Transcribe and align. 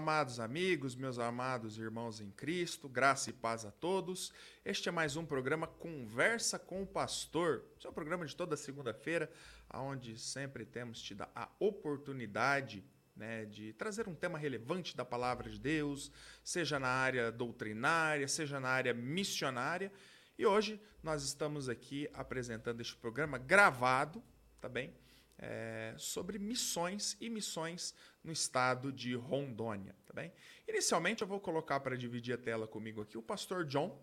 amados 0.00 0.40
amigos, 0.40 0.96
meus 0.96 1.18
amados 1.18 1.76
irmãos 1.76 2.22
em 2.22 2.30
Cristo, 2.30 2.88
graça 2.88 3.28
e 3.28 3.34
paz 3.34 3.66
a 3.66 3.70
todos. 3.70 4.32
Este 4.64 4.88
é 4.88 4.92
mais 4.92 5.14
um 5.14 5.26
programa 5.26 5.66
Conversa 5.66 6.58
com 6.58 6.82
o 6.82 6.86
Pastor. 6.86 7.66
Esse 7.76 7.86
é 7.86 7.90
um 7.90 7.92
programa 7.92 8.24
de 8.24 8.34
toda 8.34 8.56
segunda-feira, 8.56 9.30
onde 9.74 10.18
sempre 10.18 10.64
temos 10.64 11.02
tido 11.02 11.26
a 11.34 11.50
oportunidade 11.58 12.82
né, 13.14 13.44
de 13.44 13.74
trazer 13.74 14.08
um 14.08 14.14
tema 14.14 14.38
relevante 14.38 14.96
da 14.96 15.04
palavra 15.04 15.50
de 15.50 15.60
Deus, 15.60 16.10
seja 16.42 16.78
na 16.78 16.88
área 16.88 17.30
doutrinária, 17.30 18.26
seja 18.26 18.58
na 18.58 18.70
área 18.70 18.94
missionária. 18.94 19.92
E 20.38 20.46
hoje 20.46 20.80
nós 21.02 21.22
estamos 21.24 21.68
aqui 21.68 22.08
apresentando 22.14 22.80
este 22.80 22.96
programa 22.96 23.36
gravado, 23.36 24.24
tá 24.62 24.68
bem? 24.68 24.94
É, 25.42 25.94
sobre 25.96 26.38
missões 26.38 27.16
e 27.18 27.30
missões 27.30 27.94
no 28.22 28.30
estado 28.30 28.92
de 28.92 29.14
Rondônia, 29.14 29.96
tá 30.04 30.12
bem? 30.12 30.30
Inicialmente 30.68 31.22
eu 31.22 31.28
vou 31.28 31.40
colocar 31.40 31.80
para 31.80 31.96
dividir 31.96 32.34
a 32.34 32.38
tela 32.38 32.66
comigo 32.66 33.00
aqui 33.00 33.16
o 33.16 33.22
pastor 33.22 33.64
John. 33.64 33.98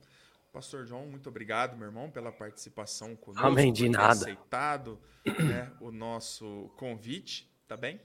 Pastor 0.52 0.86
John, 0.86 1.06
muito 1.06 1.30
obrigado, 1.30 1.78
meu 1.78 1.90
irmão, 1.90 2.10
pela 2.10 2.32
participação 2.32 3.16
conosco. 3.16 3.46
Amém, 3.46 3.72
de 3.72 3.88
nada. 3.88 4.14
aceitado 4.14 5.00
né, 5.26 5.72
o 5.80 5.92
nosso 5.92 6.72
convite, 6.76 7.48
tá 7.68 7.78
bem? 7.78 8.02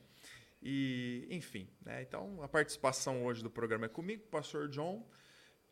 E, 0.62 1.26
enfim, 1.30 1.66
né? 1.80 2.02
Então 2.02 2.42
a 2.42 2.48
participação 2.48 3.24
hoje 3.24 3.42
do 3.42 3.50
programa 3.50 3.86
é 3.86 3.88
comigo, 3.88 4.24
pastor 4.30 4.68
John. 4.68 5.08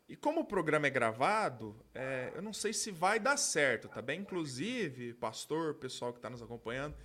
E 0.09 0.15
como 0.15 0.41
o 0.41 0.45
programa 0.45 0.87
é 0.87 0.89
gravado, 0.89 1.73
é, 1.93 2.33
eu 2.35 2.41
não 2.41 2.51
sei 2.51 2.73
se 2.73 2.91
vai 2.91 3.19
dar 3.19 3.37
certo, 3.37 3.87
tá 3.87 4.01
bem? 4.01 4.19
Inclusive, 4.19 5.13
pastor, 5.13 5.75
pessoal 5.75 6.11
que 6.11 6.17
está 6.19 6.29
nos 6.29 6.41
acompanhando, 6.41 6.95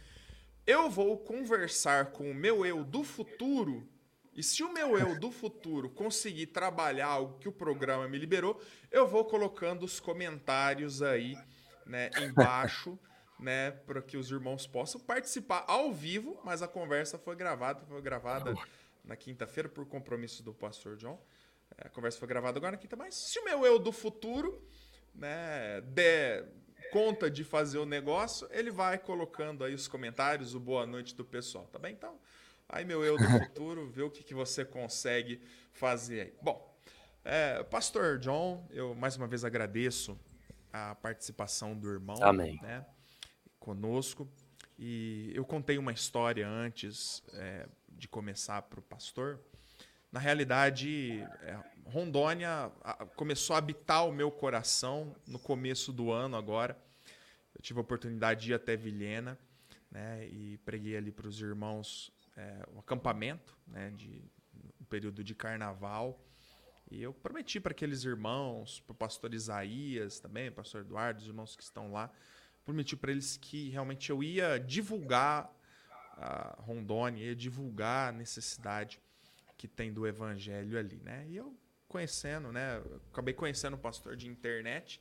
eu 0.67 0.91
vou 0.91 1.17
conversar 1.17 2.07
com 2.07 2.31
o 2.31 2.35
meu 2.35 2.67
eu 2.67 2.83
do 2.83 3.05
futuro. 3.05 3.89
E 4.35 4.43
se 4.43 4.63
o 4.63 4.73
meu 4.73 4.99
eu 4.99 5.19
do 5.19 5.31
futuro 5.31 5.89
conseguir 5.89 6.49
trabalhar 6.49 7.07
algo 7.07 7.39
que 7.39 7.49
o 7.49 7.53
programa 7.53 8.07
me 8.09 8.19
liberou, 8.19 8.61
eu 8.91 9.07
vou 9.07 9.25
colocando 9.25 9.85
os 9.85 9.99
comentários 9.99 11.01
aí, 11.01 11.35
né, 11.87 12.11
embaixo, 12.21 12.99
né, 13.41 13.71
para 13.71 14.03
que 14.03 14.17
os 14.17 14.31
irmãos 14.31 14.67
possam 14.67 15.01
participar 15.01 15.65
ao 15.67 15.93
vivo, 15.93 16.39
mas 16.45 16.61
a 16.61 16.69
conversa 16.69 17.17
foi 17.17 17.37
gravada, 17.37 17.87
foi 17.87 18.03
gravada 18.03 18.55
na 19.05 19.17
quinta-feira 19.17 19.69
por 19.69 19.87
compromisso 19.87 20.43
do 20.43 20.53
pastor 20.53 20.97
John. 20.97 21.19
É, 21.79 21.87
a 21.87 21.91
conversa 21.91 22.19
foi 22.19 22.29
gravada 22.29 22.59
agora 22.59 22.73
na 22.73 22.79
quinta, 22.79 22.97
mas 22.97 23.15
se 23.15 23.39
o 23.39 23.45
meu 23.45 23.65
eu 23.65 23.79
do 23.79 23.93
futuro, 23.93 24.63
né, 25.15 25.81
der 25.81 26.47
conta 26.91 27.31
de 27.31 27.45
fazer 27.45 27.79
o 27.79 27.87
negócio, 27.87 28.49
ele 28.51 28.71
vai 28.71 28.99
colocando 28.99 29.65
aí 29.65 29.75
os 29.75 29.89
comentários, 29.89 30.55
o 30.55 30.61
boa 30.61 30.87
noite 30.87 31.15
do 31.15 31.25
pessoal, 31.25 31.67
tá 31.67 31.79
bem? 31.79 31.93
Então, 31.93 32.19
aí 32.69 32.85
meu 32.85 33.05
eu 33.05 33.17
do 33.17 33.25
futuro, 33.45 33.89
vê 33.89 34.03
o 34.03 34.11
que, 34.11 34.23
que 34.23 34.35
você 34.35 34.65
consegue 34.65 35.41
fazer 35.73 36.21
aí. 36.21 36.35
Bom, 36.43 36.75
é, 37.25 37.63
Pastor 37.65 38.19
John, 38.19 38.67
eu 38.71 38.95
mais 38.95 39.17
uma 39.17 39.27
vez 39.27 39.45
agradeço 39.45 40.19
a 40.73 40.95
participação 40.95 41.77
do 41.77 41.91
irmão 41.91 42.23
Amém. 42.23 42.59
Né, 42.63 42.85
conosco. 43.59 44.29
E 44.79 45.33
eu 45.35 45.45
contei 45.45 45.79
uma 45.79 45.93
história 45.93 46.47
antes 46.47 47.23
é, 47.33 47.67
de 47.89 48.07
começar 48.07 48.63
para 48.63 48.79
o 48.79 48.83
pastor. 48.83 49.41
Na 50.13 50.21
realidade, 50.21 51.21
é, 51.43 51.59
Rondônia 51.87 52.73
começou 53.15 53.55
a 53.55 53.59
habitar 53.59 54.07
o 54.07 54.13
meu 54.13 54.31
coração 54.31 55.15
no 55.27 55.39
começo 55.39 55.93
do 55.93 56.11
ano 56.11 56.37
agora. 56.37 56.77
Eu 57.55 57.63
tive 57.63 57.79
a 57.79 57.83
oportunidade 57.83 58.43
de 58.43 58.51
ir 58.51 58.55
até 58.55 58.77
Vilhena 58.77 59.39
né, 59.91 60.27
e 60.27 60.59
preguei 60.59 60.97
ali 60.97 61.13
para 61.13 61.29
os 61.29 61.41
irmãos 61.41 62.13
é, 62.37 62.65
um 62.75 62.81
acampamento, 62.81 63.57
né, 63.67 63.91
de 63.91 64.23
um 64.81 64.85
período 64.85 65.23
de 65.23 65.35
carnaval. 65.35 66.21
E 66.91 67.01
eu 67.01 67.15
prometi 67.15 67.61
para 67.61 67.71
aqueles 67.71 68.05
irmãos, 68.05 68.81
para 68.81 68.93
o 68.93 68.97
pastor 68.97 69.33
Isaías 69.33 70.19
também, 70.19 70.51
pastor 70.51 70.81
Eduardo, 70.81 71.21
os 71.21 71.27
irmãos 71.27 71.57
que 71.57 71.63
estão 71.63 71.93
lá, 71.93 72.11
prometi 72.65 72.97
para 72.97 73.13
eles 73.13 73.37
que 73.37 73.71
realmente 73.71 74.11
eu 74.11 74.23
ia 74.23 74.59
divulgar 74.59 75.53
a 76.17 76.57
Rondônia, 76.59 77.25
ia 77.25 77.37
divulgar 77.37 78.09
a 78.09 78.13
necessidade 78.13 79.01
que 79.57 79.69
tem 79.69 79.93
do 79.93 80.07
evangelho 80.07 80.79
ali, 80.79 81.01
né? 81.03 81.27
E 81.29 81.37
eu 81.37 81.57
conhecendo, 81.89 82.53
né? 82.53 82.83
Acabei 83.13 83.35
conhecendo 83.35 83.75
o 83.75 83.79
pastor 83.79 84.17
de 84.17 84.29
internet 84.29 85.01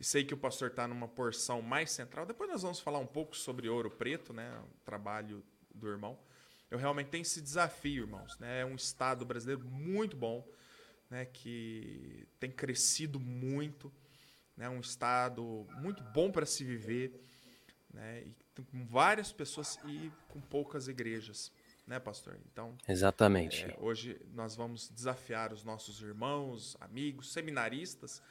e 0.00 0.04
sei 0.04 0.24
que 0.24 0.34
o 0.34 0.36
pastor 0.36 0.70
está 0.70 0.88
numa 0.88 1.08
porção 1.08 1.62
mais 1.62 1.90
central. 1.90 2.26
Depois 2.26 2.50
nós 2.50 2.62
vamos 2.62 2.80
falar 2.80 2.98
um 2.98 3.06
pouco 3.06 3.36
sobre 3.36 3.68
Ouro 3.68 3.90
Preto, 3.90 4.32
né? 4.32 4.58
O 4.58 4.84
trabalho 4.84 5.44
do 5.74 5.88
irmão. 5.88 6.18
Eu 6.70 6.78
realmente 6.78 7.08
tenho 7.08 7.22
esse 7.22 7.40
desafio, 7.40 8.04
irmãos. 8.04 8.38
Né? 8.38 8.60
É 8.60 8.64
um 8.64 8.74
estado 8.74 9.24
brasileiro 9.24 9.64
muito 9.64 10.16
bom, 10.16 10.46
né? 11.10 11.26
Que 11.26 12.26
tem 12.40 12.50
crescido 12.50 13.20
muito, 13.20 13.92
né? 14.56 14.68
Um 14.68 14.80
estado 14.80 15.66
muito 15.80 16.02
bom 16.02 16.32
para 16.32 16.46
se 16.46 16.64
viver, 16.64 17.20
né? 17.92 18.22
E 18.22 18.62
com 18.62 18.84
várias 18.84 19.32
pessoas 19.32 19.78
e 19.86 20.10
com 20.28 20.40
poucas 20.40 20.88
igrejas 20.88 21.52
né, 21.86 21.98
pastor? 21.98 22.38
Então, 22.52 22.76
exatamente. 22.88 23.64
É, 23.64 23.76
hoje 23.78 24.20
nós 24.34 24.54
vamos 24.54 24.88
desafiar 24.88 25.52
os 25.52 25.64
nossos 25.64 26.00
irmãos, 26.00 26.76
amigos, 26.80 27.32
seminaristas 27.32 28.22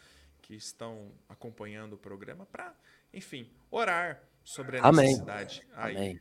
que 0.42 0.56
estão 0.56 1.12
acompanhando 1.30 1.94
o 1.94 1.98
programa 1.98 2.46
para, 2.46 2.74
enfim, 3.14 3.50
orar 3.70 4.22
sobre 4.44 4.78
a 4.78 4.84
Amém. 4.84 5.08
necessidade 5.08 5.68
aí, 5.74 5.96
Amém. 5.96 6.20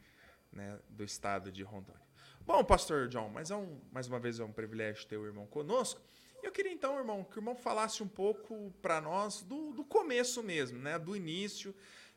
Né, 0.52 0.78
do 0.88 1.04
estado 1.04 1.50
de 1.50 1.62
Rondônia. 1.62 2.00
Bom, 2.40 2.64
pastor 2.64 3.08
John, 3.08 3.28
mas 3.28 3.50
é 3.50 3.56
um, 3.56 3.80
mais 3.92 4.08
uma 4.08 4.18
vez 4.18 4.40
é 4.40 4.44
um 4.44 4.52
privilégio 4.52 5.06
ter 5.06 5.16
o 5.16 5.24
irmão 5.24 5.46
conosco. 5.46 6.00
Eu 6.42 6.50
queria 6.50 6.72
então, 6.72 6.98
irmão, 6.98 7.22
que 7.22 7.38
o 7.38 7.40
irmão 7.40 7.54
falasse 7.54 8.02
um 8.02 8.08
pouco 8.08 8.72
para 8.80 9.00
nós 9.00 9.42
do, 9.42 9.72
do 9.72 9.84
começo 9.84 10.42
mesmo, 10.42 10.78
né, 10.78 10.98
do 10.98 11.14
início, 11.14 11.74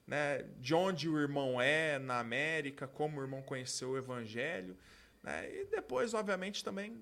né, 0.07 0.43
de 0.59 0.73
onde 0.73 1.09
o 1.09 1.19
irmão 1.19 1.61
é 1.61 1.99
na 1.99 2.19
América, 2.19 2.87
como 2.87 3.19
o 3.19 3.23
irmão 3.23 3.41
conheceu 3.41 3.91
o 3.91 3.97
Evangelho. 3.97 4.77
Né? 5.23 5.49
E 5.61 5.65
depois, 5.65 6.13
obviamente, 6.13 6.63
também 6.63 7.01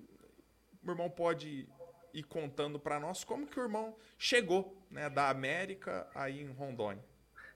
o 0.84 0.90
irmão 0.90 1.10
pode 1.10 1.68
ir 2.14 2.22
contando 2.24 2.78
para 2.78 3.00
nós 3.00 3.24
como 3.24 3.46
que 3.46 3.58
o 3.58 3.62
irmão 3.62 3.94
chegou 4.18 4.76
né, 4.90 5.08
da 5.10 5.28
América 5.28 6.06
aí 6.14 6.42
em 6.42 6.52
Rondônia. 6.52 7.02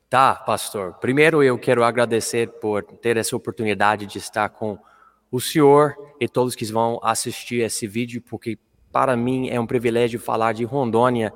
Tá, 0.08 0.34
pastor. 0.34 0.94
Primeiro 0.94 1.42
eu 1.42 1.58
quero 1.58 1.84
agradecer 1.84 2.48
por 2.60 2.82
ter 2.82 3.16
essa 3.16 3.36
oportunidade 3.36 4.06
de 4.06 4.18
estar 4.18 4.48
com 4.48 4.78
o 5.30 5.40
senhor 5.40 5.96
e 6.20 6.28
todos 6.28 6.54
que 6.54 6.64
vão 6.66 7.00
assistir 7.02 7.60
esse 7.60 7.86
vídeo, 7.86 8.22
porque 8.22 8.58
para 8.92 9.16
mim 9.16 9.48
é 9.48 9.60
um 9.60 9.66
privilégio 9.66 10.18
falar 10.20 10.52
de 10.52 10.64
Rondônia 10.64 11.34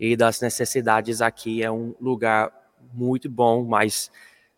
e 0.00 0.16
das 0.16 0.40
necessidades 0.40 1.20
aqui. 1.20 1.62
É 1.62 1.70
um 1.70 1.94
lugar 2.00 2.50
muito 2.92 3.28
bom, 3.30 3.64
mas 3.64 4.10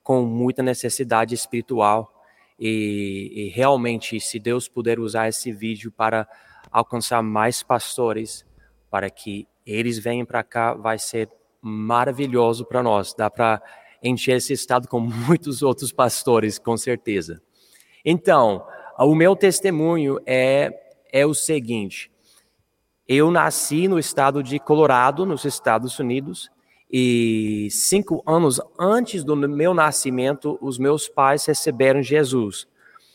com 0.02 0.22
muita 0.22 0.62
necessidade 0.62 1.34
espiritual 1.34 2.17
e, 2.58 3.30
e, 3.34 3.48
realmente, 3.50 4.18
se 4.20 4.38
Deus 4.38 4.68
puder 4.68 4.98
usar 4.98 5.28
esse 5.28 5.52
vídeo 5.52 5.92
para 5.92 6.26
alcançar 6.72 7.22
mais 7.22 7.62
pastores, 7.62 8.44
para 8.90 9.08
que 9.08 9.46
eles 9.64 9.98
venham 9.98 10.26
para 10.26 10.42
cá, 10.42 10.74
vai 10.74 10.98
ser 10.98 11.30
maravilhoso 11.60 12.64
para 12.64 12.82
nós. 12.82 13.14
Dá 13.14 13.30
para 13.30 13.62
encher 14.02 14.36
esse 14.36 14.52
estado 14.52 14.88
com 14.88 14.98
muitos 15.00 15.62
outros 15.62 15.92
pastores, 15.92 16.58
com 16.58 16.76
certeza. 16.76 17.40
Então, 18.04 18.66
o 18.98 19.14
meu 19.14 19.36
testemunho 19.36 20.18
é, 20.26 20.72
é 21.12 21.24
o 21.24 21.34
seguinte: 21.34 22.10
eu 23.06 23.30
nasci 23.30 23.86
no 23.86 23.98
estado 23.98 24.42
de 24.42 24.58
Colorado, 24.58 25.24
nos 25.24 25.44
Estados 25.44 25.98
Unidos, 25.98 26.50
e 26.90 27.68
cinco 27.70 28.22
anos 28.26 28.60
antes 28.78 29.22
do 29.22 29.36
meu 29.36 29.74
nascimento, 29.74 30.58
os 30.60 30.78
meus 30.78 31.08
pais 31.08 31.44
receberam 31.44 32.02
Jesus. 32.02 32.66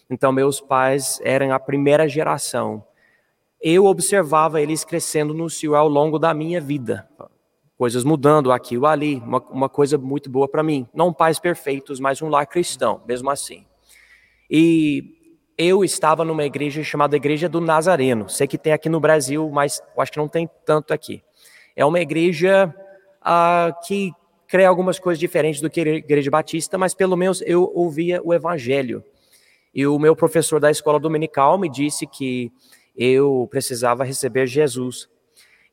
Então, 0.09 0.31
meus 0.31 0.61
pais 0.61 1.19
eram 1.23 1.51
a 1.51 1.59
primeira 1.59 2.07
geração. 2.07 2.85
Eu 3.59 3.85
observava 3.85 4.61
eles 4.61 4.83
crescendo 4.83 5.33
no 5.33 5.49
Senhor 5.49 5.75
ao 5.75 5.87
longo 5.87 6.19
da 6.19 6.33
minha 6.33 6.61
vida. 6.61 7.07
Coisas 7.77 8.03
mudando 8.03 8.51
aqui 8.51 8.77
ou 8.77 8.85
ali, 8.85 9.15
uma, 9.25 9.39
uma 9.49 9.69
coisa 9.69 9.97
muito 9.97 10.29
boa 10.29 10.47
para 10.47 10.61
mim. 10.61 10.87
Não 10.93 11.11
pais 11.11 11.39
perfeitos, 11.39 11.99
mas 11.99 12.21
um 12.21 12.29
lar 12.29 12.45
cristão, 12.45 13.01
mesmo 13.07 13.29
assim. 13.29 13.65
E 14.49 15.03
eu 15.57 15.83
estava 15.83 16.23
numa 16.23 16.43
igreja 16.43 16.83
chamada 16.83 17.15
Igreja 17.15 17.49
do 17.49 17.59
Nazareno. 17.59 18.29
Sei 18.29 18.47
que 18.47 18.57
tem 18.57 18.73
aqui 18.73 18.89
no 18.89 18.99
Brasil, 18.99 19.49
mas 19.51 19.81
acho 19.97 20.11
que 20.11 20.19
não 20.19 20.27
tem 20.27 20.47
tanto 20.63 20.93
aqui. 20.93 21.23
É 21.75 21.83
uma 21.83 21.99
igreja 21.99 22.73
uh, 23.23 23.73
que 23.85 24.11
crê 24.47 24.65
algumas 24.65 24.99
coisas 24.99 25.19
diferentes 25.19 25.61
do 25.61 25.69
que 25.69 25.81
a 25.81 25.87
Igreja 25.87 26.29
Batista, 26.29 26.77
mas 26.77 26.93
pelo 26.93 27.17
menos 27.17 27.41
eu 27.41 27.71
ouvia 27.73 28.21
o 28.23 28.33
Evangelho. 28.33 29.03
E 29.73 29.87
o 29.87 29.97
meu 29.97 30.15
professor 30.15 30.59
da 30.59 30.69
escola 30.69 30.99
dominical 30.99 31.57
me 31.57 31.67
disse 31.67 32.05
que 32.05 32.51
eu 32.95 33.47
precisava 33.49 34.03
receber 34.03 34.45
Jesus. 34.45 35.09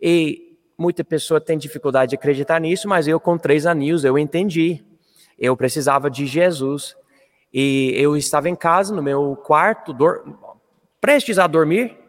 E 0.00 0.56
muita 0.78 1.04
pessoa 1.04 1.40
tem 1.40 1.58
dificuldade 1.58 2.10
de 2.10 2.16
acreditar 2.16 2.58
nisso, 2.58 2.88
mas 2.88 3.06
eu 3.06 3.20
com 3.20 3.36
três 3.36 3.66
aninhos 3.66 4.04
eu 4.04 4.18
entendi. 4.18 4.82
Eu 5.38 5.54
precisava 5.54 6.10
de 6.10 6.24
Jesus. 6.24 6.96
E 7.52 7.92
eu 7.96 8.16
estava 8.16 8.48
em 8.48 8.54
casa, 8.54 8.94
no 8.94 9.02
meu 9.02 9.36
quarto, 9.36 9.94
prestes 11.00 11.38
a 11.38 11.46
dormir, 11.46 11.99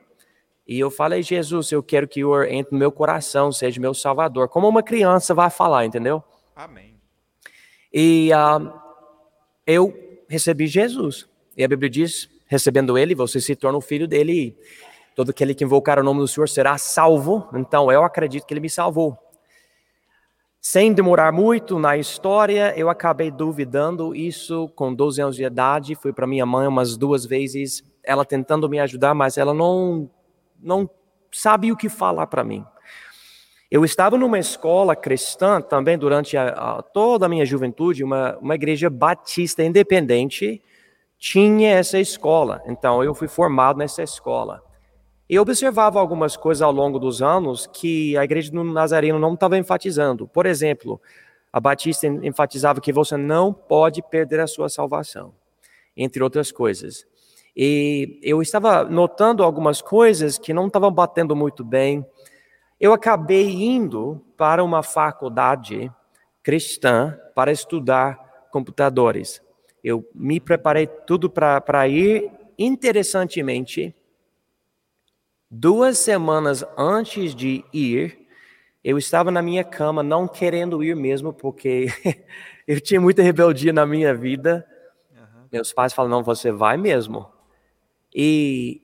E 0.72 0.80
eu 0.80 0.90
falei, 0.90 1.22
Jesus, 1.22 1.70
eu 1.74 1.84
quero 1.84 2.08
que 2.08 2.24
o 2.24 2.30
Senhor 2.30 2.48
entre 2.48 2.72
no 2.72 2.80
meu 2.80 2.94
coração, 2.94 3.52
seja 3.52 3.78
meu 3.82 3.94
salvador. 3.94 4.48
Como 4.48 4.70
uma 4.70 4.82
criança 4.82 5.34
vai 5.34 5.50
falar, 5.50 5.86
entendeu? 5.86 6.24
Amém. 6.56 6.96
E 7.92 8.30
uh, 8.32 8.72
eu 9.68 9.94
recebi 10.30 10.68
Jesus. 10.68 11.28
E 11.58 11.64
a 11.66 11.68
Bíblia 11.68 11.90
diz, 11.90 12.30
recebendo 12.48 12.98
ele, 12.98 13.14
você 13.14 13.42
se 13.42 13.54
torna 13.54 13.78
o 13.78 13.82
filho 13.82 14.08
dele. 14.08 14.32
E 14.32 14.58
todo 15.14 15.32
aquele 15.32 15.54
que 15.54 15.66
invocar 15.66 16.00
o 16.00 16.04
nome 16.04 16.22
do 16.22 16.28
Senhor 16.30 16.48
será 16.48 16.78
salvo. 16.78 17.50
Então 17.54 17.92
eu 17.92 18.06
acredito 18.06 18.46
que 18.46 18.54
ele 18.54 18.62
me 18.62 18.70
salvou. 18.70 19.18
Sem 20.62 20.94
demorar 20.94 21.34
muito 21.34 21.78
na 21.80 21.98
história, 21.98 22.74
eu 22.78 22.90
acabei 22.90 23.30
duvidando 23.30 24.16
isso 24.16 24.70
com 24.70 24.96
12 24.96 25.22
anos 25.22 25.36
de 25.36 25.44
idade. 25.44 25.96
Fui 25.96 26.14
para 26.14 26.26
minha 26.26 26.46
mãe 26.46 26.66
umas 26.66 26.96
duas 26.96 27.26
vezes, 27.26 27.84
ela 28.02 28.24
tentando 28.24 28.70
me 28.70 28.80
ajudar, 28.80 29.14
mas 29.14 29.38
ela 29.38 29.54
não, 29.54 30.10
não 30.62 30.90
sabe 31.32 31.72
o 31.72 31.78
que 31.78 31.90
falar 31.90 32.28
para 32.28 32.44
mim. 32.44 32.66
Eu 33.70 33.86
estava 33.86 34.18
numa 34.18 34.38
escola 34.38 34.96
cristã 34.96 35.62
também 35.62 35.98
durante 35.98 36.36
a, 36.36 36.50
a, 36.50 36.82
toda 36.82 37.26
a 37.26 37.30
minha 37.30 37.46
juventude, 37.46 38.04
uma, 38.04 38.38
uma 38.38 38.56
igreja 38.56 38.90
batista 38.90 39.64
independente 39.64 40.62
tinha 41.18 41.70
essa 41.70 41.98
escola. 41.98 42.62
Então 42.66 43.04
eu 43.04 43.14
fui 43.14 43.28
formado 43.28 43.78
nessa 43.78 44.04
escola. 44.04 44.62
E 45.30 45.40
observava 45.40 46.00
algumas 46.00 46.36
coisas 46.36 46.62
ao 46.62 46.74
longo 46.74 47.00
dos 47.00 47.22
anos 47.22 47.66
que 47.66 48.18
a 48.18 48.24
igreja 48.26 48.52
do 48.52 48.64
Nazareno 48.66 49.18
não 49.18 49.36
estava 49.36 49.58
enfatizando. 49.58 50.28
Por 50.28 50.46
exemplo, 50.46 51.00
a 51.54 51.60
Batista 51.60 52.08
enfatizava 52.08 52.82
que 52.82 52.92
você 52.92 53.16
não 53.16 53.54
pode 53.54 54.02
perder 54.02 54.42
a 54.42 54.48
sua 54.48 54.68
salvação, 54.68 55.34
entre 55.96 56.22
outras 56.22 56.52
coisas. 56.52 57.06
E 57.56 58.20
eu 58.24 58.42
estava 58.42 58.84
notando 58.84 59.44
algumas 59.44 59.82
coisas 59.82 60.38
que 60.38 60.54
não 60.54 60.68
estavam 60.68 60.92
batendo 60.92 61.36
muito 61.36 61.64
bem. 61.64 62.06
Eu 62.80 62.94
acabei 62.94 63.50
indo 63.50 64.24
para 64.38 64.64
uma 64.64 64.82
faculdade 64.82 65.92
cristã 66.42 67.18
para 67.36 67.52
estudar 67.52 68.48
computadores. 68.52 69.42
Eu 69.84 70.08
me 70.14 70.40
preparei 70.40 70.88
tudo 70.88 71.30
para 71.30 71.88
ir. 71.88 72.32
Interessantemente, 72.58 73.96
Duas 75.54 75.98
semanas 75.98 76.64
antes 76.78 77.36
de 77.36 77.66
ir, 77.74 78.26
eu 78.82 78.98
estava 78.98 79.30
na 79.30 79.42
minha 79.42 79.66
cama, 79.66 80.02
não 80.02 80.26
querendo 80.26 80.82
ir 80.82 80.96
mesmo, 80.96 81.34
porque 81.34 81.88
eu 82.66 82.80
tinha 82.80 83.02
muita 83.02 83.22
rebeldia 83.22 83.74
na 83.74 83.86
minha 83.86 84.16
vida. 84.16 84.66
Uhum. 85.12 85.48
Meus 85.52 85.74
pais 85.74 85.92
falaram: 85.92 86.16
não, 86.16 86.24
você 86.24 86.54
vai 86.54 86.78
mesmo. 86.78 87.30
E, 88.14 88.82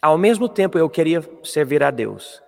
ao 0.00 0.16
mesmo 0.16 0.48
tempo, 0.48 0.78
eu 0.78 0.88
queria 0.88 1.22
servir 1.42 1.82
a 1.82 1.90
Deus. 1.90 2.42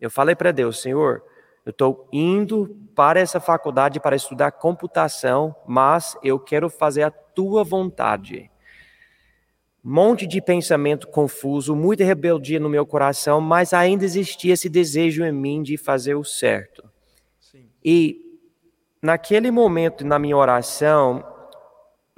Eu 0.00 0.10
falei 0.10 0.34
para 0.34 0.52
Deus: 0.52 0.80
Senhor, 0.80 1.22
eu 1.64 1.70
estou 1.70 2.08
indo 2.12 2.76
para 2.94 3.20
essa 3.20 3.40
faculdade 3.40 4.00
para 4.00 4.16
estudar 4.16 4.52
computação, 4.52 5.54
mas 5.66 6.16
eu 6.22 6.38
quero 6.38 6.68
fazer 6.68 7.02
a 7.02 7.10
tua 7.10 7.64
vontade 7.64 8.50
monte 9.82 10.26
de 10.26 10.40
pensamento 10.42 11.08
confuso, 11.08 11.74
muita 11.74 12.04
rebeldia 12.04 12.60
no 12.60 12.68
meu 12.68 12.84
coração, 12.84 13.40
mas 13.40 13.72
ainda 13.72 14.04
existia 14.04 14.52
esse 14.52 14.68
desejo 14.68 15.24
em 15.24 15.32
mim 15.32 15.62
de 15.62 15.78
fazer 15.78 16.14
o 16.14 16.22
certo. 16.22 16.84
Sim. 17.40 17.70
E 17.82 18.38
naquele 19.00 19.50
momento, 19.50 20.04
na 20.04 20.18
minha 20.18 20.36
oração, 20.36 21.24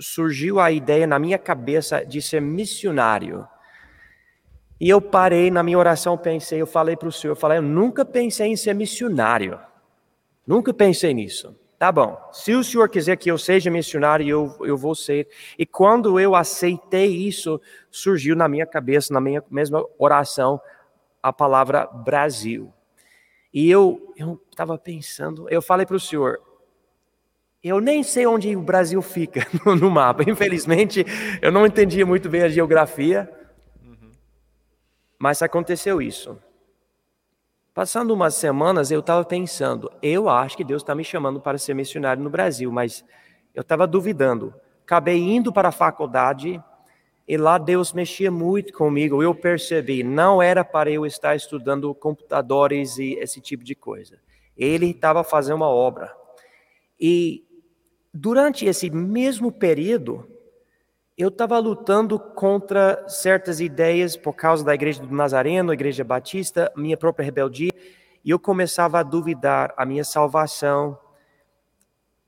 surgiu 0.00 0.58
a 0.58 0.73
ideia 0.73 1.06
na 1.06 1.19
minha 1.19 1.38
cabeça 1.38 2.05
de 2.05 2.23
ser 2.23 2.41
missionário. 2.41 3.47
E 4.81 4.88
eu 4.88 5.00
parei 5.00 5.50
na 5.50 5.62
minha 5.62 5.79
oração, 5.79 6.17
pensei, 6.17 6.61
eu 6.61 6.67
falei 6.67 6.97
para 6.97 7.08
o 7.08 7.12
Senhor, 7.12 7.32
eu 7.32 7.37
falei, 7.37 7.58
eu 7.58 7.62
nunca 7.62 8.05
pensei 8.05 8.49
em 8.49 8.56
ser 8.56 8.75
missionário. 8.75 9.61
Nunca 10.47 10.73
pensei 10.73 11.12
nisso. 11.12 11.55
Tá 11.79 11.91
bom, 11.91 12.20
se 12.31 12.52
o 12.52 12.62
senhor 12.62 12.91
quiser 12.91 13.17
que 13.17 13.31
eu 13.31 13.38
seja 13.38 13.70
missionário, 13.70 14.29
eu, 14.29 14.55
eu 14.67 14.76
vou 14.76 14.94
ser. 14.94 15.26
E 15.58 15.64
quando 15.64 16.20
eu 16.20 16.35
aceitei 16.35 17.06
isso, 17.06 17.58
surgiu 17.91 18.37
na 18.37 18.46
minha 18.46 18.67
cabeça, 18.67 19.14
na 19.14 19.20
minha 19.20 19.43
mesma 19.50 19.82
oração, 19.99 20.61
a 21.23 21.32
palavra 21.32 21.87
Brasil. 21.87 22.70
E 23.55 23.70
eu 23.70 24.12
estava 24.50 24.76
pensando, 24.76 25.49
eu 25.49 25.62
falei 25.62 25.87
para 25.87 25.96
o 25.96 26.00
senhor, 26.00 26.38
eu 27.62 27.81
nem 27.81 28.03
sei 28.03 28.27
onde 28.27 28.57
o 28.57 28.62
Brasil 28.62 29.03
fica 29.03 29.47
no 29.79 29.91
mapa. 29.91 30.29
Infelizmente, 30.29 31.05
eu 31.43 31.53
não 31.53 31.67
entendia 31.67 32.07
muito 32.07 32.29
bem 32.29 32.43
a 32.43 32.49
geografia, 32.49 33.31
mas 35.19 35.43
aconteceu 35.43 36.01
isso. 36.01 36.39
Passando 37.75 38.12
umas 38.12 38.35
semanas, 38.35 38.91
eu 38.91 39.01
estava 39.01 39.25
pensando, 39.25 39.93
eu 40.03 40.29
acho 40.29 40.57
que 40.57 40.65
Deus 40.65 40.83
está 40.83 40.95
me 40.95 41.05
chamando 41.05 41.41
para 41.41 41.59
ser 41.59 41.75
missionário 41.75 42.23
no 42.23 42.31
Brasil, 42.31 42.73
mas 42.73 43.05
eu 43.55 43.61
estava 43.61 43.87
duvidando. 43.87 44.55
Acabei 44.83 45.19
indo 45.19 45.53
para 45.53 45.69
a 45.69 45.73
faculdade 45.73 46.61
e 47.29 47.37
lá 47.37 47.59
Deus 47.59 47.93
mexia 47.93 48.31
muito 48.31 48.73
comigo. 48.73 49.23
Eu 49.23 49.35
percebi, 49.35 50.03
não 50.03 50.43
era 50.43 50.65
para 50.65 50.91
eu 50.91 51.06
estar 51.06 51.37
estudando 51.37 51.95
computadores 51.95 52.99
e 52.99 53.15
esse 53.15 53.41
tipo 53.41 53.63
de 53.63 53.75
coisa. 53.75 54.19
Ele 54.56 54.91
estava 54.91 55.23
fazendo 55.23 55.56
uma 55.56 55.69
obra. 55.69 56.13
E 56.99 57.45
durante 58.12 58.67
esse 58.67 58.91
mesmo 58.91 59.53
período, 59.53 60.29
eu 61.17 61.29
estava 61.29 61.59
lutando 61.59 62.19
contra 62.19 63.07
certas 63.09 63.61
ideias 63.61 64.17
por 64.17 64.35
causa 64.35 64.65
da 64.65 64.75
igreja 64.75 65.03
do 65.03 65.15
Nazareno, 65.15 65.73
igreja 65.73 66.03
batista, 66.03 66.73
minha 66.77 66.97
própria 66.97 67.25
rebeldia, 67.25 67.71
e 68.25 68.31
eu 68.31 68.39
começava 68.39 68.99
a 68.99 69.03
duvidar 69.03 69.75
a 69.77 69.85
minha 69.85 70.05
salvação. 70.05 70.99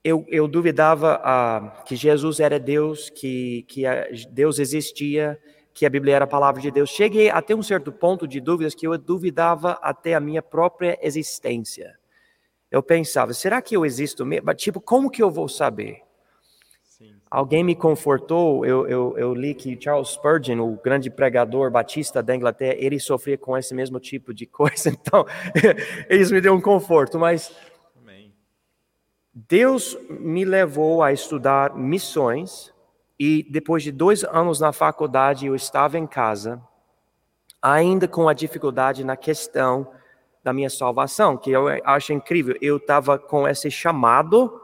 Eu, 0.05 0.25
eu 0.29 0.46
duvidava 0.49 1.20
ah, 1.23 1.82
que 1.87 1.96
Jesus 1.96 2.40
era 2.40 2.58
Deus, 2.58 3.08
que, 3.08 3.62
que 3.68 3.85
Deus 4.30 4.59
existia, 4.59 5.38
que 5.73 5.87
a 5.87 5.90
Bíblia 5.90 6.16
era 6.16 6.25
a 6.25 6.28
palavra 6.28 6.61
de 6.61 6.71
Deus. 6.71 6.90
Cheguei 6.90 7.30
até 7.30 7.54
um 7.54 7.62
certo 7.62 7.90
ponto 7.90 8.26
de 8.26 8.40
dúvidas 8.40 8.75
que 8.75 8.87
eu 8.87 8.97
duvidava 8.99 9.78
até 9.83 10.14
a 10.14 10.21
minha 10.21 10.42
própria 10.42 10.99
existência. 11.00 11.99
Eu 12.73 12.83
pensava, 12.83 13.35
será 13.35 13.61
que 13.61 13.76
eu 13.76 13.85
existo 13.85 14.25
mesmo? 14.25 14.52
Tipo, 14.55 14.81
como 14.81 15.11
que 15.11 15.23
eu 15.23 15.31
vou 15.31 15.47
saber? 15.47 16.00
Alguém 17.31 17.62
me 17.62 17.75
confortou, 17.75 18.64
eu, 18.64 18.87
eu, 18.87 19.17
eu, 19.17 19.35
li 19.35 19.55
que 19.55 19.79
Charles 19.81 20.09
Spurgeon, 20.11 20.61
o 20.61 20.76
grande 20.83 21.11
pregador 21.11 21.71
batista 21.71 22.23
da 22.23 22.35
Inglaterra, 22.35 22.75
ele 22.76 23.00
sofria 23.00 23.38
com 23.38 23.57
esse 23.57 23.75
mesmo 23.75 23.99
tipo 23.99 24.35
de 24.35 24.45
coisa, 24.49 24.91
então 24.91 25.26
isso 26.11 26.33
me 26.33 26.41
deu 26.41 26.55
um 26.55 26.61
conforto, 26.61 27.19
mas 27.19 27.55
Amém. 28.02 28.35
Deus 29.33 29.99
me 30.11 30.45
levou 30.45 31.02
a 31.02 31.11
estudar 31.11 31.75
missões 31.75 32.73
e 33.19 33.47
depois 33.50 33.83
de 33.83 33.93
dois 33.93 34.25
anos 34.25 34.61
na 34.61 34.73
faculdade 34.73 35.47
eu 35.47 35.55
estava 35.55 35.99
em 35.99 36.07
casa, 36.07 36.62
ainda 37.62 38.07
com 38.07 38.29
a 38.29 38.35
dificuldade 38.35 39.05
na 39.05 39.17
questão 39.17 39.91
da 40.42 40.52
minha 40.52 40.70
salvação, 40.70 41.37
que 41.37 41.50
eu 41.50 41.66
acho 41.84 42.12
incrível, 42.12 42.56
eu 42.61 42.76
estava 42.76 43.18
com 43.18 43.46
esse 43.46 43.70
chamado 43.70 44.61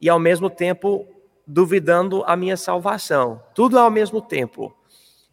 e 0.00 0.08
ao 0.08 0.18
mesmo 0.18 0.48
tempo 0.48 1.06
duvidando 1.46 2.22
a 2.26 2.36
minha 2.36 2.56
salvação. 2.56 3.42
Tudo 3.54 3.78
ao 3.78 3.90
mesmo 3.90 4.22
tempo. 4.22 4.74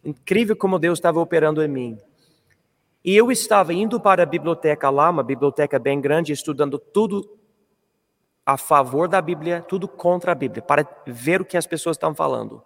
Incrível 0.04 0.56
como 0.56 0.78
Deus 0.78 0.98
estava 0.98 1.20
operando 1.20 1.62
em 1.62 1.68
mim. 1.68 1.98
E 3.04 3.16
eu 3.16 3.30
estava 3.30 3.72
indo 3.72 4.00
para 4.00 4.24
a 4.24 4.26
biblioteca 4.26 4.90
lá, 4.90 5.08
uma 5.08 5.22
biblioteca 5.22 5.78
bem 5.78 6.00
grande, 6.00 6.32
estudando 6.32 6.78
tudo 6.78 7.38
a 8.44 8.56
favor 8.56 9.08
da 9.08 9.20
Bíblia, 9.20 9.62
tudo 9.66 9.86
contra 9.86 10.32
a 10.32 10.34
Bíblia, 10.34 10.62
para 10.62 10.86
ver 11.06 11.40
o 11.40 11.44
que 11.44 11.56
as 11.56 11.66
pessoas 11.66 11.96
estão 11.96 12.14
falando. 12.14 12.62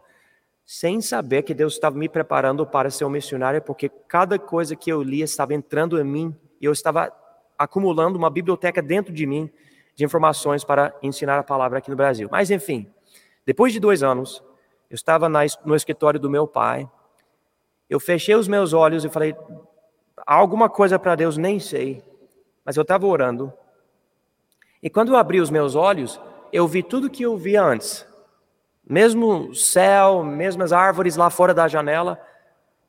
Sem 0.64 1.00
saber 1.00 1.42
que 1.42 1.52
Deus 1.52 1.74
estava 1.74 1.98
me 1.98 2.08
preparando 2.08 2.64
para 2.64 2.88
ser 2.88 3.04
um 3.04 3.10
missionário, 3.10 3.60
porque 3.60 3.88
cada 3.88 4.38
coisa 4.38 4.74
que 4.74 4.90
eu 4.90 5.02
lia 5.02 5.24
estava 5.24 5.54
entrando 5.54 6.00
em 6.00 6.04
mim, 6.04 6.36
e 6.62 6.64
eu 6.64 6.72
estava 6.72 7.12
acumulando 7.58 8.16
uma 8.16 8.30
biblioteca 8.30 8.80
dentro 8.80 9.12
de 9.12 9.26
mim 9.26 9.50
de 9.96 10.04
informações 10.04 10.62
para 10.62 10.96
ensinar 11.02 11.38
a 11.38 11.42
palavra 11.42 11.78
aqui 11.78 11.90
no 11.90 11.96
Brasil. 11.96 12.28
Mas 12.30 12.50
enfim, 12.50 12.88
depois 13.44 13.72
de 13.72 13.80
dois 13.80 14.02
anos, 14.02 14.42
eu 14.88 14.94
estava 14.94 15.28
no 15.28 15.74
escritório 15.74 16.20
do 16.20 16.30
meu 16.30 16.46
pai. 16.46 16.88
Eu 17.90 17.98
fechei 17.98 18.36
os 18.36 18.46
meus 18.46 18.72
olhos 18.72 19.04
e 19.04 19.08
falei: 19.08 19.36
alguma 20.24 20.68
coisa 20.70 20.98
para 20.98 21.16
Deus, 21.16 21.36
nem 21.36 21.58
sei. 21.58 22.02
Mas 22.64 22.76
eu 22.76 22.82
estava 22.82 23.06
orando. 23.06 23.52
E 24.80 24.88
quando 24.88 25.12
eu 25.12 25.16
abri 25.16 25.40
os 25.40 25.50
meus 25.50 25.74
olhos, 25.74 26.20
eu 26.52 26.66
vi 26.68 26.82
tudo 26.82 27.10
que 27.10 27.24
eu 27.24 27.36
via 27.36 27.62
antes. 27.62 28.06
Mesmo 28.88 29.54
céu, 29.54 30.22
mesmas 30.24 30.72
árvores 30.72 31.16
lá 31.16 31.28
fora 31.28 31.52
da 31.52 31.66
janela. 31.66 32.20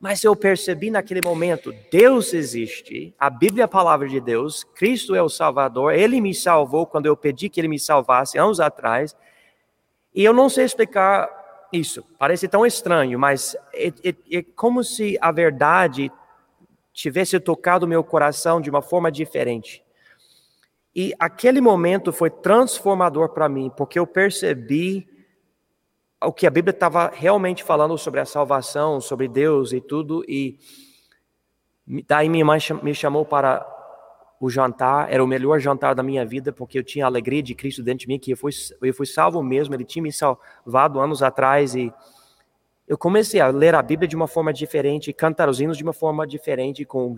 Mas 0.04 0.22
eu 0.22 0.36
percebi 0.36 0.90
naquele 0.90 1.22
momento: 1.22 1.74
Deus 1.90 2.34
existe, 2.34 3.14
a 3.18 3.30
Bíblia 3.30 3.62
é 3.62 3.64
a 3.64 3.68
palavra 3.68 4.06
de 4.06 4.20
Deus, 4.20 4.62
Cristo 4.62 5.14
é 5.14 5.22
o 5.22 5.30
Salvador, 5.30 5.94
Ele 5.94 6.20
me 6.20 6.34
salvou 6.34 6.84
quando 6.84 7.06
eu 7.06 7.16
pedi 7.16 7.48
que 7.48 7.58
Ele 7.58 7.68
me 7.68 7.78
salvasse 7.78 8.36
anos 8.36 8.60
atrás. 8.60 9.16
E 10.14 10.22
eu 10.22 10.34
não 10.34 10.50
sei 10.50 10.66
explicar 10.66 11.26
isso, 11.72 12.04
parece 12.18 12.46
tão 12.46 12.66
estranho, 12.66 13.18
mas 13.18 13.56
é, 13.72 13.86
é, 14.04 14.14
é 14.30 14.42
como 14.54 14.84
se 14.84 15.16
a 15.22 15.32
verdade 15.32 16.12
tivesse 16.92 17.40
tocado 17.40 17.88
meu 17.88 18.04
coração 18.04 18.60
de 18.60 18.68
uma 18.68 18.82
forma 18.82 19.10
diferente. 19.10 19.82
E 20.94 21.14
aquele 21.18 21.62
momento 21.62 22.12
foi 22.12 22.28
transformador 22.28 23.30
para 23.30 23.48
mim, 23.48 23.72
porque 23.74 23.98
eu 23.98 24.06
percebi 24.06 25.08
o 26.24 26.32
que 26.32 26.46
a 26.46 26.50
Bíblia 26.50 26.72
estava 26.72 27.10
realmente 27.14 27.62
falando 27.62 27.96
sobre 27.98 28.20
a 28.20 28.24
salvação, 28.24 29.00
sobre 29.00 29.28
Deus 29.28 29.72
e 29.72 29.80
tudo. 29.80 30.24
E 30.28 30.58
daí 32.06 32.28
minha 32.28 32.44
mãe 32.44 32.58
me 32.82 32.94
chamou 32.94 33.24
para 33.24 33.66
o 34.40 34.50
jantar, 34.50 35.10
era 35.10 35.22
o 35.22 35.26
melhor 35.26 35.58
jantar 35.58 35.94
da 35.94 36.02
minha 36.02 36.24
vida, 36.24 36.52
porque 36.52 36.78
eu 36.78 36.84
tinha 36.84 37.04
a 37.04 37.08
alegria 37.08 37.42
de 37.42 37.54
Cristo 37.54 37.82
dentro 37.82 38.00
de 38.00 38.08
mim, 38.08 38.18
que 38.18 38.32
eu 38.32 38.36
fui, 38.36 38.52
eu 38.82 38.92
fui 38.92 39.06
salvo 39.06 39.42
mesmo, 39.42 39.74
Ele 39.74 39.84
tinha 39.84 40.02
me 40.02 40.12
salvado 40.12 41.00
anos 41.00 41.22
atrás 41.22 41.74
e 41.74 41.92
eu 42.86 42.98
comecei 42.98 43.40
a 43.40 43.48
ler 43.48 43.74
a 43.74 43.80
Bíblia 43.80 44.06
de 44.06 44.14
uma 44.14 44.26
forma 44.26 44.52
diferente, 44.52 45.12
cantar 45.12 45.48
os 45.48 45.60
hinos 45.60 45.78
de 45.78 45.82
uma 45.82 45.94
forma 45.94 46.26
diferente, 46.26 46.84
com 46.84 47.16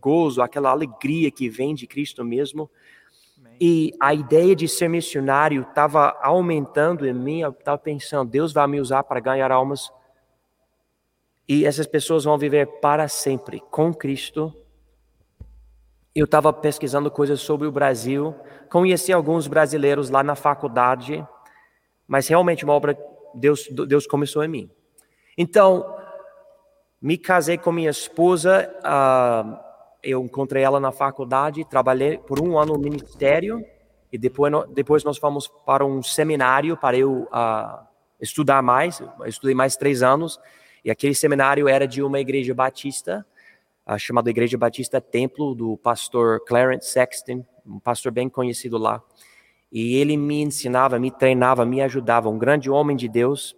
gozo, 0.00 0.40
aquela 0.40 0.70
alegria 0.70 1.30
que 1.30 1.48
vem 1.48 1.74
de 1.74 1.86
Cristo 1.86 2.24
mesmo. 2.24 2.70
E 3.60 3.92
a 4.00 4.14
ideia 4.14 4.54
de 4.54 4.68
ser 4.68 4.88
missionário 4.88 5.62
estava 5.62 6.16
aumentando 6.22 7.06
em 7.06 7.12
mim. 7.12 7.40
Eu 7.40 7.50
estava 7.50 7.78
pensando, 7.78 8.30
Deus 8.30 8.52
vai 8.52 8.66
me 8.66 8.80
usar 8.80 9.02
para 9.02 9.20
ganhar 9.20 9.50
almas. 9.50 9.90
E 11.48 11.64
essas 11.64 11.86
pessoas 11.86 12.24
vão 12.24 12.38
viver 12.38 12.66
para 12.80 13.08
sempre 13.08 13.60
com 13.70 13.92
Cristo. 13.92 14.54
Eu 16.14 16.24
estava 16.24 16.52
pesquisando 16.52 17.10
coisas 17.10 17.40
sobre 17.40 17.66
o 17.66 17.72
Brasil. 17.72 18.34
Conheci 18.70 19.12
alguns 19.12 19.46
brasileiros 19.46 20.10
lá 20.10 20.22
na 20.22 20.34
faculdade. 20.34 21.26
Mas 22.06 22.28
realmente 22.28 22.64
uma 22.64 22.74
obra 22.74 22.96
Deus, 23.34 23.68
Deus 23.70 24.06
começou 24.06 24.44
em 24.44 24.48
mim. 24.48 24.70
Então, 25.36 25.96
me 27.00 27.16
casei 27.16 27.56
com 27.56 27.70
minha 27.70 27.90
esposa, 27.90 28.68
uh, 28.80 29.67
eu 30.02 30.24
encontrei 30.24 30.62
ela 30.62 30.78
na 30.80 30.92
faculdade, 30.92 31.64
trabalhei 31.64 32.18
por 32.18 32.40
um 32.40 32.58
ano 32.58 32.74
no 32.74 32.78
ministério 32.78 33.64
e 34.12 34.18
depois, 34.18 34.52
depois 34.74 35.04
nós 35.04 35.18
fomos 35.18 35.48
para 35.66 35.84
um 35.84 36.02
seminário 36.02 36.76
para 36.76 36.96
eu 36.96 37.22
uh, 37.24 37.86
estudar 38.20 38.62
mais. 38.62 39.00
Eu 39.00 39.26
estudei 39.26 39.54
mais 39.54 39.76
três 39.76 40.02
anos 40.02 40.38
e 40.84 40.90
aquele 40.90 41.14
seminário 41.14 41.68
era 41.68 41.86
de 41.86 42.02
uma 42.02 42.20
igreja 42.20 42.54
batista, 42.54 43.26
uh, 43.86 43.98
chamada 43.98 44.30
Igreja 44.30 44.56
Batista 44.56 45.00
Templo, 45.00 45.54
do 45.54 45.76
pastor 45.76 46.44
Clarence 46.44 46.90
Sexton, 46.90 47.44
um 47.66 47.80
pastor 47.80 48.12
bem 48.12 48.28
conhecido 48.28 48.78
lá. 48.78 49.02
E 49.70 49.96
ele 49.96 50.16
me 50.16 50.40
ensinava, 50.40 50.98
me 50.98 51.10
treinava, 51.10 51.66
me 51.66 51.82
ajudava, 51.82 52.28
um 52.28 52.38
grande 52.38 52.70
homem 52.70 52.96
de 52.96 53.08
Deus 53.08 53.54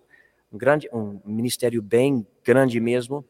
um 0.53 0.59
grande, 0.59 0.89
um 0.93 1.21
ministério 1.25 1.81
bem 1.81 2.27
grande 2.45 2.81
mesmo. 2.81 3.25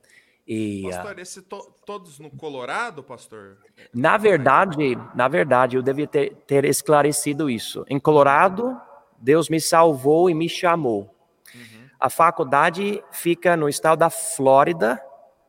E, 0.53 0.83
pastor, 0.83 1.17
esse 1.21 1.43
to, 1.43 1.73
todos 1.87 2.19
no 2.19 2.29
Colorado, 2.29 3.05
pastor? 3.05 3.59
Na 3.95 4.17
verdade, 4.17 4.99
na 5.15 5.29
verdade, 5.29 5.77
eu 5.77 5.83
devia 5.83 6.09
ter, 6.09 6.35
ter 6.45 6.65
esclarecido 6.65 7.49
isso. 7.49 7.85
Em 7.89 8.01
Colorado, 8.01 8.77
Deus 9.17 9.49
me 9.49 9.61
salvou 9.61 10.29
e 10.29 10.35
me 10.35 10.49
chamou. 10.49 11.15
Uhum. 11.55 11.85
A 12.01 12.11
faculdade 12.11 13.01
fica 13.13 13.57
no 13.57 13.69
estado 13.69 14.01
da 14.01 14.11
Flórida 14.11 15.01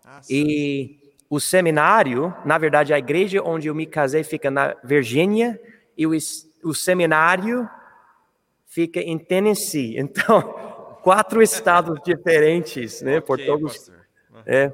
ah, 0.05 0.22
e 0.29 1.00
o 1.27 1.39
seminário, 1.39 2.31
na 2.46 2.60
verdade, 2.60 2.93
a 2.93 3.00
igreja 3.00 3.41
onde 3.41 3.70
eu 3.70 3.74
me 3.74 3.88
casei 3.88 4.24
fica 4.24 4.51
na 4.51 4.75
Virgínia 4.84 5.60
e 5.98 6.05
o, 6.05 6.12
o 6.63 6.75
seminário 6.75 7.67
fica 8.67 9.00
em 9.00 9.17
Tennessee. 9.17 9.98
Então, 10.00 10.43
quatro 11.01 11.41
estados 11.41 12.00
diferentes, 12.05 13.01
né? 13.01 13.17
Okay, 13.17 13.22
por 13.22 13.39
todos. 13.43 13.88
Uhum. 13.88 14.43
É. 14.46 14.72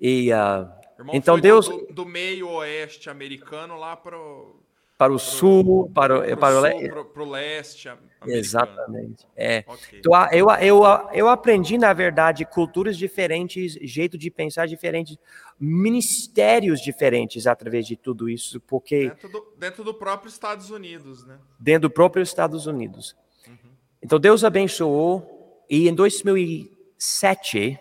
E 0.00 0.30
uh, 0.32 0.68
então 1.12 1.38
Deus 1.38 1.68
do, 1.68 1.86
do, 1.86 2.06
meio 2.06 2.48
oeste 2.50 3.08
americano 3.08 3.76
lá 3.78 3.96
para 3.96 4.18
o 4.18 4.66
para 4.98 5.12
o 5.12 5.18
sul, 5.18 5.90
para, 5.94 6.18
o, 6.18 6.36
para, 6.38 6.58
o, 6.58 7.04
para 7.04 7.22
o 7.22 7.30
leste. 7.30 7.88
Americano. 7.88 8.32
Exatamente. 8.32 9.26
É. 9.36 9.62
Okay. 9.66 9.98
Então, 9.98 10.12
eu, 10.32 10.50
eu, 10.50 10.82
eu 11.12 11.28
aprendi, 11.28 11.76
na 11.76 11.92
verdade, 11.92 12.46
culturas 12.46 12.96
diferentes, 12.96 13.74
jeito 13.82 14.16
de 14.16 14.30
pensar 14.30 14.66
diferente, 14.66 15.18
ministérios 15.60 16.80
diferentes 16.80 17.46
através 17.46 17.86
de 17.86 17.94
tudo 17.94 18.26
isso, 18.28 18.58
porque. 18.60 19.10
Dentro 19.10 19.28
do, 19.28 19.54
dentro 19.58 19.84
do 19.84 19.92
próprio 19.92 20.30
Estados 20.30 20.70
Unidos, 20.70 21.26
né? 21.26 21.38
Dentro 21.58 21.88
do 21.88 21.92
próprio 21.92 22.22
Estados 22.22 22.66
Unidos. 22.66 23.14
Uhum. 23.46 23.54
Então, 24.02 24.18
Deus 24.18 24.44
abençoou 24.44 25.62
e 25.68 25.88
em 25.88 25.94
2007, 25.94 27.78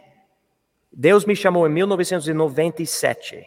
Deus 0.98 1.26
me 1.26 1.36
chamou 1.36 1.68
em 1.68 1.70
1997. 1.70 3.46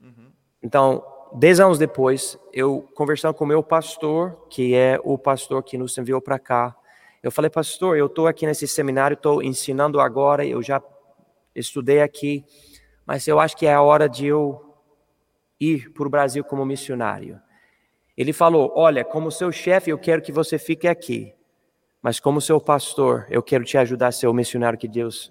Uhum. 0.00 0.32
Então, 0.62 1.04
dez 1.34 1.60
anos 1.60 1.78
depois, 1.78 2.38
eu 2.54 2.88
conversando 2.94 3.34
com 3.34 3.44
o 3.44 3.46
meu 3.46 3.62
pastor, 3.62 4.46
que 4.48 4.74
é 4.74 4.98
o 5.04 5.18
pastor 5.18 5.62
que 5.62 5.76
nos 5.76 5.96
enviou 5.98 6.22
para 6.22 6.38
cá, 6.38 6.74
eu 7.22 7.30
falei, 7.30 7.50
pastor, 7.50 7.98
eu 7.98 8.06
estou 8.06 8.26
aqui 8.26 8.46
nesse 8.46 8.66
seminário, 8.66 9.14
estou 9.14 9.42
ensinando 9.42 10.00
agora, 10.00 10.46
eu 10.46 10.62
já 10.62 10.82
estudei 11.54 12.00
aqui, 12.00 12.46
mas 13.04 13.28
eu 13.28 13.38
acho 13.38 13.58
que 13.58 13.66
é 13.66 13.74
a 13.74 13.82
hora 13.82 14.08
de 14.08 14.26
eu 14.26 14.74
ir 15.60 15.92
para 15.92 16.06
o 16.06 16.10
Brasil 16.10 16.42
como 16.42 16.64
missionário. 16.64 17.38
Ele 18.16 18.32
falou: 18.32 18.72
Olha, 18.74 19.04
como 19.04 19.30
seu 19.30 19.52
chefe, 19.52 19.90
eu 19.90 19.98
quero 19.98 20.22
que 20.22 20.32
você 20.32 20.58
fique 20.58 20.88
aqui. 20.88 21.34
Mas 22.00 22.18
como 22.18 22.40
seu 22.40 22.58
pastor, 22.58 23.26
eu 23.28 23.42
quero 23.42 23.64
te 23.64 23.76
ajudar 23.76 24.06
a 24.06 24.12
ser 24.12 24.26
o 24.26 24.32
missionário 24.32 24.78
que 24.78 24.88
Deus 24.88 25.30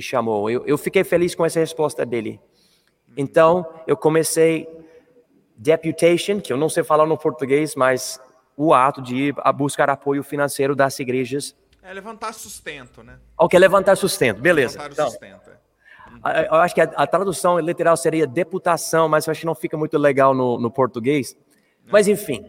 te 0.00 0.06
chamou. 0.06 0.48
Eu, 0.50 0.64
eu 0.66 0.78
fiquei 0.78 1.04
feliz 1.04 1.34
com 1.34 1.44
essa 1.44 1.60
resposta 1.60 2.04
dele. 2.06 2.40
Então, 3.16 3.66
eu 3.86 3.96
comecei 3.96 4.68
deputation, 5.56 6.40
que 6.40 6.52
eu 6.52 6.56
não 6.56 6.68
sei 6.68 6.84
falar 6.84 7.06
no 7.06 7.18
português, 7.18 7.74
mas 7.74 8.20
o 8.56 8.72
ato 8.72 9.02
de 9.02 9.16
ir 9.16 9.34
a 9.38 9.52
buscar 9.52 9.90
apoio 9.90 10.22
financeiro 10.22 10.74
das 10.74 10.98
igrejas. 10.98 11.56
É 11.82 11.92
levantar 11.92 12.32
sustento, 12.34 13.02
né? 13.02 13.18
Ok, 13.36 13.58
levantar 13.58 13.96
sustento, 13.96 14.40
beleza. 14.40 14.78
Levantar 14.78 14.92
então, 14.92 15.10
sustento, 15.10 15.50
é. 15.50 15.58
Eu 16.50 16.54
acho 16.54 16.74
que 16.74 16.80
a, 16.80 16.84
a, 16.84 17.06
tradução 17.06 17.58
literal 17.60 17.96
seria 17.96 18.26
deputação, 18.26 19.08
mas 19.08 19.26
eu 19.26 19.30
acho 19.30 19.40
que 19.40 19.46
não 19.46 19.54
fica 19.54 19.76
muito 19.76 19.96
legal 19.96 20.34
no, 20.34 20.58
no 20.58 20.70
português. 20.70 21.36
Mas 21.90 22.08
enfim, 22.08 22.44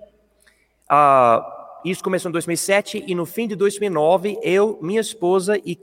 uh, 0.91 1.43
isso 1.85 2.03
começou 2.03 2.29
em 2.29 2.31
2007 2.31 3.03
e 3.05 3.13
no 3.13 3.25
fim 3.25 3.47
de 3.47 3.55
2009, 3.55 4.39
eu, 4.41 4.79
minha 4.81 5.01
esposa 5.01 5.57
e 5.63 5.75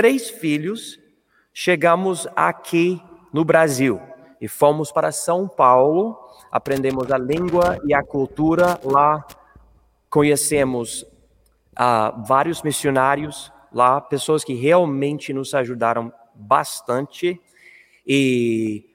três 0.00 0.30
filhos 0.30 0.98
chegamos 1.52 2.26
aqui 2.34 3.02
no 3.30 3.44
Brasil 3.44 4.00
e 4.40 4.48
fomos 4.48 4.90
para 4.90 5.12
São 5.12 5.46
Paulo, 5.46 6.18
aprendemos 6.50 7.12
a 7.12 7.18
língua 7.18 7.78
e 7.84 7.92
a 7.92 8.02
cultura 8.02 8.80
lá, 8.82 9.22
conhecemos 10.08 11.02
uh, 11.02 12.24
vários 12.26 12.62
missionários 12.62 13.52
lá, 13.70 14.00
pessoas 14.00 14.42
que 14.42 14.54
realmente 14.54 15.34
nos 15.34 15.52
ajudaram 15.52 16.10
bastante 16.34 17.38
e 18.06 18.86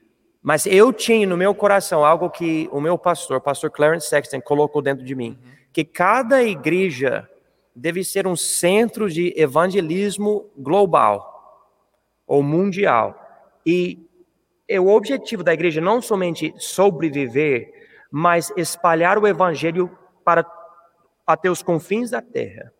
mas 0.41 0.65
eu 0.65 0.91
tinha 0.91 1.27
no 1.27 1.37
meu 1.37 1.53
coração 1.53 2.03
algo 2.03 2.31
que 2.31 2.67
o 2.71 2.81
meu 2.81 2.97
pastor, 2.97 3.39
pastor 3.41 3.69
Clarence 3.69 4.09
Sexton, 4.09 4.41
colocou 4.41 4.81
dentro 4.81 5.05
de 5.05 5.13
mim. 5.13 5.37
Uhum 5.43 5.55
que 5.75 5.83
cada 5.83 6.41
igreja 6.41 7.29
deve 7.75 8.03
ser 8.03 8.25
um 8.25 8.35
centro 8.35 9.09
de 9.09 9.33
evangelismo 9.35 10.49
global 10.57 11.73
ou 12.25 12.41
mundial. 12.41 13.19
E 13.65 13.99
é 14.67 14.79
o 14.79 14.87
objetivo 14.87 15.43
da 15.43 15.53
igreja 15.53 15.81
não 15.81 16.01
somente 16.01 16.53
sobreviver, 16.57 17.71
mas 18.09 18.51
espalhar 18.55 19.17
o 19.17 19.27
evangelho 19.27 19.91
para 20.23 20.45
até 21.27 21.49
os 21.49 21.61
confins 21.61 22.11
da 22.11 22.21
terra. 22.21 22.71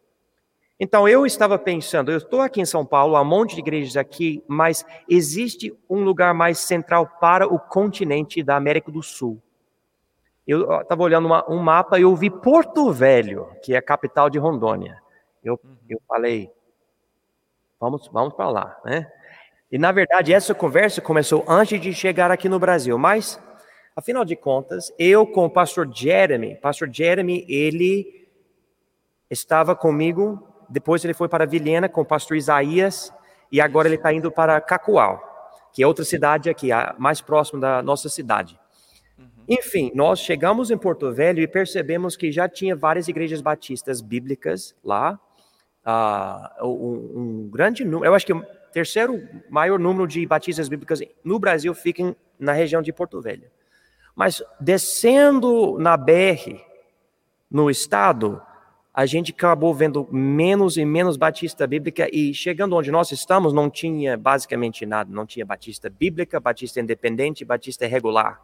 Então 0.80 1.08
eu 1.08 1.26
estava 1.26 1.58
pensando, 1.58 2.12
eu 2.12 2.18
estou 2.18 2.42
aqui 2.42 2.60
em 2.60 2.66
São 2.66 2.86
Paulo, 2.86 3.16
há 3.16 3.22
um 3.22 3.26
monte 3.26 3.56
de 3.56 3.62
igrejas 3.62 3.96
aqui, 3.96 4.44
mas 4.48 4.86
existe 5.10 5.74
um 5.90 6.04
lugar 6.04 6.34
mais 6.34 6.60
central 6.60 7.08
para 7.20 7.48
o 7.48 7.58
continente 7.58 8.44
da 8.44 8.58
América 8.58 8.92
do 8.92 9.02
Sul. 9.02 9.42
Eu 10.48 10.82
estava 10.82 11.02
olhando 11.02 11.26
uma, 11.26 11.50
um 11.50 11.58
mapa 11.58 11.98
e 11.98 12.04
eu 12.04 12.16
vi 12.16 12.30
Porto 12.30 12.92
Velho, 12.92 13.50
que 13.64 13.74
é 13.74 13.78
a 13.78 13.82
capital 13.82 14.30
de 14.30 14.38
Rondônia. 14.38 15.02
Eu, 15.44 15.60
uhum. 15.64 15.76
eu 15.90 16.00
falei, 16.08 16.52
vamos, 17.80 18.08
vamos 18.10 18.34
para 18.34 18.50
lá, 18.50 18.80
né? 18.86 19.12
E 19.72 19.78
na 19.78 19.92
verdade 19.92 20.32
essa 20.32 20.54
conversa 20.54 21.02
começou 21.02 21.44
antes 21.48 21.82
de 21.82 21.94
chegar 21.94 22.30
aqui 22.30 22.48
no 22.48 22.60
Brasil, 22.60 22.98
mas 22.98 23.42
afinal 23.96 24.24
de 24.24 24.36
contas, 24.36 24.94
eu 25.00 25.26
com 25.26 25.46
o 25.46 25.50
pastor 25.50 25.90
Jeremy, 25.92 26.56
pastor 26.56 26.90
Jeremy, 26.92 27.46
ele 27.50 28.28
estava 29.30 29.76
comigo, 29.76 30.48
depois 30.70 31.04
ele 31.04 31.14
foi 31.14 31.28
para 31.28 31.46
Vilhena 31.46 31.90
com 31.90 32.02
o 32.02 32.06
pastor 32.06 32.38
Isaías 32.38 33.12
e 33.52 33.60
agora 33.60 33.88
ele 33.88 33.96
está 33.96 34.14
indo 34.14 34.32
para 34.32 34.62
Cacoal, 34.62 35.20
que 35.74 35.82
é 35.82 35.88
outra 35.88 36.06
cidade 36.06 36.50
aqui, 36.50 36.70
mais 36.98 37.20
próximo 37.20 37.60
da 37.60 37.82
nossa 37.82 38.10
cidade. 38.10 38.60
Enfim, 39.48 39.92
nós 39.94 40.20
chegamos 40.20 40.72
em 40.72 40.78
Porto 40.78 41.12
Velho 41.12 41.42
e 41.42 41.48
percebemos 41.48 42.18
que 42.18 42.32
já 42.32 42.50
tinha 42.50 42.76
várias 42.76 43.08
igrejas 43.08 43.42
batistas 43.42 44.02
bíblicas 44.02 44.76
lá, 44.84 45.20
uh, 45.86 46.66
um, 46.66 47.12
um, 47.16 47.50
grande 47.50 47.86
número, 47.86 48.10
eu 48.10 48.16
acho 48.16 48.26
que 48.26 48.34
terceiro 48.74 49.22
maior 49.50 49.80
número 49.80 50.08
de 50.08 50.26
batistas 50.26 50.68
bíblicas 50.68 51.00
no 51.24 51.38
Brasil 51.38 51.74
ficam 51.74 52.16
na 52.40 52.54
região 52.54 52.82
de 52.82 52.92
Porto 52.92 53.22
Velho. 53.22 53.50
Mas 54.16 54.42
descendo 54.60 55.78
na 55.78 55.96
BR, 55.96 56.60
no 57.52 57.70
estado, 57.70 58.42
a 58.94 59.06
gente 59.06 59.32
acabou 59.32 59.74
vendo 59.74 60.08
menos 60.12 60.76
e 60.78 60.86
menos 60.86 61.18
batista 61.18 61.68
bíblica 61.68 62.10
e 62.12 62.34
chegando 62.34 62.76
onde 62.76 62.92
nós 62.92 63.12
estamos 63.12 63.54
não 63.54 63.70
tinha 63.70 64.18
basicamente 64.18 64.86
nada, 64.86 65.14
não 65.14 65.26
tinha 65.26 65.46
batista 65.46 65.90
bíblica, 65.90 66.40
batista 66.40 66.80
independente, 66.80 67.46
batista 67.46 67.86
regular. 67.86 68.42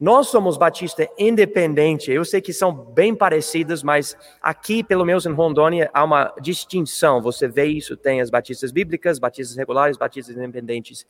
Nós 0.00 0.28
somos 0.28 0.56
batista 0.56 1.06
independente. 1.18 2.10
Eu 2.10 2.24
sei 2.24 2.40
que 2.40 2.54
são 2.54 2.72
bem 2.72 3.14
parecidas, 3.14 3.82
mas 3.82 4.16
aqui, 4.40 4.82
pelo 4.82 5.04
menos 5.04 5.26
em 5.26 5.32
Rondônia, 5.32 5.90
há 5.92 6.02
uma 6.02 6.32
distinção. 6.40 7.20
Você 7.20 7.46
vê 7.46 7.66
isso, 7.66 7.98
tem 7.98 8.22
as 8.22 8.30
batistas 8.30 8.72
bíblicas, 8.72 9.18
batistas 9.18 9.58
regulares, 9.58 9.98
batistas 9.98 10.34
independentes. 10.34 11.06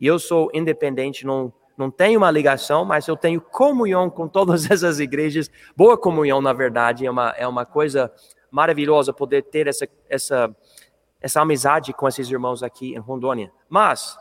E 0.00 0.06
eu 0.06 0.18
sou 0.18 0.50
independente, 0.54 1.26
não 1.26 1.52
não 1.76 1.90
tenho 1.90 2.18
uma 2.18 2.30
ligação, 2.30 2.84
mas 2.84 3.08
eu 3.08 3.16
tenho 3.16 3.40
comunhão 3.40 4.10
com 4.10 4.28
todas 4.28 4.68
essas 4.70 5.00
igrejas. 5.00 5.50
Boa 5.76 5.96
comunhão, 5.96 6.40
na 6.40 6.52
verdade, 6.52 7.06
é 7.06 7.10
uma, 7.10 7.30
é 7.30 7.46
uma 7.48 7.64
coisa 7.64 8.12
maravilhosa 8.50 9.12
poder 9.12 9.42
ter 9.44 9.66
essa, 9.66 9.88
essa, 10.08 10.54
essa 11.20 11.40
amizade 11.40 11.92
com 11.92 12.06
esses 12.06 12.30
irmãos 12.30 12.62
aqui 12.62 12.94
em 12.94 12.98
Rondônia. 12.98 13.50
Mas, 13.68 14.18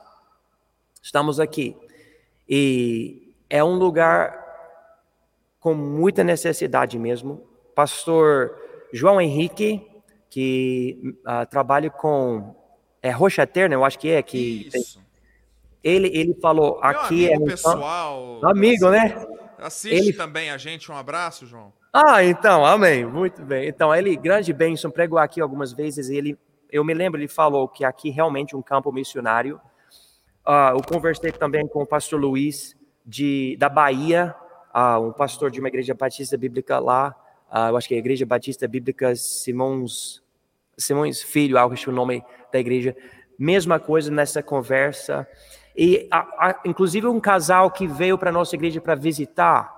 estamos 1.01 1.39
aqui 1.39 1.75
e 2.47 3.20
é 3.51 3.61
um 3.61 3.75
lugar 3.75 4.33
com 5.59 5.73
muita 5.73 6.23
necessidade 6.23 6.97
mesmo. 6.97 7.45
Pastor 7.75 8.57
João 8.93 9.19
Henrique, 9.19 9.85
que 10.29 11.17
uh, 11.27 11.45
trabalha 11.49 11.89
com 11.89 12.55
é 13.01 13.11
Rocha 13.11 13.41
Eterna, 13.43 13.75
eu 13.75 13.83
acho 13.83 13.99
que 13.99 14.09
é 14.09 14.23
que 14.23 14.69
Isso. 14.73 15.01
Ele, 15.83 16.07
ele 16.13 16.33
falou 16.39 16.79
Meu 16.79 16.89
aqui 16.89 17.27
amigo 17.27 17.43
é 17.47 17.51
pessoal. 17.51 18.45
amigo, 18.45 18.89
né? 18.89 19.27
Assiste 19.57 19.95
Ele- 19.95 20.13
também 20.13 20.49
a 20.49 20.57
gente. 20.57 20.89
Um 20.91 20.95
abraço, 20.95 21.45
João. 21.45 21.73
Ah, 21.91 22.23
então, 22.23 22.65
amém. 22.65 23.03
Muito 23.03 23.43
bem. 23.43 23.67
Então, 23.67 23.93
ele, 23.93 24.15
grande 24.15 24.53
bênção, 24.53 24.89
pregou 24.89 25.19
aqui 25.19 25.41
algumas 25.41 25.73
vezes. 25.73 26.09
Ele, 26.09 26.37
eu 26.71 26.85
me 26.85 26.93
lembro, 26.93 27.19
ele 27.19 27.27
falou 27.27 27.67
que 27.67 27.83
aqui 27.83 28.09
realmente 28.11 28.55
um 28.55 28.61
campo 28.61 28.91
missionário. 28.91 29.59
Ah, 30.45 30.71
eu 30.73 30.81
conversei 30.83 31.31
também 31.31 31.67
com 31.67 31.81
o 31.81 31.85
pastor 31.85 32.19
Luiz 32.21 32.75
de, 33.05 33.55
da 33.57 33.69
Bahia, 33.69 34.35
ah, 34.73 34.99
um 34.99 35.11
pastor 35.11 35.51
de 35.51 35.59
uma 35.59 35.67
igreja 35.67 35.93
batista 35.93 36.37
bíblica 36.37 36.79
lá. 36.79 37.15
Ah, 37.49 37.69
eu 37.69 37.77
acho 37.77 37.87
que 37.87 37.93
é 37.93 37.97
a 37.97 37.99
Igreja 37.99 38.25
Batista 38.25 38.67
Bíblica 38.67 39.13
Simões, 39.15 40.21
Simões 40.77 41.21
Filho, 41.21 41.57
algo 41.57 41.75
que 41.75 41.87
é 41.87 41.91
o 41.91 41.95
nome 41.95 42.23
da 42.51 42.59
igreja. 42.59 42.95
Mesma 43.37 43.77
coisa 43.79 44.09
nessa 44.09 44.41
conversa. 44.41 45.27
E, 45.75 46.07
a- 46.09 46.49
a- 46.49 46.61
inclusive, 46.65 47.07
um 47.07 47.19
casal 47.19 47.69
que 47.69 47.87
veio 47.87 48.17
para 48.17 48.31
nossa 48.31 48.55
igreja 48.55 48.79
para 48.79 48.95
visitar, 48.95 49.69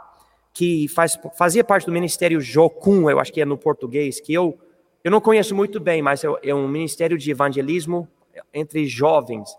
que 0.54 0.88
faz, 0.88 1.18
fazia 1.36 1.64
parte 1.64 1.88
do 1.88 1.92
ministério 1.92 2.40
Jocum, 2.40 3.10
eu 3.10 3.20
acho 3.20 3.34
que 3.34 3.42
é 3.42 3.46
no 3.46 3.58
português, 3.58 4.20
que 4.20 4.32
eu, 4.32 4.56
eu 5.04 5.10
não 5.10 5.20
conheço 5.20 5.56
muito 5.56 5.80
bem, 5.80 6.00
mas 6.02 6.24
é, 6.24 6.28
é 6.44 6.54
um 6.54 6.68
ministério 6.68 7.18
de 7.18 7.32
evangelismo 7.32 8.08
entre 8.54 8.86
jovens. 8.86 9.50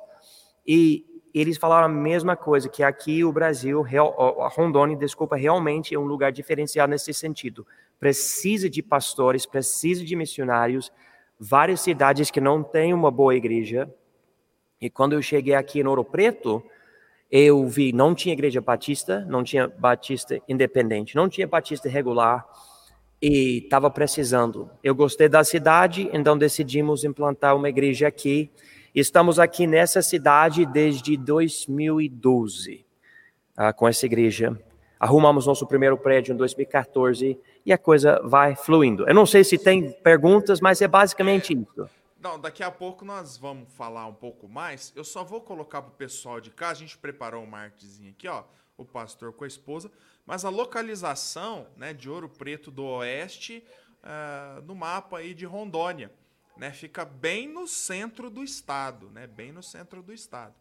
E 0.64 1.04
eles 1.40 1.56
falaram 1.56 1.86
a 1.86 1.88
mesma 1.88 2.36
coisa, 2.36 2.68
que 2.68 2.82
aqui 2.82 3.24
o 3.24 3.32
Brasil, 3.32 3.84
a 3.84 4.48
Rondônia, 4.48 4.96
desculpa, 4.96 5.34
realmente 5.34 5.94
é 5.94 5.98
um 5.98 6.04
lugar 6.04 6.30
diferenciado 6.30 6.90
nesse 6.90 7.12
sentido. 7.12 7.66
Precisa 7.98 8.70
de 8.70 8.82
pastores, 8.82 9.44
precisa 9.44 10.04
de 10.04 10.14
missionários, 10.14 10.92
várias 11.38 11.80
cidades 11.80 12.30
que 12.30 12.40
não 12.40 12.62
têm 12.62 12.94
uma 12.94 13.10
boa 13.10 13.34
igreja. 13.34 13.92
E 14.80 14.88
quando 14.88 15.14
eu 15.14 15.22
cheguei 15.22 15.54
aqui 15.54 15.80
em 15.80 15.86
Ouro 15.86 16.04
Preto, 16.04 16.62
eu 17.30 17.66
vi, 17.66 17.92
não 17.92 18.14
tinha 18.14 18.32
igreja 18.32 18.60
batista, 18.60 19.24
não 19.28 19.42
tinha 19.42 19.66
batista 19.66 20.40
independente, 20.48 21.16
não 21.16 21.28
tinha 21.28 21.48
batista 21.48 21.88
regular 21.88 22.46
e 23.20 23.58
estava 23.64 23.90
precisando. 23.90 24.70
Eu 24.84 24.94
gostei 24.94 25.28
da 25.28 25.42
cidade, 25.42 26.08
então 26.12 26.38
decidimos 26.38 27.02
implantar 27.02 27.56
uma 27.56 27.68
igreja 27.68 28.06
aqui. 28.06 28.52
Estamos 28.94 29.40
aqui 29.40 29.66
nessa 29.66 30.00
cidade 30.00 30.64
desde 30.64 31.16
2012 31.16 32.86
ah, 33.56 33.72
com 33.72 33.88
essa 33.88 34.06
igreja. 34.06 34.56
Arrumamos 35.00 35.48
nosso 35.48 35.66
primeiro 35.66 35.98
prédio 35.98 36.32
em 36.32 36.36
2014 36.36 37.36
e 37.66 37.72
a 37.72 37.76
coisa 37.76 38.20
vai 38.22 38.54
fluindo. 38.54 39.04
Eu 39.08 39.12
não 39.12 39.26
sei 39.26 39.42
se 39.42 39.58
tem 39.58 39.90
perguntas, 39.90 40.60
mas 40.60 40.80
é 40.80 40.86
basicamente 40.86 41.52
isso. 41.52 41.90
Não, 42.20 42.38
daqui 42.38 42.62
a 42.62 42.70
pouco 42.70 43.04
nós 43.04 43.36
vamos 43.36 43.68
falar 43.72 44.06
um 44.06 44.14
pouco 44.14 44.48
mais. 44.48 44.92
Eu 44.94 45.02
só 45.02 45.24
vou 45.24 45.40
colocar 45.40 45.82
pro 45.82 45.90
pessoal 45.90 46.40
de 46.40 46.52
casa. 46.52 46.74
A 46.74 46.86
gente 46.86 46.96
preparou 46.96 47.42
uma 47.42 47.58
artezinha 47.58 48.12
aqui, 48.12 48.28
ó. 48.28 48.44
O 48.78 48.84
pastor 48.84 49.32
com 49.32 49.42
a 49.42 49.48
esposa. 49.48 49.90
Mas 50.24 50.44
a 50.44 50.50
localização 50.50 51.66
né, 51.76 51.92
de 51.92 52.08
Ouro 52.08 52.28
Preto 52.28 52.70
do 52.70 52.84
Oeste 52.84 53.66
ah, 54.04 54.62
no 54.64 54.76
mapa 54.76 55.18
aí 55.18 55.34
de 55.34 55.44
Rondônia. 55.44 56.12
Né, 56.56 56.70
fica 56.72 57.04
bem 57.04 57.48
no 57.48 57.66
centro 57.66 58.30
do 58.30 58.42
estado, 58.42 59.10
né? 59.10 59.26
Bem 59.26 59.50
no 59.52 59.62
centro 59.62 60.02
do 60.02 60.12
estado. 60.12 60.54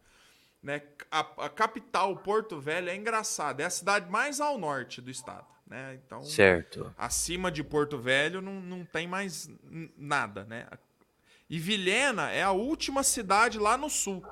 Né? 0.62 0.82
A, 1.12 1.20
a 1.46 1.50
capital, 1.50 2.18
Porto 2.18 2.60
Velho, 2.60 2.90
é 2.90 2.96
engraçada. 2.96 3.62
É 3.62 3.66
a 3.66 3.70
cidade 3.70 4.10
mais 4.10 4.42
ao 4.42 4.58
norte 4.58 5.02
do 5.02 5.12
estado. 5.12 5.46
Né? 5.68 6.00
Então, 6.04 6.22
Certo. 6.24 6.94
acima 6.98 7.52
de 7.52 7.64
Porto 7.64 7.98
Velho 8.00 8.42
não, 8.42 8.60
não 8.60 8.84
tem 8.86 9.06
mais 9.08 9.50
nada, 9.98 10.46
né? 10.46 10.68
E 11.50 11.60
Vilhena 11.60 12.32
é 12.32 12.42
a 12.42 12.52
última 12.52 13.04
cidade 13.04 13.60
lá 13.60 13.78
no 13.78 13.90
sul. 13.90 14.26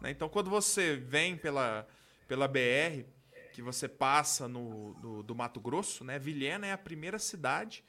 né? 0.00 0.10
Então, 0.10 0.28
quando 0.28 0.48
você 0.48 0.96
vem 0.96 1.36
pela, 1.36 1.86
pela 2.26 2.48
BR, 2.48 3.04
que 3.52 3.60
você 3.60 3.86
passa 3.86 4.48
no, 4.48 4.94
no- 5.00 5.22
do 5.22 5.34
Mato 5.34 5.60
Grosso, 5.60 6.04
né? 6.04 6.18
Vilhena 6.18 6.66
é 6.66 6.72
a 6.72 6.78
primeira 6.78 7.18
cidade, 7.18 7.84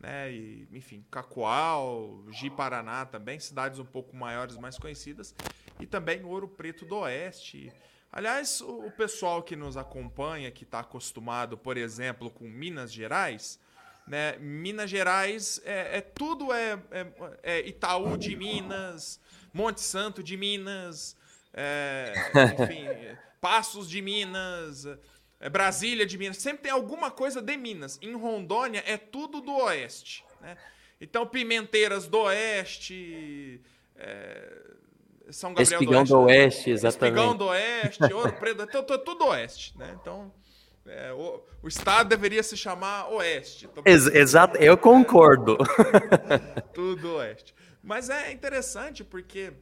né? 0.00 0.32
E, 0.32 0.68
enfim, 0.72 1.04
Cacoal, 1.10 2.24
Ji-Paraná 2.30 3.06
também, 3.06 3.38
cidades 3.38 3.78
um 3.78 3.84
pouco 3.84 4.14
maiores, 4.16 4.56
mais 4.56 4.78
conhecidas. 4.78 5.34
E 5.80 5.86
também 5.86 6.24
Ouro 6.24 6.48
Preto 6.48 6.84
do 6.84 6.96
Oeste. 6.96 7.72
Aliás, 8.12 8.60
o, 8.60 8.90
pessoal 8.92 9.42
que 9.42 9.56
nos 9.56 9.76
acompanha, 9.76 10.50
que 10.50 10.64
está 10.64 10.80
acostumado, 10.80 11.58
por 11.58 11.76
exemplo, 11.76 12.30
com 12.30 12.48
Minas 12.48 12.92
Gerais, 12.92 13.60
né? 14.06 14.36
Minas 14.38 14.88
Gerais 14.88 15.60
é, 15.64 15.98
é 15.98 16.00
tudo 16.00 16.52
é, 16.52 16.78
é- 16.90 17.06
é 17.42 17.68
Itaú 17.68 18.16
de 18.16 18.36
Minas, 18.36 19.20
Monte 19.52 19.80
Santo 19.80 20.22
de 20.22 20.36
Minas, 20.36 21.16
é, 21.52 22.12
enfim, 22.58 22.86
Passos 23.40 23.88
de 23.88 24.00
Minas, 24.00 24.86
é 25.40 25.48
Brasília 25.48 26.06
de 26.06 26.16
Minas. 26.16 26.38
Sempre 26.38 26.64
tem 26.64 26.72
alguma 26.72 27.10
coisa 27.10 27.42
de 27.42 27.56
Minas. 27.56 27.98
Em 28.02 28.14
Rondônia 28.14 28.82
é 28.86 28.96
tudo 28.96 29.40
do 29.40 29.54
Oeste, 29.56 30.24
né? 30.40 30.56
Então 31.00 31.26
Pimenteiras 31.26 32.08
do 32.08 32.20
Oeste, 32.20 33.60
é, 33.96 34.62
São 35.30 35.50
Gabriel 35.50 35.72
Espigão 35.80 36.04
do 36.04 36.08
do 36.08 36.20
Oeste, 36.20 36.70
Oeste, 36.70 36.88
Espigão 36.88 37.32
exatamente. 37.32 37.38
do 37.38 37.46
Oeste, 37.46 38.14
Ouro 38.14 38.32
Preto, 38.32 38.62
é 38.62 38.98
tudo, 38.98 39.26
Oeste, 39.26 39.76
né? 39.78 39.96
Então 40.00 40.32
é, 40.86 41.12
o, 41.12 41.42
o 41.62 41.68
estado 41.68 42.08
deveria 42.08 42.42
se 42.42 42.56
chamar 42.56 43.08
Oeste. 43.12 43.66
Então, 43.66 43.82
Ex- 43.86 44.06
exato, 44.06 44.56
eu 44.56 44.78
concordo. 44.78 45.58
tudo 46.72 47.16
oeste. 47.16 47.54
Mas 47.82 48.08
é 48.08 48.32
interessante 48.32 49.04
porque 49.04 49.52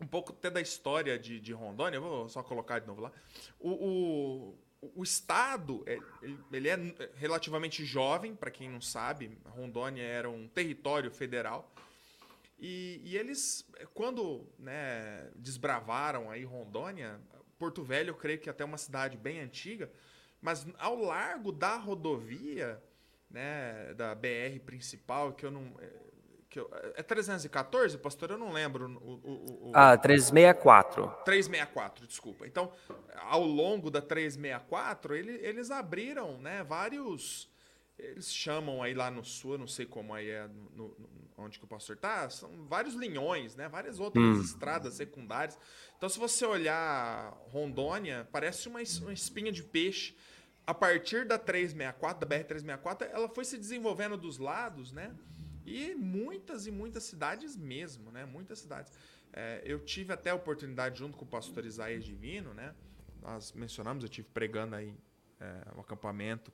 um 0.00 0.06
pouco 0.06 0.32
até 0.32 0.50
da 0.50 0.60
história 0.60 1.18
de, 1.18 1.40
de 1.40 1.52
Rondônia, 1.52 1.98
vou 1.98 2.28
só 2.28 2.42
colocar 2.42 2.78
de 2.78 2.86
novo 2.86 3.00
lá. 3.00 3.10
O, 3.58 3.70
o, 3.70 4.58
o 4.80 5.02
estado, 5.02 5.82
é- 5.86 5.98
ele, 6.52 6.68
é 6.68 6.76
relativamente 7.16 7.84
jovem, 7.84 8.34
para 8.34 8.50
quem 8.50 8.68
não 8.68 8.80
sabe, 8.80 9.38
Rondônia 9.46 10.02
era 10.02 10.28
um 10.28 10.48
território 10.48 11.10
federal. 11.10 11.72
E, 12.58 13.00
e 13.04 13.16
eles, 13.16 13.66
quando 13.92 14.46
né, 14.58 15.30
desbravaram 15.34 16.30
aí 16.30 16.44
Rondônia, 16.44 17.20
Porto 17.58 17.82
Velho, 17.82 18.10
eu 18.10 18.14
creio 18.14 18.38
que 18.38 18.48
até 18.48 18.64
uma 18.64 18.78
cidade 18.78 19.16
bem 19.16 19.40
antiga, 19.40 19.90
mas 20.40 20.66
ao 20.78 20.96
largo 20.96 21.52
da 21.52 21.76
rodovia, 21.76 22.82
né, 23.30 23.92
da 23.94 24.14
BR 24.14 24.60
principal, 24.64 25.32
que 25.32 25.44
eu 25.44 25.50
não. 25.50 25.74
É, 26.60 26.60
Que 26.60 26.60
eu, 26.60 26.70
é 26.96 27.02
314, 27.02 27.98
pastor? 27.98 28.30
Eu 28.30 28.38
não 28.38 28.52
lembro 28.52 28.86
o, 29.02 29.12
o, 29.12 29.68
o, 29.68 29.72
Ah, 29.74 29.96
364. 29.96 31.06
364, 31.24 32.06
desculpa. 32.06 32.46
Então, 32.46 32.72
ao 33.16 33.42
longo 33.44 33.90
da 33.90 34.00
364, 34.00 35.14
ele- 35.14 35.38
eles 35.42 35.70
abriram 35.70 36.38
né, 36.38 36.62
vários. 36.64 37.48
Eles 37.98 38.30
chamam 38.32 38.82
aí 38.82 38.92
lá 38.92 39.10
no 39.10 39.24
sul, 39.24 39.52
eu 39.52 39.58
não 39.58 39.66
sei 39.66 39.86
como 39.86 40.12
aí 40.12 40.28
é 40.28 40.46
no, 40.48 40.88
no- 40.98 41.08
onde 41.38 41.58
que 41.58 41.64
o 41.64 41.68
pastor 41.68 41.96
tá, 41.96 42.28
são 42.30 42.50
vários 42.66 42.94
linhões, 42.94 43.56
né? 43.56 43.68
Várias 43.68 43.98
outras 44.00 44.22
Hum. 44.24 44.40
estradas 44.42 44.94
secundárias. 44.94 45.58
Então, 45.96 46.08
se 46.08 46.18
você 46.18 46.44
olhar 46.46 47.32
Rondônia, 47.50 48.26
parece 48.32 48.68
uma, 48.68 48.80
uma 49.02 49.12
espinha 49.12 49.50
de 49.52 49.62
peixe. 49.62 50.14
A 50.66 50.74
partir 50.74 51.24
da 51.26 51.38
364, 51.38 52.18
da 52.20 52.26
BR-364, 52.26 53.08
ela 53.12 53.28
foi 53.28 53.44
se 53.44 53.56
desenvolvendo 53.56 54.16
dos 54.16 54.36
lados, 54.38 54.90
né? 54.92 55.14
E 55.66 55.94
muitas 55.94 56.66
e 56.66 56.70
muitas 56.70 57.04
cidades 57.04 57.56
mesmo, 57.56 58.10
né? 58.10 58.24
Muitas 58.24 58.60
cidades. 58.60 58.92
É, 59.32 59.62
eu 59.64 59.80
tive 59.80 60.12
até 60.12 60.30
a 60.30 60.34
oportunidade, 60.34 60.98
junto 60.98 61.16
com 61.16 61.24
o 61.24 61.28
pastor 61.28 61.64
Isaías 61.64 62.04
Divino, 62.04 62.54
né? 62.54 62.74
Nós 63.20 63.52
mencionamos, 63.52 64.04
eu 64.04 64.08
tive 64.08 64.28
pregando 64.32 64.76
aí 64.76 64.94
é, 65.40 65.76
um 65.76 65.80
acampamento 65.80 66.52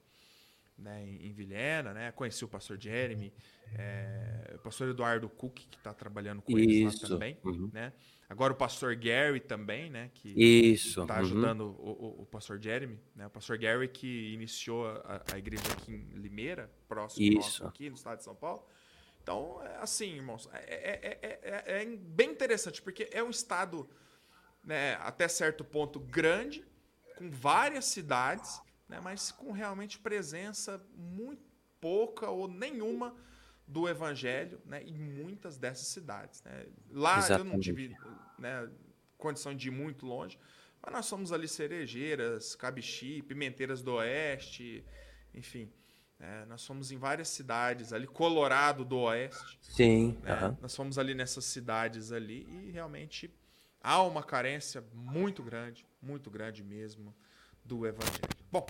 né, 0.78 1.04
em, 1.06 1.26
em 1.26 1.32
Vilhena, 1.32 1.92
né? 1.92 2.10
Conheci 2.12 2.44
o 2.44 2.48
pastor 2.48 2.78
Jeremy, 2.80 3.32
é, 3.74 4.54
o 4.56 4.58
pastor 4.58 4.88
Eduardo 4.88 5.28
Cook, 5.28 5.54
que 5.54 5.76
está 5.76 5.94
trabalhando 5.94 6.42
com 6.42 6.58
eles 6.58 7.00
lá 7.00 7.08
também, 7.08 7.38
uhum. 7.44 7.70
né? 7.72 7.92
Agora 8.28 8.52
o 8.52 8.56
pastor 8.56 8.96
Gary 8.96 9.40
também, 9.40 9.90
né? 9.90 10.10
Que 10.14 10.30
está 10.72 11.02
uhum. 11.02 11.20
ajudando 11.20 11.60
o, 11.60 12.16
o, 12.18 12.22
o, 12.22 12.26
pastor 12.26 12.58
Jeremy, 12.60 12.98
né? 13.14 13.26
O 13.26 13.30
pastor 13.30 13.58
Gary 13.58 13.88
que 13.88 14.32
iniciou 14.32 14.86
a, 14.86 15.22
a 15.34 15.38
igreja 15.38 15.70
aqui 15.70 15.92
em 15.92 16.18
Limeira, 16.18 16.70
próximo 16.88 17.38
Isso. 17.38 17.64
aqui 17.64 17.90
no 17.90 17.94
estado 17.94 18.18
de 18.18 18.24
São 18.24 18.34
Paulo. 18.34 18.66
Então, 19.22 19.62
é 19.62 19.76
assim, 19.76 20.16
irmãos, 20.16 20.48
é, 20.52 20.58
é, 20.58 21.40
é, 21.42 21.82
é, 21.82 21.86
bem 21.86 22.30
interessante, 22.30 22.82
porque 22.82 23.08
é 23.12 23.22
um 23.22 23.30
estado, 23.30 23.88
né, 24.64 24.94
até 24.96 25.28
certo 25.28 25.64
ponto, 25.64 26.00
grande, 26.00 26.64
com 27.16 27.30
várias 27.30 27.84
cidades, 27.84 28.60
né, 28.88 29.00
mas 29.00 29.30
com 29.30 29.52
realmente 29.52 29.98
presença 29.98 30.84
muito 30.94 31.42
pouca 31.80 32.28
ou 32.30 32.48
nenhuma 32.48 33.14
do 33.66 33.88
evangelho 33.88 34.60
né, 34.64 34.82
em 34.82 34.98
muitas 34.98 35.56
dessas 35.56 35.86
cidades. 35.86 36.42
Né. 36.42 36.66
Lá 36.90 37.18
Exatamente. 37.18 37.48
eu 37.48 37.52
não 37.52 37.60
tive 37.60 37.96
né, 38.38 38.68
condição 39.16 39.54
de 39.54 39.68
ir 39.68 39.70
muito 39.70 40.04
longe, 40.04 40.38
mas 40.82 40.92
nós 40.92 41.06
somos 41.06 41.32
ali 41.32 41.46
Cerejeiras, 41.46 42.56
Cabixi, 42.56 43.22
Pimenteiras 43.22 43.82
do 43.82 43.94
Oeste, 43.94 44.84
enfim. 45.32 45.72
É, 46.22 46.44
nós 46.44 46.64
fomos 46.64 46.92
em 46.92 46.96
várias 46.96 47.26
cidades 47.28 47.92
ali, 47.92 48.06
Colorado 48.06 48.84
do 48.84 48.96
Oeste. 49.00 49.58
Sim. 49.60 50.16
Né? 50.22 50.56
Nós 50.60 50.74
fomos 50.74 50.96
ali 50.96 51.16
nessas 51.16 51.44
cidades 51.44 52.12
ali 52.12 52.46
e 52.48 52.70
realmente 52.70 53.28
há 53.80 54.00
uma 54.04 54.22
carência 54.22 54.84
muito 54.94 55.42
grande, 55.42 55.84
muito 56.00 56.30
grande 56.30 56.62
mesmo, 56.62 57.12
do 57.64 57.84
evangelho. 57.84 58.28
Bom, 58.52 58.64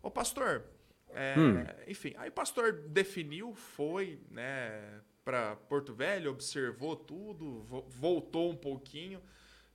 o 0.00 0.12
pastor, 0.12 0.64
é, 1.10 1.34
hum. 1.36 1.64
enfim, 1.88 2.14
aí 2.16 2.28
o 2.28 2.32
pastor 2.32 2.72
definiu, 2.72 3.52
foi, 3.52 4.20
né, 4.30 5.00
para 5.24 5.56
Porto 5.56 5.92
Velho, 5.92 6.30
observou 6.30 6.94
tudo, 6.94 7.64
voltou 7.88 8.48
um 8.48 8.56
pouquinho, 8.56 9.20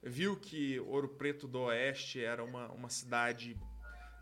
viu 0.02 0.38
que 0.38 0.80
Ouro 0.80 1.10
Preto 1.10 1.46
do 1.46 1.60
Oeste 1.64 2.24
era 2.24 2.42
uma, 2.42 2.70
uma 2.70 2.90
cidade 2.90 3.58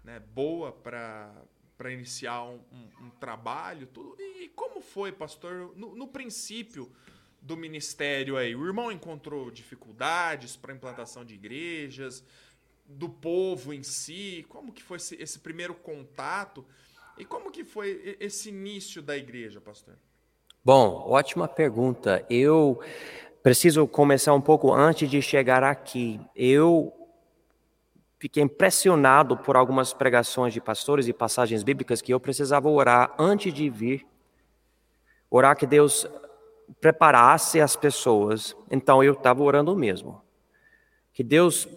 né, 0.03 0.19
boa 0.19 0.71
para 0.71 1.31
para 1.77 1.91
iniciar 1.91 2.43
um, 2.43 2.59
um, 2.71 3.05
um, 3.05 3.09
trabalho, 3.19 3.88
tudo. 3.88 4.15
E 4.19 4.49
como 4.49 4.81
foi, 4.81 5.11
pastor, 5.11 5.73
no, 5.75 5.95
no, 5.95 6.07
princípio 6.07 6.91
do 7.41 7.57
ministério 7.57 8.38
aí? 8.38 8.55
O 8.55 8.65
irmão 8.65 8.91
encontrou 8.91 9.51
dificuldades 9.51 10.55
para 10.55 10.73
implantação 10.73 11.25
de 11.25 11.33
igrejas, 11.33 12.23
do 12.85 13.09
povo 13.09 13.73
em 13.73 13.83
si? 13.83 14.45
Como 14.49 14.71
que 14.71 14.81
foi 14.81 14.97
esse, 14.97 15.15
esse 15.21 15.39
primeiro 15.39 15.73
contato? 15.73 16.65
E 17.17 17.25
como 17.25 17.51
que 17.51 17.63
foi 17.63 18.17
esse 18.19 18.49
início 18.49 19.01
da 19.01 19.17
igreja, 19.17 19.59
pastor? 19.59 19.95
Bom, 20.63 21.03
ótima 21.07 21.47
pergunta. 21.47 22.25
Eu 22.29 22.79
preciso 23.43 23.88
começar 23.88 24.33
um 24.33 24.41
pouco 24.41 24.73
antes 24.73 25.09
de 25.09 25.21
chegar 25.21 25.63
aqui. 25.63 26.19
Eu 26.35 27.04
fiquei 28.25 28.41
impressionado 28.41 29.38
por 29.38 29.55
algumas 29.55 29.93
pregações 29.93 30.51
de 30.51 30.59
pastores 30.59 31.07
e 31.07 31.13
passagens 31.13 31.61
bíblicas 31.61 32.01
que 32.01 32.11
eu 32.11 32.19
precisava 32.19 32.67
orar 32.67 33.13
antes 33.19 33.53
de 33.53 33.69
vir. 33.69 34.03
Orar 35.29 35.55
que 35.55 35.67
Deus 35.67 36.07
preparasse 36.81 37.61
as 37.61 37.75
pessoas. 37.75 38.57
Então 38.71 39.03
eu 39.03 39.13
estava 39.13 39.43
orando 39.43 39.75
mesmo. 39.75 40.23
Que 41.13 41.23
Deus 41.23 41.67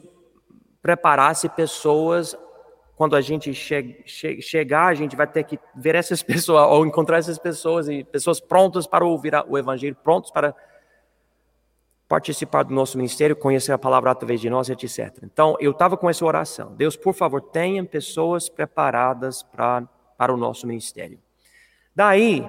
preparasse 0.81 1.51
pessoas. 1.51 2.35
Quando 2.97 3.15
a 3.15 3.21
gente 3.21 3.53
che 3.53 4.03
che 4.07 4.41
chegar, 4.41 4.87
a 4.87 4.95
gente 4.95 5.15
vai 5.15 5.27
ter 5.27 5.45
que 5.45 5.61
ver 5.77 5.97
essas 5.97 6.23
pessoas, 6.25 6.67
ou 6.67 6.87
encontrar 6.87 7.19
essas 7.19 7.39
pessoas, 7.39 7.91
e 7.91 8.05
pessoas 8.05 8.41
prontas 8.41 8.87
para 8.87 9.05
ouvir 9.05 9.35
o 9.47 9.59
Evangelho, 9.59 9.95
prontos 10.03 10.31
para 10.31 10.57
participar 12.09 12.63
do 12.63 12.73
nosso 12.73 12.97
ministério, 12.97 13.37
conhecer 13.37 13.73
a 13.73 13.79
palavra 13.79 14.11
através 14.11 14.41
de 14.41 14.49
nós, 14.49 14.71
etc. 14.71 15.19
Então, 15.23 15.57
eu 15.61 15.73
estava 15.73 15.97
com 15.97 16.09
essa 16.09 16.25
oração. 16.25 16.75
Deus, 16.75 16.97
por 16.97 17.13
favor, 17.13 17.41
tenha 17.43 17.85
pessoas 17.85 18.49
preparadas 18.49 19.43
pra, 19.43 19.83
para 20.17 20.33
o 20.33 20.37
nosso 20.37 20.67
ministério. 20.67 21.19
Daí, 21.95 22.49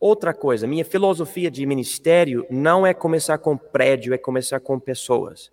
outra 0.00 0.34
coisa, 0.34 0.66
minha 0.66 0.84
filosofia 0.84 1.50
de 1.50 1.64
ministério 1.64 2.44
não 2.50 2.84
é 2.84 2.92
começar 2.92 3.38
com 3.38 3.56
prédio, 3.56 4.12
é 4.12 4.18
começar 4.18 4.58
com 4.58 4.80
pessoas. 4.80 5.52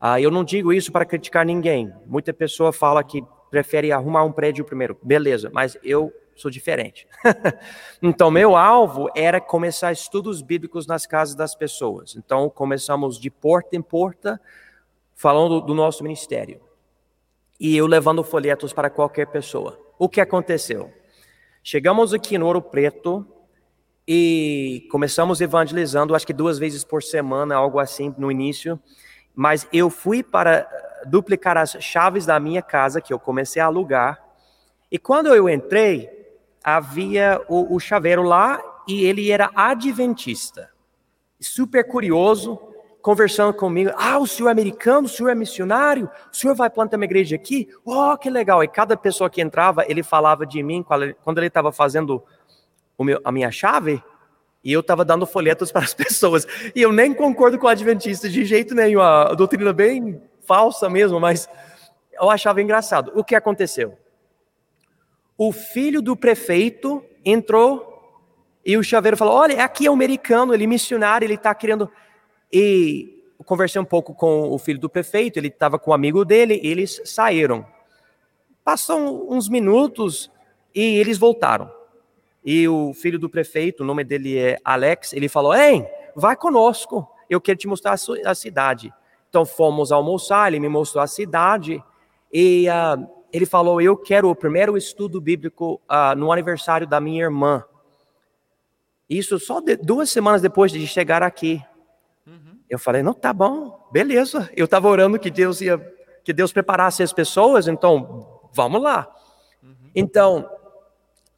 Ah, 0.00 0.20
eu 0.20 0.30
não 0.30 0.44
digo 0.44 0.72
isso 0.72 0.92
para 0.92 1.04
criticar 1.04 1.44
ninguém. 1.44 1.92
Muita 2.06 2.32
pessoa 2.32 2.72
fala 2.72 3.02
que 3.02 3.24
prefere 3.50 3.90
arrumar 3.90 4.22
um 4.22 4.32
prédio 4.32 4.64
primeiro. 4.64 4.96
Beleza, 5.02 5.50
mas 5.52 5.76
eu 5.82 6.12
sou 6.40 6.50
diferente. 6.50 7.06
então, 8.02 8.30
meu 8.30 8.56
alvo 8.56 9.08
era 9.14 9.40
começar 9.40 9.92
estudos 9.92 10.40
bíblicos 10.42 10.86
nas 10.86 11.06
casas 11.06 11.34
das 11.34 11.54
pessoas. 11.54 12.16
Então, 12.16 12.48
começamos 12.48 13.18
de 13.18 13.30
porta 13.30 13.76
em 13.76 13.82
porta, 13.82 14.40
falando 15.14 15.60
do 15.60 15.74
nosso 15.74 16.02
ministério. 16.02 16.60
E 17.58 17.76
eu 17.76 17.86
levando 17.86 18.24
folhetos 18.24 18.72
para 18.72 18.88
qualquer 18.88 19.26
pessoa. 19.26 19.78
O 19.98 20.08
que 20.08 20.20
aconteceu? 20.20 20.90
Chegamos 21.62 22.14
aqui 22.14 22.38
no 22.38 22.46
Ouro 22.46 22.62
Preto 22.62 23.26
e 24.08 24.88
começamos 24.90 25.42
evangelizando, 25.42 26.14
acho 26.14 26.26
que 26.26 26.32
duas 26.32 26.58
vezes 26.58 26.82
por 26.82 27.02
semana, 27.02 27.54
algo 27.54 27.78
assim 27.78 28.14
no 28.16 28.30
início. 28.30 28.80
Mas 29.34 29.68
eu 29.72 29.90
fui 29.90 30.22
para 30.22 30.66
duplicar 31.06 31.56
as 31.56 31.76
chaves 31.80 32.26
da 32.26 32.40
minha 32.40 32.62
casa, 32.62 33.00
que 33.00 33.12
eu 33.12 33.18
comecei 33.18 33.60
a 33.60 33.66
alugar. 33.66 34.22
E 34.90 34.98
quando 34.98 35.34
eu 35.34 35.48
entrei, 35.48 36.19
havia 36.62 37.40
o, 37.48 37.74
o 37.74 37.80
chaveiro 37.80 38.22
lá 38.22 38.62
e 38.86 39.04
ele 39.04 39.30
era 39.30 39.50
adventista. 39.54 40.70
Super 41.40 41.86
curioso, 41.86 42.60
conversando 43.00 43.54
comigo. 43.54 43.90
Ah, 43.96 44.18
o 44.18 44.26
senhor 44.26 44.48
é 44.48 44.52
americano, 44.52 45.06
o 45.06 45.10
senhor 45.10 45.30
é 45.30 45.34
missionário, 45.34 46.10
o 46.32 46.36
senhor 46.36 46.54
vai 46.54 46.68
plantar 46.68 46.96
uma 46.96 47.04
igreja 47.04 47.36
aqui? 47.36 47.68
Oh, 47.84 48.16
que 48.16 48.28
legal. 48.28 48.62
E 48.62 48.68
cada 48.68 48.96
pessoa 48.96 49.30
que 49.30 49.40
entrava, 49.40 49.84
ele 49.88 50.02
falava 50.02 50.46
de 50.46 50.62
mim 50.62 50.82
quando 50.82 51.38
ele 51.38 51.46
estava 51.46 51.72
fazendo 51.72 52.22
meu, 52.98 53.20
a 53.24 53.32
minha 53.32 53.50
chave. 53.50 54.02
E 54.62 54.72
eu 54.72 54.80
estava 54.80 55.04
dando 55.04 55.26
folhetos 55.26 55.72
para 55.72 55.84
as 55.84 55.94
pessoas. 55.94 56.46
E 56.74 56.82
eu 56.82 56.92
nem 56.92 57.14
concordo 57.14 57.58
com 57.58 57.66
o 57.66 57.70
adventista 57.70 58.28
de 58.28 58.44
jeito 58.44 58.74
nenhum. 58.74 59.00
A 59.00 59.34
doutrina 59.34 59.72
bem 59.72 60.20
falsa 60.46 60.88
mesmo, 60.90 61.18
mas 61.18 61.48
eu 62.12 62.28
achava 62.30 62.60
engraçado. 62.60 63.12
O 63.14 63.24
que 63.24 63.34
aconteceu? 63.34 63.96
O 65.42 65.52
filho 65.52 66.02
do 66.02 66.14
prefeito 66.14 67.02
entrou 67.24 68.22
e 68.62 68.76
o 68.76 68.84
chaveiro 68.84 69.16
falou: 69.16 69.32
Olha, 69.32 69.64
aqui 69.64 69.86
é 69.86 69.90
um 69.90 69.94
americano, 69.94 70.52
ele 70.52 70.64
é 70.64 70.66
missionário, 70.66 71.24
ele 71.24 71.32
está 71.32 71.54
querendo. 71.54 71.90
E 72.52 73.24
conversei 73.46 73.80
um 73.80 73.86
pouco 73.86 74.12
com 74.12 74.50
o 74.50 74.58
filho 74.58 74.78
do 74.78 74.90
prefeito, 74.90 75.38
ele 75.38 75.48
estava 75.48 75.78
com 75.78 75.92
um 75.92 75.94
amigo 75.94 76.26
dele, 76.26 76.60
eles 76.62 77.00
saíram. 77.06 77.64
Passam 78.62 79.26
uns 79.30 79.48
minutos 79.48 80.30
e 80.74 80.98
eles 80.98 81.16
voltaram. 81.16 81.72
E 82.44 82.68
o 82.68 82.92
filho 82.92 83.18
do 83.18 83.30
prefeito, 83.30 83.82
o 83.82 83.86
nome 83.86 84.04
dele 84.04 84.36
é 84.36 84.58
Alex, 84.62 85.14
ele 85.14 85.26
falou: 85.26 85.54
Ei, 85.54 85.86
vai 86.14 86.36
conosco, 86.36 87.08
eu 87.30 87.40
quero 87.40 87.58
te 87.58 87.66
mostrar 87.66 87.94
a 88.26 88.34
cidade. 88.34 88.92
Então 89.30 89.46
fomos 89.46 89.90
almoçar, 89.90 90.48
ele 90.48 90.60
me 90.60 90.68
mostrou 90.68 91.02
a 91.02 91.06
cidade. 91.06 91.82
E 92.30 92.66
uh, 92.68 93.19
ele 93.32 93.46
falou: 93.46 93.80
Eu 93.80 93.96
quero 93.96 94.28
o 94.28 94.34
primeiro 94.34 94.76
estudo 94.76 95.20
bíblico 95.20 95.80
uh, 95.88 96.16
no 96.16 96.32
aniversário 96.32 96.86
da 96.86 97.00
minha 97.00 97.24
irmã. 97.24 97.64
Isso 99.08 99.38
só 99.38 99.60
de, 99.60 99.76
duas 99.76 100.10
semanas 100.10 100.42
depois 100.42 100.70
de 100.70 100.86
chegar 100.86 101.22
aqui. 101.22 101.62
Uhum. 102.26 102.58
Eu 102.68 102.78
falei: 102.78 103.02
Não, 103.02 103.14
tá 103.14 103.32
bom, 103.32 103.88
beleza. 103.92 104.50
Eu 104.56 104.64
estava 104.64 104.88
orando 104.88 105.18
que 105.18 105.30
Deus 105.30 105.60
ia, 105.60 105.78
que 106.24 106.32
Deus 106.32 106.52
preparasse 106.52 107.02
as 107.02 107.12
pessoas, 107.12 107.68
então 107.68 108.40
vamos 108.52 108.82
lá. 108.82 109.08
Uhum. 109.62 109.90
Então, 109.94 110.50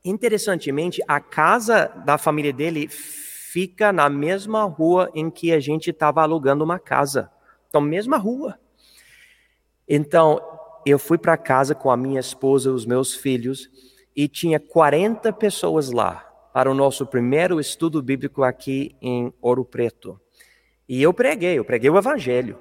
interessantemente, 0.04 1.02
a 1.06 1.20
casa 1.20 1.86
da 2.04 2.18
família 2.18 2.52
dele 2.52 2.88
fica 2.88 3.92
na 3.92 4.08
mesma 4.08 4.64
rua 4.64 5.10
em 5.14 5.30
que 5.30 5.52
a 5.52 5.60
gente 5.60 5.90
estava 5.90 6.22
alugando 6.22 6.64
uma 6.64 6.78
casa. 6.78 7.30
Então, 7.68 7.80
mesma 7.80 8.16
rua. 8.16 8.58
Então, 9.86 10.40
eu 10.84 10.98
fui 10.98 11.18
para 11.18 11.36
casa 11.36 11.74
com 11.74 11.90
a 11.90 11.96
minha 11.96 12.20
esposa 12.20 12.70
e 12.70 12.72
os 12.72 12.84
meus 12.84 13.14
filhos 13.14 13.70
e 14.14 14.28
tinha 14.28 14.60
40 14.60 15.32
pessoas 15.32 15.90
lá 15.90 16.28
para 16.52 16.70
o 16.70 16.74
nosso 16.74 17.06
primeiro 17.06 17.58
estudo 17.58 18.02
bíblico 18.02 18.42
aqui 18.42 18.94
em 19.00 19.32
Ouro 19.40 19.64
Preto. 19.64 20.20
E 20.88 21.02
eu 21.02 21.14
preguei, 21.14 21.58
eu 21.58 21.64
preguei 21.64 21.88
o 21.88 21.96
evangelho. 21.96 22.58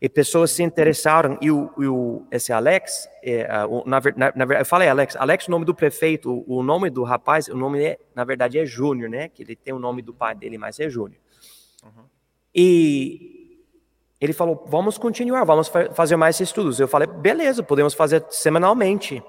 E 0.00 0.08
pessoas 0.08 0.50
se 0.50 0.64
interessaram, 0.64 1.38
e 1.40 1.48
o, 1.48 1.70
e 1.78 1.86
o 1.86 2.26
esse 2.32 2.52
Alex, 2.52 3.08
é, 3.22 3.46
na, 3.86 4.00
na, 4.16 4.32
na, 4.34 4.54
eu 4.58 4.64
falei 4.64 4.88
Alex, 4.88 5.14
Alex, 5.14 5.46
o 5.46 5.50
nome 5.52 5.64
do 5.64 5.72
prefeito, 5.72 6.28
o, 6.28 6.58
o 6.58 6.62
nome 6.64 6.90
do 6.90 7.04
rapaz, 7.04 7.46
o 7.46 7.56
nome 7.56 7.84
é, 7.84 7.98
na 8.12 8.24
verdade 8.24 8.58
é 8.58 8.66
Júnior, 8.66 9.08
né? 9.08 9.28
Que 9.28 9.44
ele 9.44 9.54
tem 9.54 9.72
o 9.72 9.78
nome 9.78 10.02
do 10.02 10.12
pai 10.12 10.34
dele, 10.34 10.58
mas 10.58 10.80
é 10.80 10.90
Júnior. 10.90 11.20
Uhum. 11.84 12.02
E 12.52 13.41
ele 14.22 14.32
falou, 14.32 14.64
vamos 14.68 14.96
continuar, 14.96 15.42
vamos 15.42 15.68
fazer 15.94 16.14
mais 16.14 16.38
estudos. 16.38 16.78
Eu 16.78 16.86
falei, 16.86 17.08
beleza, 17.08 17.60
podemos 17.60 17.92
fazer 17.92 18.24
semanalmente. 18.30 19.20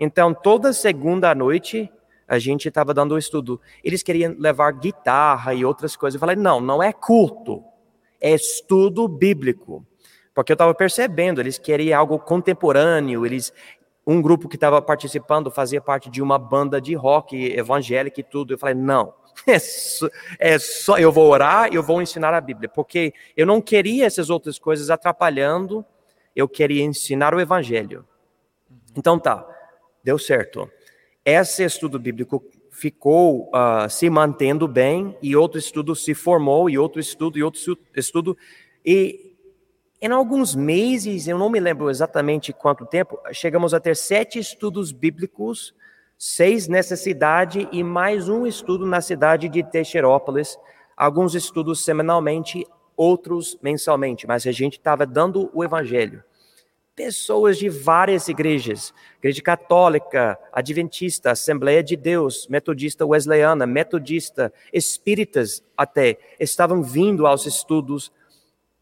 Então, 0.00 0.32
toda 0.32 0.72
segunda 0.72 1.34
noite, 1.34 1.92
a 2.26 2.38
gente 2.38 2.66
estava 2.66 2.94
dando 2.94 3.12
o 3.12 3.18
estudo. 3.18 3.60
Eles 3.84 4.02
queriam 4.02 4.34
levar 4.38 4.72
guitarra 4.72 5.52
e 5.52 5.66
outras 5.66 5.94
coisas. 5.96 6.14
Eu 6.14 6.20
falei, 6.20 6.34
não, 6.34 6.62
não 6.62 6.82
é 6.82 6.94
culto, 6.94 7.62
é 8.18 8.32
estudo 8.32 9.06
bíblico. 9.06 9.86
Porque 10.34 10.52
eu 10.52 10.54
estava 10.54 10.72
percebendo, 10.72 11.42
eles 11.42 11.58
queriam 11.58 12.00
algo 12.00 12.18
contemporâneo, 12.18 13.26
eles 13.26 13.52
um 14.06 14.22
grupo 14.22 14.48
que 14.48 14.56
estava 14.56 14.80
participando 14.80 15.50
fazia 15.50 15.82
parte 15.82 16.08
de 16.08 16.22
uma 16.22 16.38
banda 16.38 16.80
de 16.80 16.94
rock 16.94 17.52
evangélica 17.54 18.18
e 18.18 18.24
tudo. 18.24 18.54
Eu 18.54 18.58
falei, 18.58 18.74
não, 18.74 19.12
é 19.46 19.58
só, 19.58 20.08
é 20.38 20.58
só, 20.58 20.98
eu 20.98 21.12
vou 21.12 21.30
orar, 21.30 21.72
eu 21.72 21.82
vou 21.82 22.02
ensinar 22.02 22.34
a 22.34 22.40
Bíblia, 22.40 22.68
porque 22.68 23.12
eu 23.36 23.46
não 23.46 23.60
queria 23.60 24.06
essas 24.06 24.30
outras 24.30 24.58
coisas 24.58 24.90
atrapalhando, 24.90 25.84
eu 26.34 26.48
queria 26.48 26.82
ensinar 26.82 27.34
o 27.34 27.40
Evangelho. 27.40 28.04
Então 28.96 29.18
tá, 29.18 29.46
deu 30.02 30.18
certo. 30.18 30.70
Esse 31.24 31.64
estudo 31.64 31.98
bíblico 31.98 32.44
ficou 32.70 33.50
uh, 33.50 33.88
se 33.90 34.08
mantendo 34.08 34.68
bem 34.68 35.16
e 35.20 35.34
outro 35.34 35.58
estudo 35.58 35.94
se 35.96 36.14
formou 36.14 36.70
e 36.70 36.78
outro 36.78 37.00
estudo 37.00 37.38
e 37.38 37.42
outro 37.42 37.60
estudo 37.94 38.36
e 38.84 39.28
em 40.00 40.12
alguns 40.12 40.54
meses, 40.54 41.26
eu 41.26 41.36
não 41.36 41.50
me 41.50 41.58
lembro 41.58 41.90
exatamente 41.90 42.52
quanto 42.52 42.86
tempo, 42.86 43.18
chegamos 43.32 43.74
a 43.74 43.80
ter 43.80 43.96
sete 43.96 44.38
estudos 44.38 44.92
bíblicos, 44.92 45.74
seis 46.18 46.66
nessa 46.66 46.96
cidade 46.96 47.68
e 47.70 47.84
mais 47.84 48.28
um 48.28 48.44
estudo 48.44 48.84
na 48.84 49.00
cidade 49.00 49.48
de 49.48 49.62
Teixeirópolis, 49.62 50.58
alguns 50.96 51.36
estudos 51.36 51.84
semanalmente, 51.84 52.66
outros 52.96 53.56
mensalmente, 53.62 54.26
mas 54.26 54.44
a 54.44 54.50
gente 54.50 54.78
estava 54.78 55.06
dando 55.06 55.48
o 55.54 55.62
evangelho. 55.62 56.24
Pessoas 56.96 57.56
de 57.56 57.68
várias 57.68 58.26
igrejas, 58.26 58.92
igreja 59.18 59.40
católica, 59.40 60.36
adventista, 60.52 61.30
Assembleia 61.30 61.84
de 61.84 61.94
Deus, 61.94 62.48
metodista 62.48 63.06
wesleyana, 63.06 63.64
metodista, 63.64 64.52
espíritas 64.72 65.62
até, 65.76 66.18
estavam 66.40 66.82
vindo 66.82 67.28
aos 67.28 67.46
estudos 67.46 68.10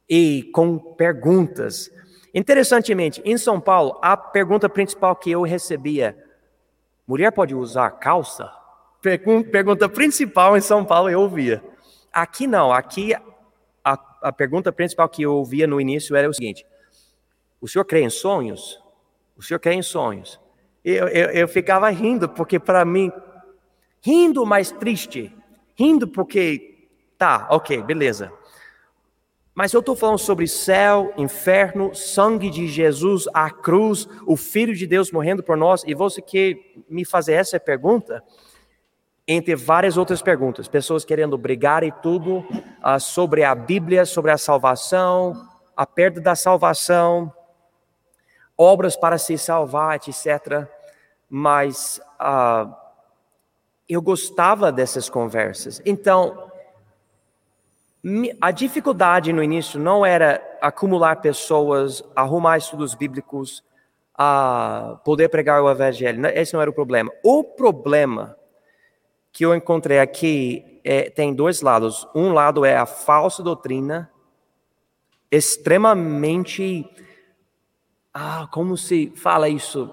e 0.08 0.48
com 0.54 0.78
perguntas. 0.78 1.92
Interessantemente, 2.32 3.20
em 3.22 3.36
São 3.36 3.60
Paulo, 3.60 3.98
a 4.00 4.16
pergunta 4.16 4.66
principal 4.66 5.14
que 5.14 5.30
eu 5.30 5.42
recebia: 5.42 6.16
mulher 7.06 7.30
pode 7.32 7.54
usar 7.54 7.90
calça? 7.92 8.50
Pergunta 9.52 9.88
principal 9.88 10.56
em 10.56 10.60
São 10.60 10.84
Paulo 10.84 11.08
eu 11.08 11.20
ouvia. 11.20 11.62
Aqui 12.12 12.46
não, 12.46 12.72
aqui 12.72 13.14
a, 13.84 13.98
a 14.22 14.32
pergunta 14.32 14.72
principal 14.72 15.08
que 15.08 15.22
eu 15.22 15.34
ouvia 15.34 15.66
no 15.66 15.80
início 15.80 16.16
era 16.16 16.28
o 16.28 16.34
seguinte: 16.34 16.66
o 17.60 17.68
senhor 17.68 17.84
crê 17.84 18.02
em 18.02 18.10
sonhos? 18.10 18.82
O 19.36 19.42
senhor 19.42 19.60
crê 19.60 19.74
em 19.74 19.82
sonhos? 19.82 20.40
Eu, 20.84 21.08
eu, 21.08 21.30
eu 21.30 21.48
ficava 21.48 21.90
rindo, 21.90 22.28
porque 22.28 22.58
para 22.58 22.84
mim, 22.84 23.12
rindo 24.00 24.46
mais 24.46 24.70
triste, 24.70 25.36
rindo 25.74 26.08
porque, 26.08 26.88
tá, 27.18 27.48
ok, 27.50 27.82
beleza. 27.82 28.32
Mas 29.56 29.72
eu 29.72 29.80
estou 29.80 29.96
falando 29.96 30.18
sobre 30.18 30.46
céu, 30.46 31.14
inferno, 31.16 31.94
sangue 31.94 32.50
de 32.50 32.68
Jesus, 32.68 33.24
a 33.32 33.50
cruz, 33.50 34.06
o 34.26 34.36
Filho 34.36 34.74
de 34.74 34.86
Deus 34.86 35.10
morrendo 35.10 35.42
por 35.42 35.56
nós. 35.56 35.82
E 35.86 35.94
você 35.94 36.20
quer 36.20 36.58
me 36.90 37.06
fazer 37.06 37.32
essa 37.32 37.58
pergunta? 37.58 38.22
Entre 39.26 39.56
várias 39.56 39.96
outras 39.96 40.20
perguntas, 40.20 40.68
pessoas 40.68 41.06
querendo 41.06 41.38
brigar 41.38 41.82
e 41.82 41.90
tudo 41.90 42.40
uh, 42.40 43.00
sobre 43.00 43.44
a 43.44 43.54
Bíblia, 43.54 44.04
sobre 44.04 44.30
a 44.30 44.36
salvação, 44.36 45.48
a 45.74 45.86
perda 45.86 46.20
da 46.20 46.34
salvação, 46.34 47.32
obras 48.58 48.94
para 48.94 49.16
se 49.16 49.38
salvar, 49.38 49.96
etc. 49.96 50.68
Mas 51.30 51.98
uh, 52.20 52.70
eu 53.88 54.02
gostava 54.02 54.70
dessas 54.70 55.08
conversas. 55.08 55.80
Então, 55.86 56.45
a 58.40 58.50
dificuldade 58.50 59.32
no 59.32 59.42
início 59.42 59.80
não 59.80 60.06
era 60.06 60.40
acumular 60.60 61.16
pessoas, 61.16 62.04
arrumar 62.14 62.58
estudos 62.58 62.94
bíblicos, 62.94 63.64
a 64.14 64.98
poder 65.04 65.28
pregar 65.28 65.62
o 65.62 65.70
evangelho. 65.70 66.24
Esse 66.28 66.54
não 66.54 66.60
era 66.60 66.70
o 66.70 66.74
problema. 66.74 67.10
O 67.22 67.42
problema 67.42 68.36
que 69.32 69.44
eu 69.44 69.54
encontrei 69.54 69.98
aqui 69.98 70.80
é, 70.84 71.10
tem 71.10 71.34
dois 71.34 71.60
lados. 71.60 72.06
Um 72.14 72.32
lado 72.32 72.64
é 72.64 72.76
a 72.76 72.86
falsa 72.86 73.42
doutrina, 73.42 74.10
extremamente, 75.30 76.88
ah, 78.14 78.48
como 78.52 78.76
se 78.76 79.12
fala 79.16 79.48
isso, 79.48 79.92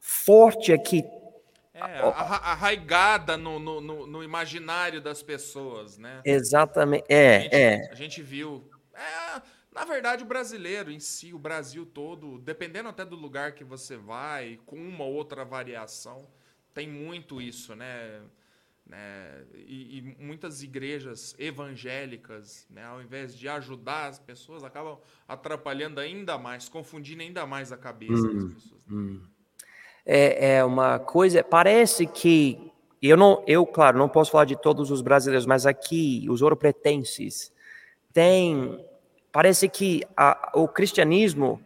forte 0.00 0.72
aqui, 0.72 1.04
é, 1.88 2.00
arraigada 2.00 3.36
no, 3.36 3.58
no, 3.58 3.80
no, 3.80 4.06
no, 4.06 4.22
imaginário 4.22 5.00
das 5.00 5.22
pessoas, 5.22 5.98
né? 5.98 6.20
Exatamente. 6.24 7.04
É, 7.08 7.36
a 7.36 7.40
gente, 7.40 7.54
é. 7.54 7.90
A 7.90 7.94
gente 7.94 8.22
viu. 8.22 8.68
É, 8.94 9.42
na 9.72 9.84
verdade, 9.84 10.22
o 10.22 10.26
brasileiro 10.26 10.90
em 10.90 11.00
si, 11.00 11.32
o 11.32 11.38
Brasil 11.38 11.86
todo, 11.86 12.38
dependendo 12.38 12.88
até 12.88 13.04
do 13.04 13.16
lugar 13.16 13.52
que 13.52 13.64
você 13.64 13.96
vai, 13.96 14.60
com 14.66 14.76
uma 14.76 15.04
ou 15.04 15.14
outra 15.14 15.44
variação, 15.44 16.28
tem 16.74 16.86
muito 16.86 17.40
isso, 17.40 17.74
né? 17.74 18.20
né? 18.84 19.44
E, 19.54 19.98
e, 19.98 20.16
muitas 20.18 20.62
igrejas 20.62 21.34
evangélicas, 21.38 22.66
né, 22.68 22.84
ao 22.84 23.00
invés 23.00 23.36
de 23.36 23.48
ajudar 23.48 24.08
as 24.08 24.18
pessoas, 24.18 24.62
acabam 24.62 24.98
atrapalhando 25.26 26.00
ainda 26.00 26.36
mais, 26.36 26.68
confundindo 26.68 27.22
ainda 27.22 27.46
mais 27.46 27.72
a 27.72 27.76
cabeça 27.76 28.26
hum, 28.26 28.34
das 28.34 28.54
pessoas. 28.54 28.82
Hum 28.90 29.31
é, 30.04 30.56
é 30.56 30.64
uma 30.64 30.98
coisa, 30.98 31.42
parece 31.42 32.06
que, 32.06 32.72
eu, 33.00 33.16
não, 33.16 33.42
eu, 33.46 33.64
claro, 33.64 33.98
não 33.98 34.08
posso 34.08 34.30
falar 34.30 34.44
de 34.44 34.56
todos 34.56 34.90
os 34.90 35.02
brasileiros, 35.02 35.46
mas 35.46 35.66
aqui, 35.66 36.26
os 36.28 36.42
ouropretenses, 36.42 37.52
tem, 38.12 38.84
parece 39.30 39.68
que 39.68 40.02
a, 40.16 40.52
o 40.54 40.68
cristianismo 40.68 41.60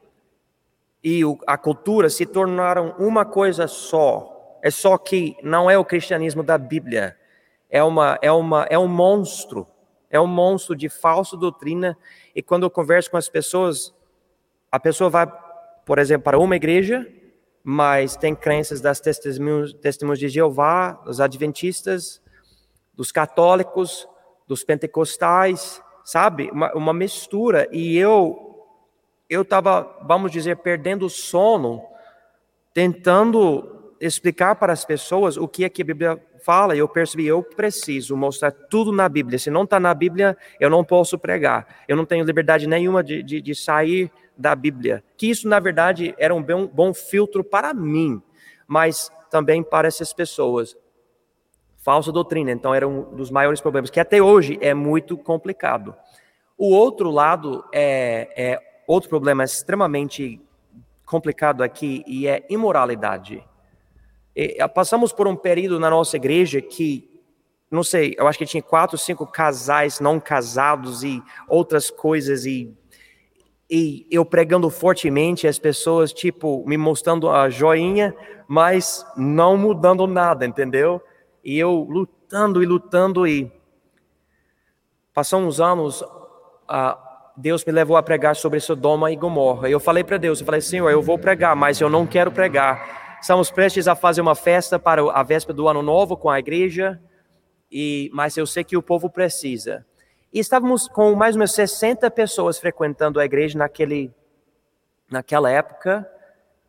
e 1.03 1.25
o, 1.25 1.38
a 1.46 1.57
cultura 1.57 2.11
se 2.11 2.27
tornaram 2.27 2.94
uma 2.99 3.25
coisa 3.25 3.68
só. 3.68 4.59
É 4.62 4.70
só 4.70 4.99
que 4.99 5.37
não 5.42 5.70
é 5.70 5.79
o 5.79 5.85
cristianismo 5.85 6.42
da 6.42 6.59
Bíblia. 6.59 7.16
É 7.70 7.83
uma 7.83 8.18
é 8.20 8.33
uma 8.33 8.66
é 8.68 8.79
um 8.79 8.88
monstro. 8.88 9.66
É 10.11 10.20
um 10.20 10.27
monstro 10.27 10.75
de 10.75 10.88
falsa 10.88 11.37
doutrina 11.37 11.96
e 12.35 12.42
quando 12.42 12.64
eu 12.64 12.70
converso 12.70 13.11
com 13.11 13.16
as 13.16 13.29
pessoas, 13.29 13.94
a 14.70 14.81
pessoa 14.81 15.11
vai, 15.11 15.27
por 15.85 15.99
exemplo, 15.99 16.25
para 16.25 16.38
uma 16.38 16.57
igreja 16.57 17.07
mas 17.68 18.16
tem 18.16 18.33
crenças 18.33 18.81
das 18.81 19.00
testemunhas, 19.00 19.72
testemunhas 19.72 20.20
de 20.20 20.29
Jeová, 20.29 20.92
dos 21.05 21.20
adventistas, 21.20 22.22
dos 22.94 23.11
católicos, 23.11 24.09
dos 24.46 24.62
pentecostais, 24.62 25.83
sabe? 26.05 26.48
Uma, 26.52 26.72
uma 26.74 26.92
mistura. 26.92 27.68
E 27.72 27.98
eu 27.98 28.70
eu 29.29 29.42
estava, 29.42 29.98
vamos 30.07 30.31
dizer, 30.31 30.59
perdendo 30.59 31.07
o 31.07 31.11
sono, 31.11 31.83
tentando 32.72 33.96
explicar 34.00 34.55
para 34.55 34.72
as 34.72 34.85
pessoas 34.85 35.37
o 35.37 35.48
que 35.48 35.64
é 35.64 35.68
que 35.68 35.83
a 35.83 35.87
Bíblia 35.87 36.22
fala. 36.44 36.76
E 36.76 36.79
eu 36.79 36.88
percebi, 36.88 37.26
eu 37.26 37.42
preciso 37.42 38.16
mostrar 38.16 38.52
tudo 38.52 38.92
na 38.92 39.09
Bíblia. 39.09 39.40
Se 39.40 39.50
não 39.50 39.64
está 39.64 39.81
na 39.81 39.92
Bíblia, 39.92 40.38
eu 40.61 40.70
não 40.70 40.85
posso 40.85 41.18
pregar. 41.18 41.66
Eu 41.88 41.96
não 41.96 42.05
tenho 42.05 42.24
liberdade 42.24 42.68
nenhuma 42.68 43.02
de, 43.02 43.24
de, 43.24 43.40
de 43.40 43.55
sair 43.57 44.09
da 44.37 44.55
Bíblia. 44.55 45.03
Que 45.16 45.31
isso, 45.31 45.49
na 45.49 45.59
verdade, 45.59 46.14
era 46.18 46.35
um 46.35 46.42
bom, 46.42 46.66
bom 46.66 46.94
filtro 46.94 47.42
para 47.42 47.72
mim, 47.72 48.22
mas 48.66 49.11
também 49.31 49.62
para 49.62 49.88
essas 49.88 50.12
pessoas. 50.12 50.77
Falsa 51.79 52.11
doutrina, 52.11 52.51
então, 52.51 52.75
era 52.75 52.87
um 52.87 53.14
dos 53.14 53.31
maiores 53.31 53.61
problemas, 53.61 53.90
que 53.90 54.01
até 54.01 54.20
hoje 54.20 54.59
é 54.61 54.75
muito 54.75 55.16
complicado. 55.16 55.94
O 56.59 56.75
outro 56.75 57.11
lado 57.11 57.64
é, 57.72 58.29
é 58.37 58.83
outro 58.87 59.09
problema 59.09 59.44
extremamente 59.44 60.40
complicado 61.05 61.62
aqui 61.62 62.03
e 62.07 62.27
é 62.27 62.44
imoralidade. 62.49 63.42
E, 64.35 64.57
passamos 64.68 65.12
por 65.12 65.29
um 65.29 65.37
período 65.37 65.79
na 65.79 65.88
nossa 65.88 66.16
igreja 66.16 66.61
que 66.61 67.09
não 67.70 67.83
sei, 67.83 68.14
eu 68.16 68.29
acho 68.29 68.38
que 68.38 68.46
tinha 68.46 68.62
quatro, 68.62 68.96
cinco 68.96 69.27
casais 69.27 69.99
não 69.99 70.20
casados 70.20 71.03
e 71.03 71.22
outras 71.49 71.90
coisas 71.90 72.46
e 72.46 72.72
e 73.68 74.07
eu 74.11 74.24
pregando 74.24 74.70
fortemente, 74.70 75.48
as 75.48 75.59
pessoas, 75.59 76.12
tipo, 76.12 76.64
me 76.66 76.76
mostrando 76.76 77.29
a 77.29 77.50
joinha, 77.50 78.14
mas 78.46 79.05
não 79.16 79.57
mudando 79.57 80.07
nada, 80.07 80.46
entendeu? 80.46 81.02
E 81.44 81.59
eu 81.59 81.87
lutando 81.88 82.62
e 82.62 82.66
lutando, 82.66 83.26
e 83.26 83.50
passam 85.12 85.46
uns 85.46 85.61
anos, 85.61 86.05
Deus 87.37 87.64
me 87.64 87.72
levou 87.72 87.96
a 87.96 88.02
pregar 88.02 88.37
sobre 88.37 88.61
Sodoma 88.61 89.11
e 89.11 89.16
Gomorra. 89.16 89.68
Eu 89.68 89.81
falei 89.81 90.05
para 90.05 90.16
Deus, 90.16 90.40
eu 90.40 90.46
falei, 90.46 90.61
Senhor, 90.61 90.88
eu 90.90 91.02
vou 91.02 91.18
pregar, 91.18 91.57
mas 91.57 91.81
eu 91.81 91.90
não 91.90 92.07
quero 92.07 92.31
pregar. 92.31 93.18
Estamos 93.20 93.50
prestes 93.50 93.88
a 93.88 93.96
fazer 93.96 94.20
uma 94.20 94.35
festa 94.35 94.79
para 94.79 95.02
a 95.11 95.22
véspera 95.22 95.55
do 95.55 95.66
ano 95.66 95.83
novo 95.83 96.16
com 96.16 96.31
a 96.31 96.38
igreja, 96.38 97.00
e 97.70 98.11
mas 98.14 98.37
eu 98.37 98.46
sei 98.46 98.62
que 98.62 98.76
o 98.76 98.83
povo 98.83 99.11
precisa. 99.11 99.85
E 100.37 100.38
estávamos 100.38 100.87
com 100.87 101.14
mais 101.14 101.35
ou 101.35 101.38
menos 101.38 101.55
60 101.55 102.11
pessoas 102.11 102.59
frequentando 102.59 103.18
a 103.18 103.25
igreja 103.25 103.57
naquele, 103.57 104.12
naquela 105.11 105.51
época, 105.51 106.07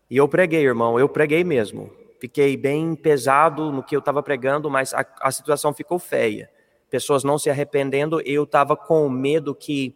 e 0.09 0.15
eu 0.15 0.25
preguei, 0.25 0.63
irmão, 0.63 0.97
eu 0.97 1.09
preguei 1.09 1.43
mesmo. 1.43 1.91
Fiquei 2.17 2.55
bem 2.55 2.95
pesado 2.95 3.69
no 3.69 3.83
que 3.83 3.93
eu 3.93 3.99
estava 3.99 4.23
pregando, 4.23 4.69
mas 4.69 4.93
a, 4.93 5.05
a 5.21 5.29
situação 5.33 5.73
ficou 5.73 5.99
feia. 5.99 6.49
Pessoas 6.89 7.25
não 7.25 7.37
se 7.37 7.49
arrependendo, 7.49 8.21
eu 8.21 8.43
estava 8.43 8.77
com 8.77 9.09
medo 9.09 9.53
que 9.53 9.93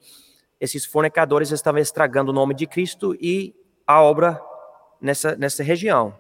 esses 0.60 0.84
fornecadores 0.86 1.50
estavam 1.52 1.80
estragando 1.80 2.32
o 2.32 2.36
nome 2.36 2.54
de 2.54 2.68
Cristo 2.68 3.16
e 3.22 3.56
a 3.88 4.02
obra 4.02 4.38
nessa, 5.00 5.34
nessa 5.38 5.64
região. 5.64 6.14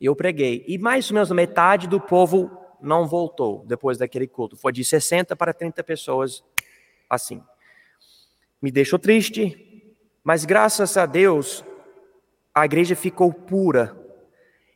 Eu 0.00 0.14
preguei. 0.14 0.64
E 0.68 0.78
mais 0.78 1.10
ou 1.10 1.14
menos 1.14 1.32
metade 1.32 1.88
do 1.88 2.00
povo 2.00 2.56
não 2.80 3.04
voltou 3.04 3.64
depois 3.66 3.98
daquele 3.98 4.28
culto. 4.28 4.56
Foi 4.56 4.72
de 4.72 4.84
60 4.84 5.34
para 5.34 5.52
30 5.52 5.82
pessoas 5.82 6.44
assim. 7.12 7.42
Me 8.60 8.70
deixou 8.70 8.98
triste, 8.98 9.94
mas 10.24 10.46
graças 10.46 10.96
a 10.96 11.04
Deus 11.04 11.62
a 12.54 12.64
igreja 12.64 12.96
ficou 12.96 13.32
pura. 13.32 13.96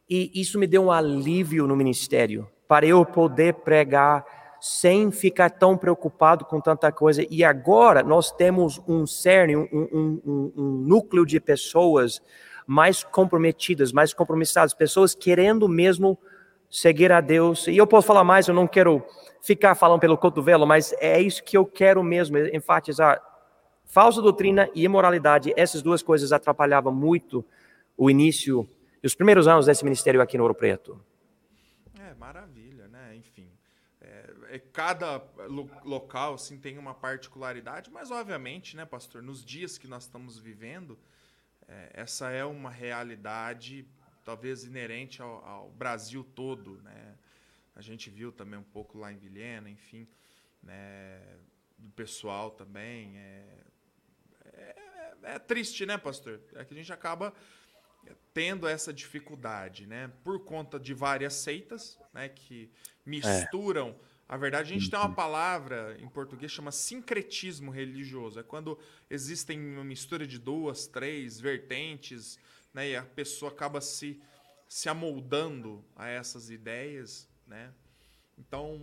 E 0.09 0.31
isso 0.35 0.59
me 0.59 0.67
deu 0.67 0.85
um 0.85 0.93
alívio 0.93 1.67
no 1.67 1.75
ministério, 1.75 2.49
para 2.69 2.87
eu 2.87 3.05
poder 3.05 3.55
pregar 3.55 4.25
sem 4.61 5.11
ficar 5.11 5.51
tão 5.51 5.77
preocupado 5.77 6.45
com 6.45 6.61
tanta 6.61 6.93
coisa. 6.93 7.25
E 7.31 7.43
agora 7.43 8.03
nós 8.03 8.31
temos 8.31 8.81
um 8.87 9.07
cerne, 9.07 9.57
um, 9.57 9.69
um, 9.73 10.21
um, 10.25 10.53
um 10.57 10.71
núcleo 10.87 11.25
de 11.25 11.41
pessoas 11.41 12.21
mais 12.67 13.03
comprometidas, 13.03 13.93
mais 13.93 14.13
compromissadas, 14.13 14.75
pessoas 14.75 15.15
querendo 15.15 15.69
mesmo 15.69 16.19
seguir 16.71 17.13
a 17.13 17.21
Deus. 17.21 17.67
E 17.67 17.77
eu 17.77 17.87
posso 17.87 18.07
falar 18.07 18.25
mais, 18.25 18.49
eu 18.49 18.55
não 18.55 18.67
quero 18.67 19.05
ficar 19.41 19.75
falando 19.75 20.01
pelo 20.01 20.19
cotovelo, 20.19 20.67
mas 20.67 20.93
é 21.01 21.21
isso 21.21 21.43
que 21.43 21.57
eu 21.57 21.65
quero 21.65 22.03
mesmo 22.03 22.39
enfatizar. 22.39 23.21
Falsa 23.85 24.21
doutrina 24.21 24.69
e 24.75 24.85
imoralidade, 24.85 25.53
essas 25.57 25.83
duas 25.83 26.03
coisas 26.03 26.33
atrapalhavam 26.33 26.93
muito 26.93 27.45
o 27.97 28.11
início 28.11 28.69
e 29.03 29.07
os 29.07 29.15
primeiros 29.15 29.47
anos 29.47 29.67
desse 29.67 29.85
ministério 29.85 30.21
aqui 30.21 30.37
no 30.37 30.43
Ouro 30.43 30.55
Preto. 30.55 31.01
É, 31.99 32.15
maravilha 32.15 32.67
é, 34.57 34.59
cada 34.73 35.23
lo 35.49 35.71
local 35.85 36.35
assim, 36.35 36.59
tem 36.59 36.79
uma 36.79 36.95
particularidade, 36.95 37.91
mas 37.91 38.11
obviamente, 38.11 38.77
né, 38.77 38.85
pastor, 38.85 39.23
nos 39.23 39.45
dias 39.45 39.77
que 39.77 39.87
nós 39.87 40.05
estamos 40.05 40.39
vivendo, 40.39 40.99
é, 41.69 41.91
essa 41.95 42.31
é 42.31 42.45
uma 42.45 42.71
realidade 42.71 43.87
talvez 44.27 44.65
inerente 44.65 45.23
ao, 45.23 45.45
ao, 45.47 45.71
Brasil 45.71 46.25
todo, 46.35 46.83
né? 46.83 47.15
A 47.77 47.81
gente 47.81 48.11
viu 48.11 48.33
também 48.33 48.59
um 48.59 48.65
pouco 48.65 48.99
lá 48.99 49.13
em 49.13 49.17
Vilhena, 49.17 49.71
enfim, 49.71 50.09
né, 50.61 51.23
do 51.79 51.89
pessoal 51.91 52.51
também. 52.51 53.17
É, 53.17 53.65
é, 54.45 54.77
é 55.23 55.39
triste, 55.39 55.87
né, 55.87 55.97
pastor? 55.97 56.41
É 56.55 56.65
que 56.65 56.75
a 56.75 56.77
gente 56.77 56.93
acaba 56.93 57.33
tendo 58.35 58.67
essa 58.67 58.93
dificuldade, 58.93 59.87
né? 59.87 60.11
Por 60.25 60.45
conta 60.45 60.79
de 60.81 60.93
várias 60.93 61.35
seitas, 61.35 61.97
né? 62.13 62.29
Que 62.29 62.69
misturam 63.05 63.97
a 64.29 64.37
verdade, 64.37 64.73
a 64.73 64.77
gente 64.77 64.91
tem 64.91 64.99
uma 64.99 65.07
uhum. 65.07 65.15
palavra 65.15 65.97
em 66.01 66.09
português 66.09 66.51
chama 66.51 66.73
sincretismo 66.73 67.71
religioso. 67.71 68.41
É 68.41 68.43
quando 68.43 68.77
existem 69.09 69.57
uma 69.75 69.85
mistura 69.85 70.27
de 70.27 70.37
duas, 70.37 70.89
três 70.89 71.39
vertentes, 71.39 72.37
né, 72.77 72.91
e 72.91 72.95
a 72.95 73.03
pessoa 73.03 73.51
acaba 73.51 73.81
se, 73.81 74.21
se 74.69 74.87
amoldando 74.87 75.83
a 75.97 76.09
essas 76.09 76.51
ideias, 76.51 77.27
né? 77.47 77.73
Então, 78.37 78.79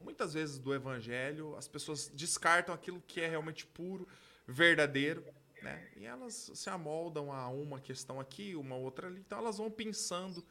muitas 0.00 0.32
vezes 0.32 0.58
do 0.58 0.74
evangelho, 0.74 1.54
as 1.54 1.68
pessoas 1.68 2.08
descartam 2.08 2.74
aquilo 2.74 3.02
que 3.06 3.20
é 3.20 3.28
realmente 3.28 3.66
puro, 3.66 4.08
verdadeiro, 4.48 5.22
né? 5.62 5.90
E 5.94 6.06
elas 6.06 6.52
se 6.54 6.70
amoldam 6.70 7.30
a 7.30 7.46
uma 7.50 7.78
questão 7.78 8.18
aqui, 8.18 8.56
uma 8.56 8.76
outra 8.76 9.08
ali. 9.08 9.20
Então, 9.20 9.36
elas 9.36 9.58
vão 9.58 9.70
pensando 9.70 10.42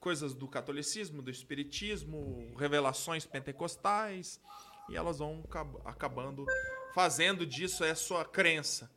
coisas 0.00 0.32
do 0.34 0.48
catolicismo, 0.48 1.20
do 1.20 1.30
espiritismo, 1.30 2.50
revelações 2.58 3.26
pentecostais, 3.26 4.40
e 4.88 4.96
elas 4.96 5.18
vão 5.18 5.44
acabando 5.84 6.46
fazendo 6.94 7.44
disso 7.44 7.84
é 7.84 7.94
sua 7.94 8.24
crença. 8.24 8.90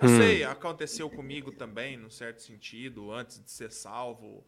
Eu 0.00 0.08
hum. 0.08 0.16
sei, 0.18 0.44
aconteceu 0.44 1.08
comigo 1.08 1.52
também, 1.52 1.96
num 1.96 2.10
certo 2.10 2.42
sentido, 2.42 3.12
antes 3.12 3.42
de 3.42 3.50
ser 3.50 3.70
salvo, 3.70 4.44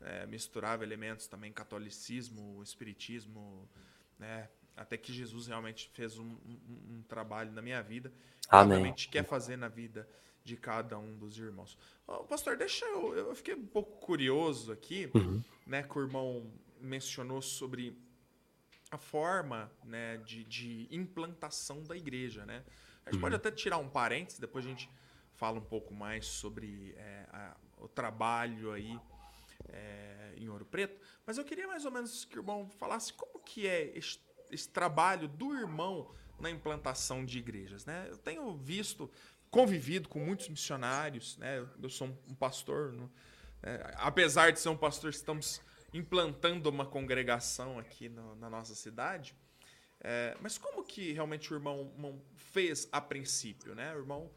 é, 0.00 0.26
misturava 0.26 0.84
elementos 0.84 1.26
também 1.26 1.52
catolicismo, 1.52 2.62
espiritismo, 2.62 3.68
né? 4.18 4.48
Até 4.76 4.96
que 4.96 5.12
Jesus 5.12 5.46
realmente 5.46 5.90
fez 5.92 6.18
um, 6.18 6.24
um, 6.24 6.58
um 6.90 7.02
trabalho 7.06 7.52
na 7.52 7.60
minha 7.60 7.82
vida, 7.82 8.12
Amém. 8.48 8.78
realmente 8.78 9.08
quer 9.08 9.24
fazer 9.24 9.56
na 9.56 9.68
vida 9.68 10.08
de 10.42 10.56
cada 10.56 10.98
um 10.98 11.16
dos 11.18 11.38
irmãos. 11.38 11.76
Oh, 12.06 12.24
pastor, 12.24 12.56
deixa 12.56 12.84
eu. 12.86 13.14
Eu 13.14 13.34
fiquei 13.34 13.54
um 13.54 13.66
pouco 13.66 13.98
curioso 14.00 14.72
aqui, 14.72 15.10
uhum. 15.14 15.42
né? 15.66 15.82
Que 15.82 15.98
o 15.98 16.02
irmão 16.02 16.50
mencionou 16.80 17.42
sobre 17.42 17.96
a 18.90 18.98
forma 18.98 19.70
né, 19.84 20.16
de, 20.18 20.42
de 20.44 20.88
implantação 20.90 21.82
da 21.84 21.96
igreja, 21.96 22.44
né? 22.44 22.64
A 23.04 23.10
gente 23.10 23.16
uhum. 23.16 23.20
pode 23.20 23.34
até 23.34 23.50
tirar 23.50 23.78
um 23.78 23.88
parênteses, 23.88 24.38
depois 24.38 24.64
a 24.64 24.68
gente 24.68 24.90
fala 25.34 25.58
um 25.58 25.64
pouco 25.64 25.94
mais 25.94 26.26
sobre 26.26 26.94
é, 26.96 27.26
a, 27.32 27.56
o 27.78 27.88
trabalho 27.88 28.72
aí 28.72 28.98
é, 29.68 30.34
em 30.36 30.48
Ouro 30.48 30.64
Preto, 30.64 31.00
mas 31.26 31.38
eu 31.38 31.44
queria 31.44 31.66
mais 31.66 31.84
ou 31.84 31.90
menos 31.90 32.24
que 32.24 32.36
o 32.36 32.40
irmão 32.40 32.68
falasse 32.78 33.12
como 33.12 33.38
que 33.40 33.66
é 33.66 33.96
esse, 33.96 34.18
esse 34.50 34.68
trabalho 34.68 35.28
do 35.28 35.54
irmão 35.54 36.14
na 36.38 36.50
implantação 36.50 37.24
de 37.24 37.38
igrejas, 37.38 37.84
né? 37.84 38.06
Eu 38.08 38.16
tenho 38.16 38.56
visto 38.56 39.10
convivido 39.50 40.08
com 40.08 40.18
muitos 40.18 40.48
missionários, 40.48 41.36
né? 41.36 41.66
Eu 41.82 41.90
sou 41.90 42.08
um 42.28 42.34
pastor, 42.34 42.92
né? 42.92 43.08
apesar 43.96 44.52
de 44.52 44.60
ser 44.60 44.70
um 44.70 44.76
pastor, 44.76 45.10
estamos 45.10 45.60
implantando 45.92 46.70
uma 46.70 46.86
congregação 46.86 47.78
aqui 47.78 48.08
no, 48.08 48.34
na 48.36 48.48
nossa 48.48 48.74
cidade. 48.74 49.34
É, 50.02 50.36
mas 50.40 50.56
como 50.56 50.82
que 50.82 51.12
realmente 51.12 51.52
o 51.52 51.56
irmão, 51.56 51.90
fez 52.36 52.88
a 52.90 53.00
princípio, 53.00 53.74
né? 53.74 53.94
O 53.94 53.98
irmão 53.98 54.30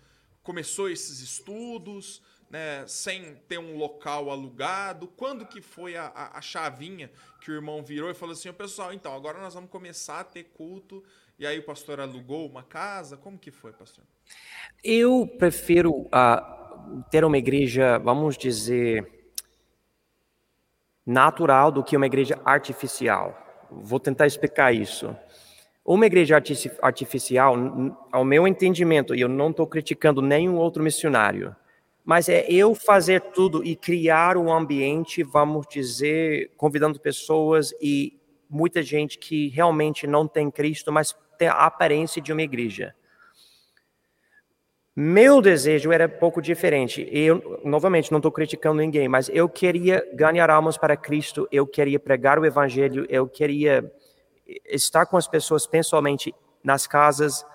começou 0.44 0.90
esses 0.90 1.22
estudos, 1.22 2.22
né, 2.50 2.86
sem 2.86 3.36
ter 3.48 3.58
um 3.58 3.78
local 3.78 4.30
alugado. 4.30 5.08
Quando 5.08 5.46
que 5.46 5.62
foi 5.62 5.96
a, 5.96 6.06
a, 6.08 6.38
a 6.38 6.42
chavinha 6.42 7.10
que 7.42 7.50
o 7.50 7.54
irmão 7.54 7.82
virou 7.82 8.12
e 8.12 8.14
falou 8.14 8.34
assim, 8.34 8.50
o 8.50 8.54
pessoal, 8.54 8.94
então 8.94 9.16
agora 9.16 9.40
nós 9.40 9.54
vamos 9.54 9.70
começar 9.70 10.20
a 10.20 10.24
ter 10.24 10.44
culto. 10.44 11.04
E 11.40 11.48
aí 11.48 11.58
o 11.58 11.64
pastor 11.64 12.00
alugou 12.00 12.48
uma 12.48 12.62
casa. 12.62 13.18
Como 13.18 13.40
que 13.40 13.50
foi, 13.50 13.72
pastor? 13.74 14.04
Eu 14.84 15.26
prefiro 15.40 15.92
uh, 15.92 17.04
ter 17.10 17.26
uma 17.26 17.38
igreja, 17.38 17.98
vamos 17.98 18.38
dizer, 18.38 19.32
natural 21.06 21.72
do 21.72 21.84
que 21.84 21.98
uma 21.98 22.06
igreja 22.06 22.40
artificial. 22.46 23.36
Vou 23.72 24.00
tentar 24.00 24.28
explicar 24.28 24.74
isso. 24.74 25.16
Uma 25.86 26.06
igreja 26.06 26.42
artificial, 26.82 27.56
ao 28.10 28.24
meu 28.24 28.48
entendimento, 28.48 29.14
e 29.14 29.20
eu 29.20 29.28
não 29.28 29.50
estou 29.50 29.68
criticando 29.68 30.22
nenhum 30.22 30.56
outro 30.56 30.82
missionário, 30.82 31.54
mas 32.06 32.30
é 32.30 32.46
eu 32.50 32.74
fazer 32.74 33.20
tudo 33.20 33.64
e 33.66 33.76
criar 33.76 34.38
um 34.38 34.52
ambiente, 34.52 35.24
vamos 35.24 35.68
dizer, 35.68 36.52
convidando 36.56 37.02
pessoas 37.02 37.74
e 37.82 38.18
muita 38.50 38.82
gente 38.82 39.18
que 39.18 39.50
realmente 39.50 40.08
não 40.08 40.26
tem 40.26 40.50
Cristo, 40.50 40.92
mas 40.92 41.14
tem 41.38 41.50
a 41.50 41.66
aparência 41.66 42.22
de 42.22 42.32
uma 42.32 42.42
igreja. 42.42 42.96
Meu 44.96 45.42
desejo 45.42 45.92
era 45.92 46.06
um 46.06 46.20
pouco 46.20 46.42
diferente. 46.42 47.10
Eu, 47.12 47.60
novamente, 47.66 48.12
não 48.12 48.20
estou 48.20 48.32
criticando 48.32 48.80
ninguém, 48.80 49.10
mas 49.10 49.28
eu 49.34 49.50
queria 49.50 50.08
ganhar 50.14 50.50
almas 50.50 50.78
para 50.78 50.96
Cristo, 50.96 51.48
eu 51.52 51.66
queria 51.66 52.00
pregar 52.00 52.38
o 52.38 52.46
Evangelho, 52.46 53.06
eu 53.10 53.28
queria 53.28 53.92
estar 54.66 55.06
com 55.06 55.18
as 55.18 55.28
pessoas 55.28 55.66
pessoalmente 55.66 56.34
nas 56.64 56.88
casas, 56.88 57.46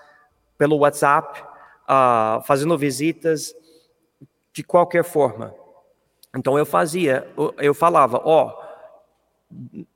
pelo 0.57 0.77
WhatsApp, 0.77 1.41
uh, 1.41 2.41
fazendo 2.43 2.77
visitas, 2.77 3.55
de 4.53 4.63
qualquer 4.63 5.03
forma. 5.03 5.53
Então 6.35 6.57
eu 6.57 6.65
fazia, 6.65 7.27
eu 7.57 7.73
falava, 7.73 8.21
ó, 8.23 8.47
oh, 8.47 8.69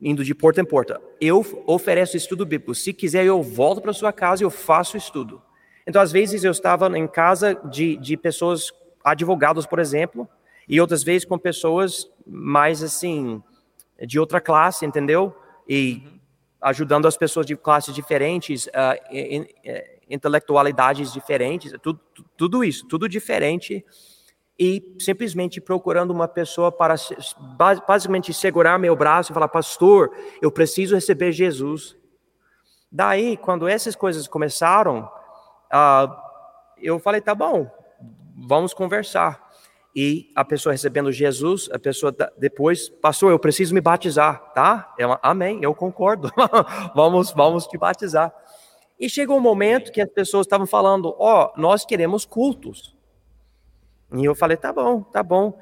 indo 0.01 0.23
de 0.23 0.33
porta 0.33 0.61
em 0.61 0.65
porta, 0.65 0.99
eu 1.21 1.45
ofereço 1.67 2.17
estudo 2.17 2.45
bíblico. 2.45 2.73
Se 2.73 2.91
quiser, 2.91 3.25
eu 3.25 3.41
volto 3.41 3.81
para 3.81 3.93
sua 3.93 4.11
casa 4.11 4.43
e 4.43 4.45
eu 4.45 4.49
faço 4.49 4.97
estudo. 4.97 5.41
Então, 5.85 6.01
às 6.01 6.11
vezes, 6.11 6.43
eu 6.43 6.51
estava 6.51 6.97
em 6.97 7.07
casa 7.07 7.55
de, 7.65 7.97
de 7.97 8.15
pessoas, 8.15 8.71
advogados, 9.03 9.65
por 9.65 9.79
exemplo, 9.79 10.27
e 10.67 10.79
outras 10.79 11.03
vezes 11.03 11.25
com 11.25 11.37
pessoas 11.37 12.09
mais 12.25 12.81
assim, 12.81 13.43
de 14.01 14.17
outra 14.17 14.39
classe, 14.39 14.85
entendeu? 14.85 15.35
E 15.67 16.03
uhum. 16.05 16.19
Ajudando 16.63 17.07
as 17.07 17.17
pessoas 17.17 17.45
de 17.45 17.55
classes 17.55 17.93
diferentes 17.93 18.67
a 18.73 18.97
intelectualidades 20.09 21.11
diferentes, 21.11 21.73
tudo, 21.81 21.99
tudo 22.37 22.63
isso, 22.63 22.87
tudo 22.87 23.09
diferente, 23.09 23.85
e 24.59 24.95
simplesmente 24.99 25.59
procurando 25.59 26.11
uma 26.11 26.27
pessoa 26.27 26.71
para 26.71 26.95
basicamente 27.87 28.33
segurar 28.33 28.77
meu 28.77 28.95
braço 28.95 29.31
e 29.31 29.33
falar: 29.33 29.47
Pastor, 29.47 30.15
eu 30.41 30.51
preciso 30.51 30.95
receber 30.95 31.31
Jesus. 31.31 31.97
Daí, 32.91 33.35
quando 33.35 33.67
essas 33.67 33.95
coisas 33.95 34.27
começaram, 34.27 35.09
uh, 35.73 36.15
eu 36.77 36.99
falei: 36.99 37.19
Tá 37.19 37.33
bom, 37.33 37.69
vamos 38.47 38.73
conversar. 38.73 39.42
E 39.95 40.31
a 40.35 40.43
pessoa 40.43 40.73
recebendo 40.73 41.11
Jesus, 41.11 41.69
a 41.71 41.77
pessoa 41.77 42.15
depois, 42.37 42.89
pastor, 42.89 43.31
eu 43.31 43.37
preciso 43.37 43.75
me 43.75 43.81
batizar, 43.81 44.51
tá? 44.53 44.93
Ela, 44.97 45.19
amém, 45.21 45.59
eu 45.61 45.75
concordo. 45.75 46.31
vamos, 46.95 47.31
vamos 47.31 47.67
te 47.67 47.77
batizar. 47.77 48.33
E 48.99 49.07
chegou 49.07 49.37
um 49.37 49.41
momento 49.41 49.91
que 49.91 50.01
as 50.01 50.09
pessoas 50.09 50.47
estavam 50.47 50.65
falando, 50.65 51.15
ó, 51.19 51.51
oh, 51.55 51.61
nós 51.61 51.85
queremos 51.85 52.25
cultos. 52.25 52.95
E 54.13 54.25
eu 54.25 54.33
falei, 54.33 54.57
tá 54.57 54.73
bom, 54.73 55.01
tá 55.01 55.21
bom. 55.21 55.59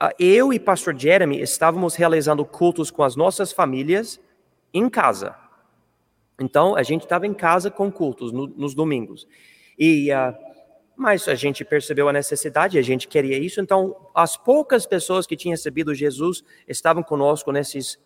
Ah, 0.00 0.12
eu 0.18 0.52
e 0.52 0.58
pastor 0.58 0.96
Jeremy 0.96 1.40
estávamos 1.40 1.94
realizando 1.94 2.44
cultos 2.44 2.90
com 2.90 3.02
as 3.02 3.16
nossas 3.16 3.52
famílias 3.52 4.20
em 4.72 4.88
casa. 4.88 5.34
Então, 6.40 6.74
a 6.74 6.82
gente 6.82 7.04
estava 7.04 7.26
em 7.26 7.34
casa 7.34 7.70
com 7.70 7.92
cultos 7.92 8.32
no, 8.32 8.46
nos 8.46 8.74
domingos. 8.74 9.26
E 9.78 10.10
uh, 10.12 10.34
mas 10.96 11.26
a 11.28 11.34
gente 11.34 11.64
percebeu 11.64 12.08
a 12.08 12.12
necessidade, 12.12 12.78
a 12.78 12.82
gente 12.82 13.08
queria 13.08 13.38
isso, 13.38 13.60
então 13.60 14.08
as 14.14 14.36
poucas 14.36 14.86
pessoas 14.86 15.26
que 15.26 15.36
tinham 15.36 15.52
recebido 15.52 15.94
Jesus 15.94 16.44
estavam 16.68 17.02
conosco 17.02 17.50
nesses, 17.50 17.98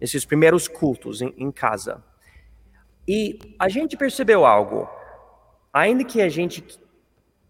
nesses 0.00 0.24
primeiros 0.24 0.68
cultos 0.68 1.22
em, 1.22 1.32
em 1.36 1.50
casa. 1.50 2.02
E 3.08 3.38
a 3.58 3.68
gente 3.68 3.96
percebeu 3.96 4.44
algo, 4.44 4.88
ainda 5.72 6.04
que 6.04 6.20
a 6.20 6.28
gente 6.28 6.64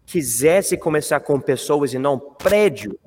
quisesse 0.05 0.77
começar 0.77 1.19
com 1.19 1.39
pessoas 1.39 1.93
e 1.93 1.99
não 1.99 2.19
prédio, 2.19 2.97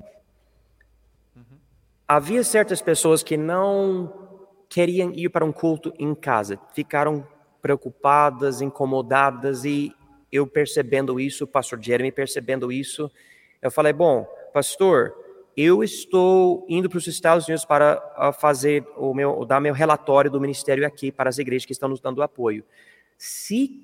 havia 2.07 2.43
certas 2.43 2.81
pessoas 2.81 3.23
que 3.23 3.37
não 3.37 4.37
queriam 4.67 5.11
ir 5.11 5.29
para 5.29 5.45
um 5.45 5.51
culto 5.51 5.93
em 5.97 6.13
casa, 6.13 6.59
ficaram 6.73 7.27
preocupadas, 7.61 8.61
incomodadas 8.61 9.65
e 9.65 9.93
eu 10.31 10.45
percebendo 10.45 11.19
isso, 11.19 11.43
o 11.43 11.47
pastor 11.47 11.81
Jeremy 11.81 12.11
percebendo 12.11 12.71
isso, 12.71 13.11
eu 13.61 13.71
falei: 13.71 13.93
bom, 13.93 14.25
pastor, 14.53 15.13
eu 15.55 15.83
estou 15.83 16.65
indo 16.69 16.89
para 16.89 16.97
os 16.97 17.07
Estados 17.07 17.45
Unidos 17.47 17.65
para 17.65 18.33
fazer 18.39 18.85
o 18.95 19.13
meu, 19.13 19.43
dar 19.45 19.59
meu 19.59 19.73
relatório 19.73 20.31
do 20.31 20.39
ministério 20.39 20.85
aqui 20.85 21.11
para 21.11 21.29
as 21.29 21.37
igrejas 21.37 21.65
que 21.65 21.73
estão 21.73 21.89
nos 21.89 21.99
dando 21.99 22.21
apoio. 22.21 22.63
Se, 23.17 23.83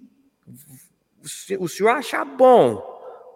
o 1.59 1.67
senhor 1.67 1.89
achar 1.89 2.23
bom, 2.23 2.77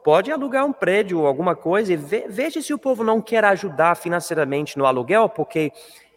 pode 0.04 0.32
alugar 0.32 0.66
um 0.66 0.72
prédio 0.72 1.20
ou 1.20 1.28
alguma 1.28 1.56
coisa 1.56 1.92
e 1.92 1.98
ve, 1.98 2.28
veja 2.30 2.62
se 2.62 2.74
o 2.74 2.80
povo 2.80 3.04
não 3.04 3.22
quer 3.22 3.44
ajudar 3.44 3.96
financeiramente 3.96 4.78
no 4.78 4.86
aluguel, 4.86 5.28
porque 5.28 5.72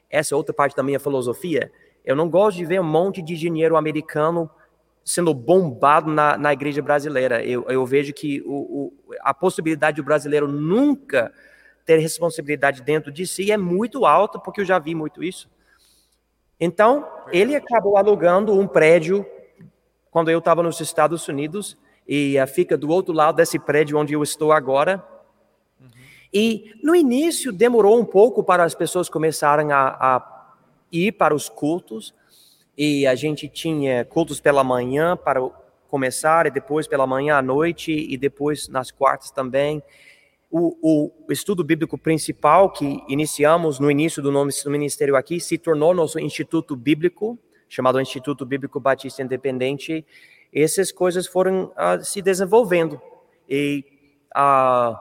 essa 0.08 0.34
é 0.34 0.36
outra 0.36 0.54
parte 0.54 0.76
da 0.76 0.82
minha 0.82 1.00
filosofia. 1.00 1.72
Eu 2.04 2.14
não 2.14 2.28
gosto 2.28 2.58
de 2.58 2.64
ver 2.64 2.80
um 2.80 2.84
monte 2.84 3.20
de 3.20 3.36
dinheiro 3.36 3.76
americano 3.76 4.48
sendo 5.04 5.34
bombado 5.34 6.10
na, 6.10 6.36
na 6.38 6.52
igreja 6.52 6.80
brasileira. 6.80 7.44
Eu, 7.44 7.64
eu 7.68 7.84
vejo 7.84 8.12
que 8.12 8.42
o, 8.46 8.52
o, 8.52 8.92
a 9.20 9.34
possibilidade 9.34 9.96
do 9.96 10.04
brasileiro 10.04 10.46
nunca 10.46 11.32
ter 11.84 11.98
responsabilidade 11.98 12.82
dentro 12.82 13.10
de 13.10 13.26
si 13.26 13.50
é 13.50 13.56
muito 13.56 14.06
alta, 14.06 14.38
porque 14.38 14.60
eu 14.60 14.64
já 14.64 14.78
vi 14.78 14.94
muito 14.94 15.22
isso. 15.22 15.50
Então, 16.60 17.08
ele 17.32 17.56
acabou 17.56 17.96
alugando 17.96 18.58
um 18.58 18.68
prédio 18.68 19.26
quando 20.12 20.30
eu 20.30 20.40
estava 20.40 20.62
nos 20.62 20.78
Estados 20.78 21.26
Unidos, 21.26 21.76
e 22.06 22.36
uh, 22.38 22.46
fica 22.46 22.76
do 22.76 22.90
outro 22.90 23.14
lado 23.14 23.36
desse 23.36 23.58
prédio 23.58 23.96
onde 23.96 24.12
eu 24.12 24.22
estou 24.22 24.52
agora. 24.52 25.02
Uhum. 25.80 25.88
E 26.30 26.70
no 26.82 26.94
início 26.94 27.50
demorou 27.50 27.98
um 27.98 28.04
pouco 28.04 28.44
para 28.44 28.62
as 28.62 28.74
pessoas 28.74 29.08
começarem 29.08 29.72
a, 29.72 29.96
a 29.98 30.54
ir 30.92 31.12
para 31.12 31.34
os 31.34 31.48
cultos, 31.48 32.14
e 32.76 33.06
a 33.06 33.14
gente 33.14 33.48
tinha 33.48 34.04
cultos 34.04 34.40
pela 34.40 34.64
manhã 34.64 35.16
para 35.16 35.40
começar, 35.88 36.46
e 36.46 36.50
depois 36.50 36.86
pela 36.86 37.06
manhã 37.06 37.36
à 37.36 37.42
noite, 37.42 37.92
e 37.92 38.16
depois 38.16 38.68
nas 38.68 38.90
quartas 38.90 39.30
também. 39.30 39.82
O, 40.50 40.76
o, 40.82 41.32
estudo 41.32 41.64
bíblico 41.64 41.96
principal 41.96 42.70
que 42.70 43.02
iniciamos 43.08 43.78
no 43.78 43.90
início 43.90 44.22
do 44.22 44.30
nosso 44.30 44.70
ministério 44.70 45.16
aqui 45.16 45.40
se 45.40 45.56
tornou 45.56 45.94
nosso 45.94 46.18
instituto 46.18 46.76
bíblico, 46.76 47.38
chamado 47.68 47.98
Instituto 48.00 48.44
Bíblico 48.44 48.78
Batista 48.78 49.22
Independente. 49.22 50.04
Essas 50.52 50.92
coisas 50.92 51.26
foram 51.26 51.72
uh, 51.72 52.04
se 52.04 52.20
desenvolvendo 52.20 53.00
e 53.48 53.82
uh, 54.36 54.94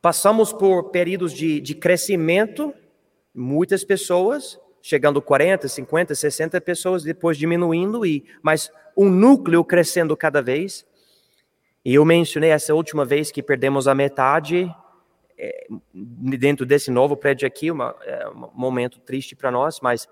passamos 0.00 0.52
por 0.54 0.84
períodos 0.84 1.34
de, 1.34 1.60
de 1.60 1.74
crescimento, 1.74 2.72
muitas 3.34 3.84
pessoas, 3.84 4.58
chegando 4.82 5.20
40, 5.20 5.68
50, 5.68 6.14
60 6.14 6.60
pessoas, 6.60 7.02
depois 7.02 7.36
diminuindo, 7.36 8.04
e 8.04 8.24
mas 8.42 8.70
um 8.96 9.08
núcleo 9.08 9.64
crescendo 9.64 10.16
cada 10.16 10.42
vez. 10.42 10.86
E 11.84 11.94
eu 11.94 12.04
mencionei 12.04 12.50
essa 12.50 12.74
última 12.74 13.04
vez 13.04 13.30
que 13.30 13.42
perdemos 13.42 13.88
a 13.88 13.94
metade 13.94 14.70
é, 15.38 15.66
dentro 15.92 16.66
desse 16.66 16.90
novo 16.90 17.16
prédio 17.16 17.46
aqui, 17.46 17.70
uma, 17.70 17.96
é, 18.02 18.28
um 18.28 18.50
momento 18.54 19.00
triste 19.00 19.34
para 19.34 19.50
nós, 19.50 19.80
mas, 19.80 20.06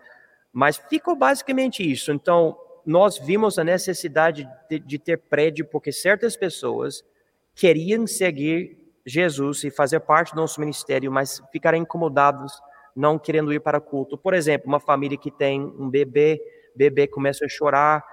mas 0.53 0.79
ficou 0.89 1.15
basicamente 1.15 1.89
isso. 1.89 2.11
Então, 2.13 2.59
nós 2.87 3.19
vimos 3.19 3.59
a 3.59 3.65
necessidade 3.65 4.49
de, 4.71 4.79
de 4.79 4.99
ter 4.99 5.19
prédio 5.19 5.67
porque 5.67 5.93
certas 5.93 6.35
pessoas 6.37 7.05
queriam 7.55 8.07
seguir 8.07 8.79
Jesus 9.05 9.65
e 9.65 9.71
fazer 9.71 10.01
parte 10.01 10.35
do 10.35 10.41
nosso 10.41 10.61
ministério, 10.61 11.13
mas 11.13 11.43
ficaram 11.53 11.77
incomodados 11.77 12.53
não 12.99 13.17
querendo 13.17 13.53
ir 13.53 13.61
para 13.61 13.81
culto. 13.81 14.19
Por 14.19 14.35
exemplo, 14.35 14.67
uma 14.67 14.81
família 14.81 15.17
que 15.17 15.31
tem 15.31 15.63
um 15.63 15.89
bebê, 15.89 16.43
bebê 16.75 17.07
começa 17.07 17.45
a 17.45 17.49
chorar, 17.49 18.05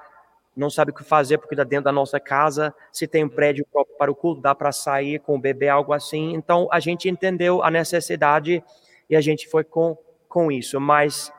não 0.56 0.70
sabe 0.70 0.92
o 0.92 0.94
que 0.94 1.04
fazer 1.04 1.40
porque 1.40 1.56
está 1.56 1.64
dentro 1.64 1.86
da 1.86 1.92
nossa 1.92 2.20
casa. 2.20 2.74
Se 2.92 3.08
tem 3.08 3.24
um 3.24 3.30
prédio 3.30 3.66
próprio 3.72 3.98
para 3.98 4.12
o 4.12 4.16
culto, 4.16 4.42
dá 4.42 4.54
para 4.54 4.72
sair 4.72 5.20
com 5.20 5.36
o 5.36 5.42
bebê, 5.42 5.68
algo 5.68 5.92
assim. 5.92 6.36
Então 6.36 6.68
a 6.72 6.80
gente 6.80 7.10
entendeu 7.10 7.64
a 7.64 7.72
necessidade 7.72 8.64
e 9.10 9.16
a 9.16 9.22
gente 9.22 9.50
foi 9.50 9.64
com, 9.64 9.98
com 10.30 10.52
isso. 10.52 10.80
Mas 10.80 11.34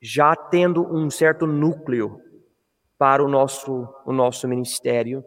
já 0.00 0.36
tendo 0.36 0.86
um 0.94 1.10
certo 1.10 1.44
núcleo 1.44 2.22
para 2.96 3.22
o 3.24 3.28
nosso, 3.28 3.88
o 4.06 4.12
nosso 4.12 4.46
ministério, 4.46 5.24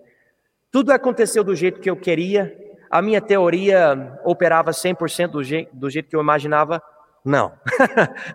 tudo 0.72 0.92
aconteceu 0.92 1.44
do 1.44 1.54
jeito 1.54 1.82
que 1.82 1.90
eu 1.90 1.98
queria, 1.98 2.58
a 2.94 3.02
minha 3.02 3.20
teoria 3.20 4.20
operava 4.24 4.70
100% 4.70 5.30
do, 5.30 5.44
je 5.44 5.68
do 5.74 5.90
jeito 5.90 6.10
que 6.10 6.16
eu 6.16 6.22
imaginava? 6.22 6.80
Não. 7.26 7.54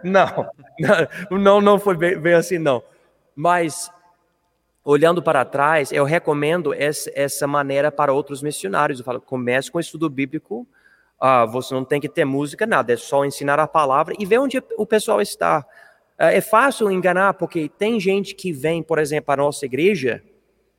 não. 0.02 0.48
não, 1.30 1.60
não 1.60 1.78
foi 1.78 1.94
bem, 1.94 2.18
bem, 2.18 2.32
assim, 2.32 2.56
não. 2.56 2.82
Mas, 3.36 3.92
olhando 4.82 5.22
para 5.22 5.44
trás, 5.44 5.92
eu 5.92 6.04
recomendo 6.04 6.72
essa, 6.72 7.12
essa 7.14 7.46
maneira 7.46 7.92
para 7.92 8.14
outros 8.14 8.42
missionários. 8.42 8.98
Eu 8.98 9.04
falo, 9.04 9.20
comece 9.20 9.70
com 9.70 9.76
o 9.76 9.80
estudo 9.80 10.08
bíblico, 10.08 10.66
ah, 11.20 11.44
você 11.44 11.74
não 11.74 11.84
tem 11.84 12.00
que 12.00 12.08
ter 12.08 12.24
música, 12.24 12.66
nada, 12.66 12.94
é 12.94 12.96
só 12.96 13.26
ensinar 13.26 13.60
a 13.60 13.68
palavra 13.68 14.14
e 14.18 14.24
ver 14.24 14.38
onde 14.38 14.62
o 14.78 14.86
pessoal 14.86 15.20
está. 15.20 15.66
Ah, 16.18 16.32
é 16.32 16.40
fácil 16.40 16.90
enganar, 16.90 17.34
porque 17.34 17.68
tem 17.68 18.00
gente 18.00 18.34
que 18.34 18.52
vem, 18.52 18.82
por 18.82 18.98
exemplo, 18.98 19.34
a 19.34 19.36
nossa 19.36 19.66
igreja, 19.66 20.22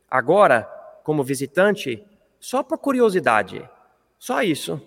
agora, 0.09 0.63
como 1.03 1.23
visitante, 1.23 2.03
só 2.39 2.63
por 2.63 2.77
curiosidade. 2.77 3.69
Só 4.17 4.41
isso. 4.41 4.81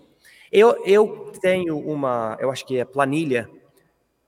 Eu, 0.50 0.82
eu 0.84 1.30
tenho 1.40 1.78
uma, 1.78 2.36
eu 2.40 2.50
acho 2.50 2.66
que 2.66 2.78
é 2.78 2.84
planilha 2.84 3.48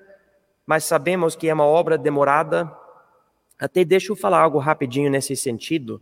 mas 0.67 0.85
sabemos 0.85 1.37
que 1.37 1.49
é 1.49 1.55
uma 1.55 1.65
obra 1.65 1.99
demorada. 1.99 2.71
Até 3.59 3.85
deixa 3.85 4.13
eu 4.13 4.17
falar 4.17 4.41
algo 4.41 4.59
rapidinho 4.59 5.11
nesse 5.11 5.37
sentido. 5.37 6.01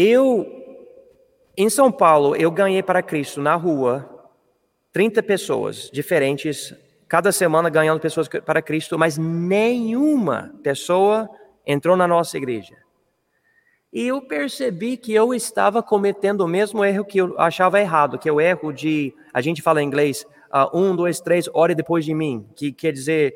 Eu, 0.00 0.46
em 1.56 1.68
São 1.68 1.90
Paulo, 1.90 2.36
eu 2.36 2.52
ganhei 2.52 2.84
para 2.84 3.02
Cristo 3.02 3.42
na 3.42 3.56
rua 3.56 4.08
30 4.92 5.20
pessoas 5.24 5.90
diferentes, 5.92 6.72
cada 7.08 7.32
semana 7.32 7.68
ganhando 7.68 7.98
pessoas 7.98 8.28
para 8.28 8.62
Cristo, 8.62 8.96
mas 8.96 9.18
nenhuma 9.18 10.54
pessoa 10.62 11.28
entrou 11.66 11.96
na 11.96 12.06
nossa 12.06 12.36
igreja. 12.36 12.76
E 13.92 14.06
eu 14.06 14.22
percebi 14.22 14.96
que 14.96 15.12
eu 15.12 15.34
estava 15.34 15.82
cometendo 15.82 16.42
o 16.42 16.48
mesmo 16.48 16.84
erro 16.84 17.04
que 17.04 17.18
eu 17.18 17.34
achava 17.36 17.80
errado, 17.80 18.20
que 18.20 18.28
é 18.28 18.32
o 18.32 18.40
erro 18.40 18.72
de, 18.72 19.12
a 19.34 19.40
gente 19.40 19.60
fala 19.60 19.82
em 19.82 19.86
inglês, 19.88 20.24
uh, 20.54 20.78
um, 20.78 20.94
dois, 20.94 21.20
três, 21.20 21.50
ore 21.52 21.74
depois 21.74 22.04
de 22.04 22.14
mim, 22.14 22.46
que 22.54 22.70
quer 22.70 22.92
dizer, 22.92 23.34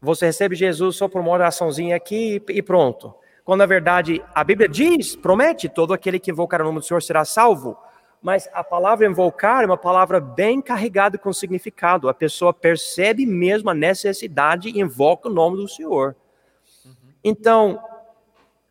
você 0.00 0.26
recebe 0.26 0.54
Jesus 0.54 0.94
só 0.94 1.08
por 1.08 1.20
uma 1.20 1.32
oraçãozinha 1.32 1.96
aqui 1.96 2.40
e 2.48 2.62
pronto. 2.62 3.12
Quando 3.44 3.60
na 3.60 3.66
verdade 3.66 4.24
a 4.34 4.42
Bíblia 4.42 4.68
diz, 4.68 5.14
promete, 5.14 5.68
todo 5.68 5.92
aquele 5.92 6.18
que 6.18 6.30
invocar 6.30 6.62
o 6.62 6.64
nome 6.64 6.80
do 6.80 6.84
Senhor 6.84 7.02
será 7.02 7.24
salvo. 7.24 7.76
Mas 8.22 8.48
a 8.54 8.64
palavra 8.64 9.06
invocar 9.06 9.62
é 9.62 9.66
uma 9.66 9.76
palavra 9.76 10.18
bem 10.18 10.62
carregada 10.62 11.18
com 11.18 11.30
significado. 11.30 12.08
A 12.08 12.14
pessoa 12.14 12.54
percebe 12.54 13.26
mesmo 13.26 13.68
a 13.68 13.74
necessidade 13.74 14.70
e 14.70 14.80
invoca 14.80 15.28
o 15.28 15.32
nome 15.32 15.58
do 15.58 15.68
Senhor. 15.68 16.16
Então, 17.22 17.78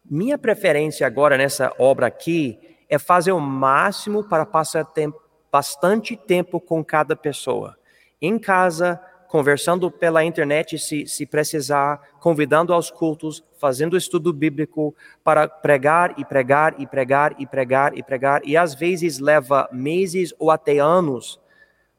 minha 0.03 0.39
preferência 0.39 1.05
agora 1.05 1.37
nessa 1.37 1.71
obra 1.77 2.07
aqui 2.07 2.59
é 2.89 2.97
fazer 2.97 3.31
o 3.31 3.39
máximo 3.39 4.23
para 4.23 4.43
passar 4.43 4.85
tempo, 4.85 5.21
bastante 5.51 6.17
tempo 6.17 6.59
com 6.59 6.83
cada 6.83 7.15
pessoa. 7.15 7.77
Em 8.19 8.39
casa, 8.39 8.99
conversando 9.33 9.89
pela 9.89 10.23
internet, 10.23 10.77
se, 10.77 11.07
se 11.07 11.25
precisar, 11.25 11.99
convidando 12.19 12.71
aos 12.71 12.91
cultos, 12.91 13.43
fazendo 13.57 13.97
estudo 13.97 14.31
bíblico 14.31 14.95
para 15.23 15.47
pregar 15.47 16.13
e 16.19 16.23
pregar 16.23 16.75
e 16.79 16.85
pregar 16.85 17.35
e 17.39 17.47
pregar 17.47 17.97
e 17.97 18.03
pregar. 18.03 18.41
E 18.45 18.55
às 18.55 18.75
vezes 18.75 19.17
leva 19.17 19.67
meses 19.71 20.35
ou 20.37 20.51
até 20.51 20.77
anos 20.77 21.39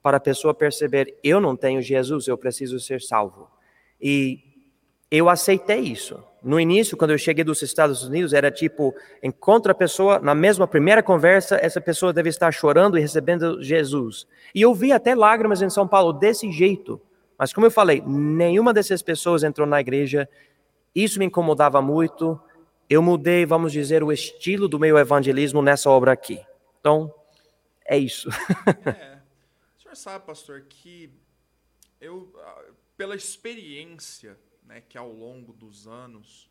para 0.01 0.19
a 0.19 0.21
pessoa 0.21 0.55
perceber: 0.55 1.19
eu 1.25 1.41
não 1.41 1.57
tenho 1.57 1.83
Jesus, 1.83 2.29
eu 2.29 2.39
preciso 2.39 2.79
ser 2.79 3.03
salvo. 3.03 3.51
E 4.01 4.39
eu 5.11 5.29
aceitei 5.29 5.81
isso. 5.81 6.23
No 6.41 6.61
início, 6.61 6.97
quando 6.97 7.11
eu 7.11 7.19
cheguei 7.19 7.43
dos 7.43 7.63
Estados 7.63 8.05
Unidos, 8.05 8.33
era 8.33 8.49
tipo, 8.49 8.95
encontra 9.21 9.73
a 9.73 9.75
pessoa, 9.75 10.21
na 10.21 10.37
mesma 10.37 10.69
primeira 10.69 11.03
conversa, 11.03 11.59
essa 11.61 11.81
pessoa 11.81 12.13
deve 12.13 12.29
estar 12.29 12.53
chorando 12.53 12.97
e 12.97 13.01
recebendo 13.01 13.61
Jesus. 13.61 14.25
E 14.55 14.63
eu 14.63 14.73
vi 14.73 14.93
até 14.93 15.17
lágrimas 15.17 15.63
em 15.63 15.69
São 15.69 15.89
Paulo 15.89 16.13
desse 16.13 16.53
jeito. 16.53 17.01
Mas 17.39 17.53
como 17.53 17.67
eu 17.67 17.71
falei, 17.71 18.01
nenhuma 18.01 18.73
dessas 18.73 19.03
pessoas 19.03 19.43
entrou 19.43 19.67
na 19.67 19.81
igreja. 19.81 20.29
Isso 20.95 21.19
me 21.19 21.25
incomodava 21.25 21.83
muito. 21.83 22.41
Eu 22.89 23.03
mudei, 23.03 23.45
vamos 23.45 23.73
dizer, 23.73 24.03
o 24.03 24.13
estilo 24.13 24.69
do 24.69 24.79
meu 24.79 24.97
evangelismo 24.99 25.61
nessa 25.61 25.91
obra 25.91 26.13
aqui. 26.13 26.41
Então, 26.81 27.13
é 27.85 27.99
isso. 27.99 28.29
é. 28.87 29.19
O 29.79 29.83
senhor 29.83 29.97
sabe, 29.97 30.27
pastor, 30.27 30.63
que 30.69 31.11
eu, 32.01 32.33
ah, 32.39 32.65
pela 32.97 33.17
experiência 33.17 34.39
né, 34.65 34.81
que 34.81 34.97
ao 34.97 35.13
longo 35.13 35.53
dos 35.53 35.87
anos 35.87 36.51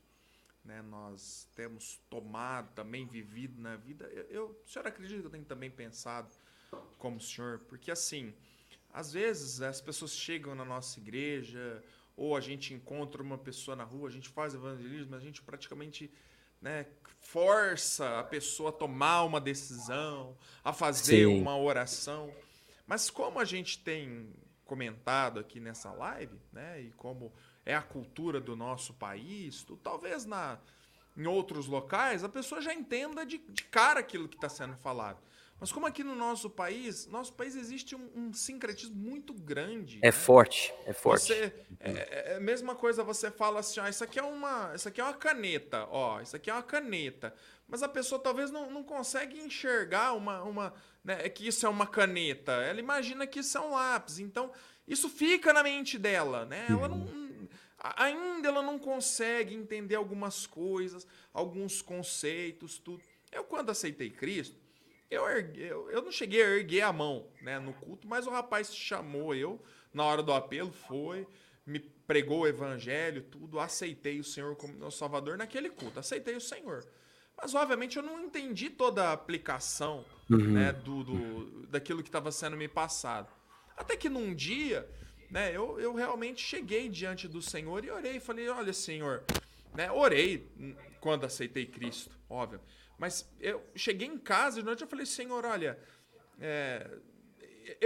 né, 0.63 0.81
nós 0.81 1.47
temos 1.55 1.99
tomado, 2.09 2.73
também 2.73 3.05
vivido 3.05 3.61
na 3.61 3.75
vida. 3.75 4.05
Eu, 4.05 4.23
eu, 4.29 4.61
o 4.65 4.69
senhor 4.69 4.87
acredita 4.87 5.19
que 5.19 5.27
eu 5.27 5.31
tenho 5.31 5.45
também 5.45 5.69
pensado 5.69 6.29
como 6.97 7.17
o 7.17 7.21
senhor? 7.21 7.59
Porque 7.67 7.91
assim, 7.91 8.33
às 8.93 9.11
vezes 9.11 9.61
as 9.61 9.81
pessoas 9.81 10.11
chegam 10.11 10.53
na 10.53 10.63
nossa 10.63 10.99
igreja, 10.99 11.83
ou 12.15 12.37
a 12.37 12.39
gente 12.39 12.73
encontra 12.73 13.23
uma 13.23 13.37
pessoa 13.37 13.75
na 13.75 13.83
rua, 13.83 14.07
a 14.07 14.11
gente 14.11 14.29
faz 14.29 14.53
evangelismo, 14.53 15.15
a 15.15 15.19
gente 15.19 15.41
praticamente 15.41 16.11
né, 16.61 16.85
força 17.19 18.19
a 18.19 18.23
pessoa 18.23 18.69
a 18.69 18.73
tomar 18.73 19.23
uma 19.23 19.41
decisão, 19.41 20.37
a 20.63 20.71
fazer 20.71 21.25
Sim. 21.25 21.41
uma 21.41 21.57
oração. 21.57 22.31
Mas 22.85 23.09
como 23.09 23.39
a 23.39 23.45
gente 23.45 23.79
tem 23.79 24.31
comentado 24.63 25.39
aqui 25.39 25.59
nessa 25.59 25.91
live, 25.91 26.39
né, 26.51 26.81
e 26.81 26.91
como 26.91 27.33
é 27.65 27.75
a 27.75 27.81
cultura 27.81 28.39
do 28.39 28.55
nosso 28.55 28.93
país, 28.93 29.65
talvez 29.81 30.25
na, 30.25 30.59
em 31.17 31.25
outros 31.25 31.65
locais 31.65 32.23
a 32.23 32.29
pessoa 32.29 32.61
já 32.61 32.73
entenda 32.73 33.25
de, 33.25 33.39
de 33.39 33.63
cara 33.63 34.01
aquilo 34.01 34.27
que 34.27 34.35
está 34.35 34.49
sendo 34.49 34.75
falado. 34.77 35.19
Mas 35.63 35.71
como 35.71 35.85
aqui 35.85 36.03
no 36.03 36.13
nosso 36.13 36.49
país, 36.49 37.05
nosso 37.05 37.31
país 37.31 37.55
existe 37.55 37.95
um, 37.95 38.09
um 38.13 38.33
sincretismo 38.33 38.97
muito 38.97 39.33
grande. 39.33 39.97
É 40.01 40.07
né? 40.07 40.11
forte, 40.11 40.73
é 40.85 40.91
forte. 40.91 41.27
Você, 41.27 41.53
é, 41.79 41.89
é, 41.89 42.31
é, 42.31 42.35
a 42.35 42.39
mesma 42.41 42.75
coisa, 42.75 43.01
você 43.01 43.31
fala 43.31 43.61
assim, 43.61 43.79
ó, 43.79 43.87
isso 43.87 44.03
aqui 44.03 44.19
é 44.19 44.23
uma, 44.23 44.73
isso 44.75 44.89
aqui 44.89 44.99
é 44.99 45.03
uma 45.05 45.13
caneta, 45.13 45.87
ó, 45.89 46.19
isso 46.19 46.35
aqui 46.35 46.49
é 46.49 46.53
uma 46.53 46.63
caneta. 46.63 47.33
Mas 47.65 47.81
a 47.81 47.87
pessoa 47.87 48.19
talvez 48.19 48.51
não, 48.51 48.69
não 48.69 48.83
consegue 48.83 49.39
enxergar 49.39 50.11
uma, 50.11 50.43
uma, 50.43 50.73
né, 51.01 51.19
é 51.23 51.29
que 51.29 51.47
isso 51.47 51.65
é 51.65 51.69
uma 51.69 51.87
caneta. 51.87 52.51
Ela 52.51 52.81
imagina 52.81 53.25
que 53.25 53.39
isso 53.39 53.57
é 53.57 53.61
um 53.61 53.71
lápis. 53.71 54.19
Então, 54.19 54.51
isso 54.85 55.07
fica 55.07 55.53
na 55.53 55.63
mente 55.63 55.97
dela, 55.97 56.43
né? 56.43 56.65
Ela 56.69 56.89
não, 56.89 56.97
uhum 56.97 57.47
ainda 57.97 58.49
ela 58.49 58.61
não 58.61 58.77
consegue 58.77 59.55
entender 59.55 59.95
algumas 59.95 60.45
coisas, 60.45 61.07
alguns 61.33 61.81
conceitos, 61.81 62.77
tudo. 62.77 63.01
Eu, 63.31 63.43
quando 63.43 63.69
aceitei 63.69 64.09
Cristo, 64.09 64.62
eu, 65.13 65.27
ergue, 65.27 65.61
eu, 65.61 65.89
eu 65.89 66.01
não 66.01 66.11
cheguei 66.11 66.43
a 66.43 66.49
erguer 66.49 66.81
a 66.81 66.93
mão 66.93 67.27
né, 67.41 67.59
no 67.59 67.73
culto, 67.73 68.07
mas 68.07 68.27
o 68.27 68.29
rapaz 68.29 68.73
chamou 68.75 69.33
eu, 69.33 69.61
na 69.93 70.03
hora 70.03 70.23
do 70.23 70.33
apelo, 70.33 70.71
foi, 70.71 71.27
me 71.65 71.79
pregou 71.79 72.41
o 72.41 72.47
evangelho, 72.47 73.23
tudo, 73.23 73.59
aceitei 73.59 74.19
o 74.19 74.23
Senhor 74.23 74.55
como 74.55 74.73
meu 74.73 74.91
salvador 74.91 75.37
naquele 75.37 75.69
culto, 75.69 75.99
aceitei 75.99 76.35
o 76.35 76.41
Senhor. 76.41 76.85
Mas, 77.35 77.55
obviamente, 77.55 77.97
eu 77.97 78.03
não 78.03 78.19
entendi 78.19 78.69
toda 78.69 79.09
a 79.09 79.13
aplicação 79.13 80.05
uhum. 80.29 80.51
né, 80.51 80.71
do, 80.71 81.03
do, 81.03 81.67
daquilo 81.67 82.03
que 82.03 82.09
estava 82.09 82.31
sendo 82.31 82.55
me 82.55 82.67
passado. 82.67 83.27
Até 83.75 83.97
que 83.97 84.07
num 84.07 84.35
dia 84.35 84.87
né? 85.33 85.49
Eu, 85.51 85.79
eu 85.79 85.95
realmente 85.95 86.39
cheguei 86.39 86.87
diante 86.87 87.27
do 87.27 87.41
Senhor 87.41 87.83
e 87.83 87.89
orei. 87.89 88.19
Falei, 88.19 88.47
olha, 88.49 88.71
Senhor, 88.71 89.23
né? 89.73 89.91
Orei 89.91 90.47
quando 91.01 91.25
aceitei 91.25 91.65
Cristo, 91.65 92.11
óbvio. 92.29 92.61
Mas 92.97 93.29
eu 93.39 93.63
cheguei 93.75 94.07
em 94.07 94.17
casa 94.17 94.59
e 94.59 94.63
noite 94.63 94.81
eu 94.81 94.87
falei, 94.87 95.05
Senhor, 95.05 95.45
olha, 95.45 95.79
é, 96.39 96.89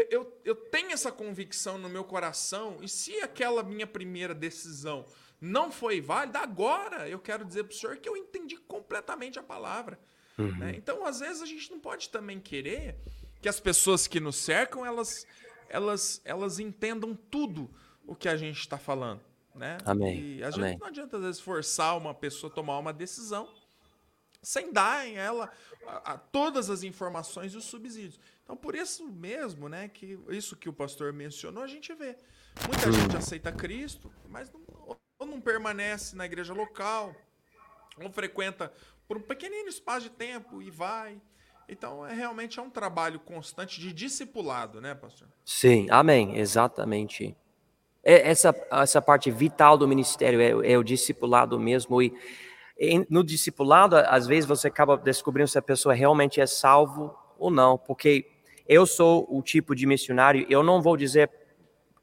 eu, 0.09 0.39
eu 0.43 0.55
tenho 0.55 0.91
essa 0.91 1.11
convicção 1.11 1.77
no 1.77 1.89
meu 1.89 2.03
coração, 2.03 2.77
e 2.81 2.89
se 2.89 3.19
aquela 3.21 3.63
minha 3.63 3.87
primeira 3.87 4.33
decisão 4.33 5.05
não 5.39 5.71
foi 5.71 6.01
válida, 6.01 6.39
agora 6.39 7.07
eu 7.07 7.19
quero 7.19 7.45
dizer 7.45 7.63
para 7.63 7.73
o 7.73 7.77
Senhor 7.77 7.97
que 7.97 8.09
eu 8.09 8.17
entendi 8.17 8.57
completamente 8.57 9.37
a 9.39 9.43
palavra. 9.43 9.99
Uhum. 10.37 10.55
Né? 10.57 10.73
Então, 10.75 11.05
às 11.05 11.19
vezes, 11.19 11.41
a 11.41 11.45
gente 11.45 11.71
não 11.71 11.79
pode 11.79 12.09
também 12.09 12.39
querer 12.39 12.95
que 13.41 13.49
as 13.49 13.59
pessoas 13.59 14.07
que 14.07 14.19
nos 14.19 14.35
cercam, 14.35 14.85
elas 14.85 15.25
elas, 15.69 16.21
elas 16.23 16.59
entendam 16.59 17.15
tudo 17.29 17.69
o 18.05 18.15
que 18.15 18.29
a 18.29 18.37
gente 18.37 18.59
está 18.59 18.77
falando. 18.77 19.21
Né? 19.53 19.77
Amém. 19.85 20.37
E 20.37 20.43
a 20.43 20.49
Amém. 20.49 20.71
gente 20.71 20.79
não 20.79 20.87
adianta, 20.87 21.17
às 21.17 21.23
vezes, 21.23 21.41
forçar 21.41 21.97
uma 21.97 22.13
pessoa 22.13 22.51
a 22.51 22.55
tomar 22.55 22.77
uma 22.77 22.93
decisão 22.93 23.49
sem 24.41 24.71
dar 24.71 25.07
em 25.07 25.17
ela 25.17 25.51
a, 25.85 26.13
a, 26.13 26.17
todas 26.17 26.69
as 26.69 26.83
informações 26.83 27.53
e 27.53 27.57
os 27.57 27.65
subsídios. 27.65 28.19
Então, 28.43 28.55
por 28.55 28.75
isso 28.75 29.05
mesmo, 29.05 29.67
né, 29.67 29.87
que 29.87 30.17
isso 30.29 30.55
que 30.55 30.69
o 30.69 30.73
pastor 30.73 31.11
mencionou, 31.11 31.63
a 31.63 31.67
gente 31.67 31.93
vê. 31.93 32.15
Muita 32.65 32.91
gente 32.91 33.15
aceita 33.15 33.51
Cristo, 33.51 34.11
mas 34.29 34.51
não, 34.51 34.61
ou 35.19 35.27
não 35.27 35.41
permanece 35.41 36.15
na 36.15 36.25
igreja 36.25 36.53
local, 36.53 37.13
ou 38.01 38.11
frequenta 38.11 38.71
por 39.07 39.17
um 39.17 39.21
pequenino 39.21 39.67
espaço 39.67 40.01
de 40.01 40.09
tempo 40.09 40.61
e 40.61 40.69
vai. 40.69 41.21
Então, 41.69 42.05
é 42.05 42.13
realmente 42.13 42.59
é 42.59 42.61
um 42.61 42.69
trabalho 42.69 43.19
constante 43.19 43.81
de 43.81 43.91
discipulado, 43.91 44.79
né, 44.79 44.95
pastor? 44.95 45.27
Sim, 45.43 45.87
amém, 45.89 46.37
exatamente. 46.37 47.35
É, 48.01 48.29
essa, 48.29 48.55
essa 48.71 49.01
parte 49.01 49.29
vital 49.29 49.77
do 49.77 49.85
ministério 49.85 50.39
é, 50.39 50.71
é 50.71 50.77
o 50.77 50.83
discipulado 50.83 51.59
mesmo. 51.59 52.01
E 52.01 52.13
no 53.09 53.23
discipulado, 53.23 53.95
às 53.95 54.27
vezes 54.27 54.45
você 54.45 54.67
acaba 54.67 54.97
descobrindo 54.97 55.47
se 55.47 55.57
a 55.57 55.61
pessoa 55.61 55.95
realmente 55.95 56.39
é 56.39 56.45
salvo 56.45 57.15
ou 57.39 57.49
não, 57.49 57.77
porque 57.77 58.27
eu 58.67 58.85
sou 58.85 59.27
o 59.29 59.41
tipo 59.41 59.75
de 59.75 59.85
missionário, 59.85 60.45
eu 60.49 60.61
não 60.61 60.81
vou 60.81 60.97
dizer 60.97 61.29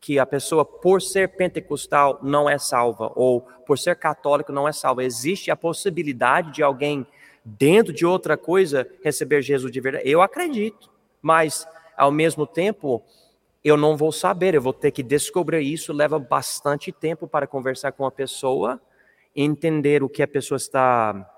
que 0.01 0.19
a 0.19 0.27
pessoa, 0.27 0.65
por 0.65 1.01
ser 1.01 1.37
pentecostal, 1.37 2.19
não 2.23 2.49
é 2.49 2.59
salva, 2.59 3.11
ou 3.15 3.41
por 3.67 3.79
ser 3.79 3.97
católico, 3.97 4.53
não 4.53 4.69
é 4.69 4.73
salva. 4.73 5.03
Existe 5.03 5.51
a 5.51 5.57
possibilidade 5.57 6.53
de 6.53 6.63
alguém 6.63 7.07
dentro 7.45 7.93
de 7.93 8.05
outra 8.05 8.37
coisa 8.37 8.87
receber 9.03 9.41
Jesus 9.41 9.73
de 9.73 9.81
verdade? 9.81 10.09
Eu 10.09 10.21
acredito, 10.21 10.91
mas 11.23 11.67
ao 11.97 12.11
mesmo 12.11 12.47
tempo 12.47 13.03
eu 13.63 13.79
não 13.79 13.97
vou 13.97 14.13
saber, 14.13 14.55
eu 14.55 14.61
vou 14.61 14.75
ter 14.75 14.91
que 14.91 15.03
descobrir 15.03 15.63
isso. 15.63 15.91
Leva 15.91 16.19
bastante 16.19 16.93
tempo 16.93 17.27
para 17.27 17.47
conversar 17.47 17.93
com 17.93 18.05
a 18.05 18.11
pessoa, 18.11 18.79
entender 19.35 20.03
o 20.03 20.09
que 20.09 20.23
a 20.23 20.29
pessoa 20.29 20.57
está 20.57 21.31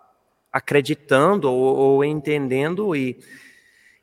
acreditando 0.52 1.50
ou, 1.50 1.76
ou 1.76 2.04
entendendo 2.04 2.94
e 2.94 3.18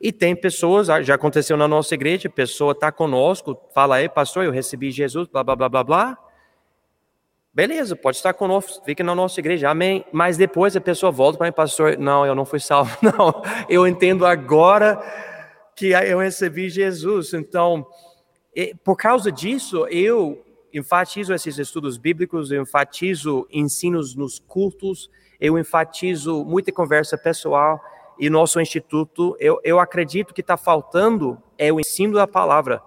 e 0.03 0.11
tem 0.11 0.35
pessoas, 0.35 0.87
já 0.87 1.15
aconteceu 1.15 1.55
na 1.55 1.65
nossa 1.65 1.93
igreja, 1.93 2.29
pessoa 2.29 2.73
está 2.73 2.91
conosco, 2.91 3.57
fala 3.73 3.95
aí, 3.95 4.09
pastor, 4.09 4.43
eu 4.43 4.51
recebi 4.51 4.91
Jesus, 4.91 5.29
blá, 5.29 5.41
blá, 5.41 5.55
blá, 5.55 5.69
blá, 5.69 5.81
blá. 5.81 6.17
Beleza, 7.53 7.95
pode 7.95 8.17
estar 8.17 8.33
conosco, 8.33 8.83
fique 8.83 9.01
na 9.01 9.15
nossa 9.15 9.39
igreja, 9.39 9.69
amém. 9.69 10.03
Mas 10.11 10.35
depois 10.35 10.75
a 10.75 10.81
pessoa 10.81 11.09
volta 11.09 11.37
para 11.37 11.47
mim, 11.47 11.53
pastor, 11.53 11.97
não, 11.97 12.25
eu 12.25 12.35
não 12.35 12.43
fui 12.43 12.59
salvo, 12.59 12.97
não. 13.01 13.41
Eu 13.69 13.87
entendo 13.87 14.25
agora 14.25 15.01
que 15.73 15.91
eu 15.91 16.19
recebi 16.19 16.69
Jesus. 16.69 17.33
Então, 17.33 17.87
por 18.83 18.97
causa 18.97 19.31
disso, 19.31 19.87
eu 19.87 20.43
enfatizo 20.73 21.33
esses 21.33 21.59
estudos 21.59 21.97
bíblicos, 21.97 22.51
eu 22.51 22.61
enfatizo 22.61 23.47
ensinos 23.51 24.15
nos 24.15 24.39
cultos, 24.39 25.09
eu 25.39 25.57
enfatizo 25.57 26.43
muita 26.43 26.71
conversa 26.71 27.17
pessoal 27.17 27.79
e 28.19 28.29
nosso 28.29 28.59
instituto, 28.59 29.35
eu, 29.39 29.59
eu 29.63 29.79
acredito 29.79 30.33
que 30.33 30.41
está 30.41 30.57
faltando 30.57 31.41
é 31.57 31.71
o 31.71 31.79
ensino 31.79 32.15
da 32.15 32.27
palavra. 32.27 32.81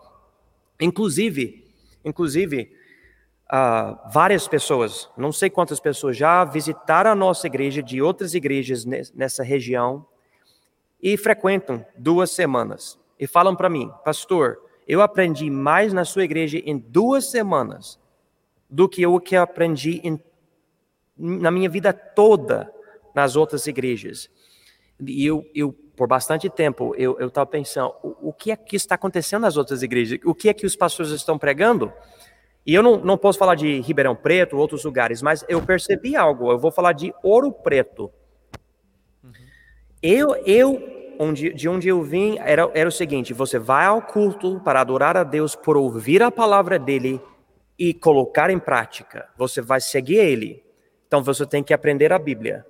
Inclusive, 0.80 1.64
inclusive, 2.04 2.72
uh, 3.52 4.10
várias 4.12 4.48
pessoas, 4.48 5.08
não 5.16 5.32
sei 5.32 5.48
quantas 5.48 5.80
pessoas 5.80 6.16
já 6.16 6.44
visitaram 6.44 7.10
a 7.10 7.14
nossa 7.14 7.46
igreja 7.46 7.82
de 7.82 8.02
outras 8.02 8.34
igrejas 8.34 8.84
nessa 9.14 9.42
região 9.42 10.06
e 11.00 11.16
frequentam 11.16 11.84
duas 11.96 12.30
semanas 12.30 12.98
e 13.18 13.26
falam 13.26 13.54
para 13.54 13.68
mim, 13.68 13.90
pastor, 14.04 14.58
eu 14.86 15.02
aprendi 15.02 15.50
mais 15.50 15.92
na 15.92 16.04
sua 16.04 16.24
igreja 16.24 16.58
em 16.58 16.78
duas 16.78 17.30
semanas 17.30 17.98
do 18.70 18.88
que 18.88 19.06
o 19.06 19.18
que 19.18 19.34
aprendi 19.34 20.00
em, 20.04 20.20
na 21.16 21.50
minha 21.50 21.68
vida 21.68 21.92
toda 21.92 22.72
nas 23.14 23.36
outras 23.36 23.66
igrejas. 23.66 24.30
E 25.00 25.26
eu, 25.26 25.44
eu 25.54 25.72
por 25.72 26.06
bastante 26.06 26.48
tempo, 26.50 26.94
eu 26.96 27.18
estava 27.26 27.46
pensando, 27.46 27.94
o, 28.02 28.28
o, 28.28 28.32
que 28.32 28.50
é 28.50 28.56
que 28.56 28.76
está 28.76 28.94
acontecendo 28.94 29.42
nas 29.42 29.56
outras 29.56 29.82
igrejas? 29.82 30.18
O 30.24 30.34
que 30.34 30.48
é 30.48 30.54
que 30.54 30.66
os 30.66 30.76
pastores 30.76 31.10
estão 31.10 31.38
pregando? 31.38 31.92
E 32.66 32.74
eu 32.74 32.82
não, 32.82 32.98
não 32.98 33.16
posso 33.16 33.38
falar 33.38 33.54
de 33.54 33.80
Ribeirão 33.80 34.14
Preto, 34.14 34.56
outros 34.56 34.84
lugares, 34.84 35.22
mas 35.22 35.44
eu 35.48 35.62
percebi 35.62 36.14
algo. 36.14 36.50
Eu 36.50 36.58
vou 36.58 36.70
falar 36.70 36.92
de 36.92 37.14
Ouro 37.22 37.50
Preto. 37.50 38.10
Uhum. 39.24 39.32
Eu, 40.02 40.36
eu 40.44 40.95
onde, 41.18 41.52
de 41.52 41.68
onde 41.68 41.88
eu 41.88 42.02
vim 42.02 42.38
era, 42.38 42.70
era 42.74 42.88
o 42.88 42.92
seguinte: 42.92 43.32
você 43.32 43.58
vai 43.58 43.86
ao 43.86 44.02
culto 44.02 44.60
para 44.60 44.80
adorar 44.80 45.16
a 45.16 45.24
Deus 45.24 45.54
por 45.54 45.76
ouvir 45.76 46.22
a 46.22 46.30
palavra 46.30 46.78
dele 46.78 47.20
e 47.78 47.92
colocar 47.92 48.50
em 48.50 48.58
prática. 48.58 49.28
Você 49.36 49.60
vai 49.60 49.80
seguir 49.80 50.16
ele. 50.16 50.64
Então 51.06 51.22
você 51.22 51.46
tem 51.46 51.62
que 51.62 51.74
aprender 51.74 52.12
a 52.12 52.18
Bíblia. 52.18 52.66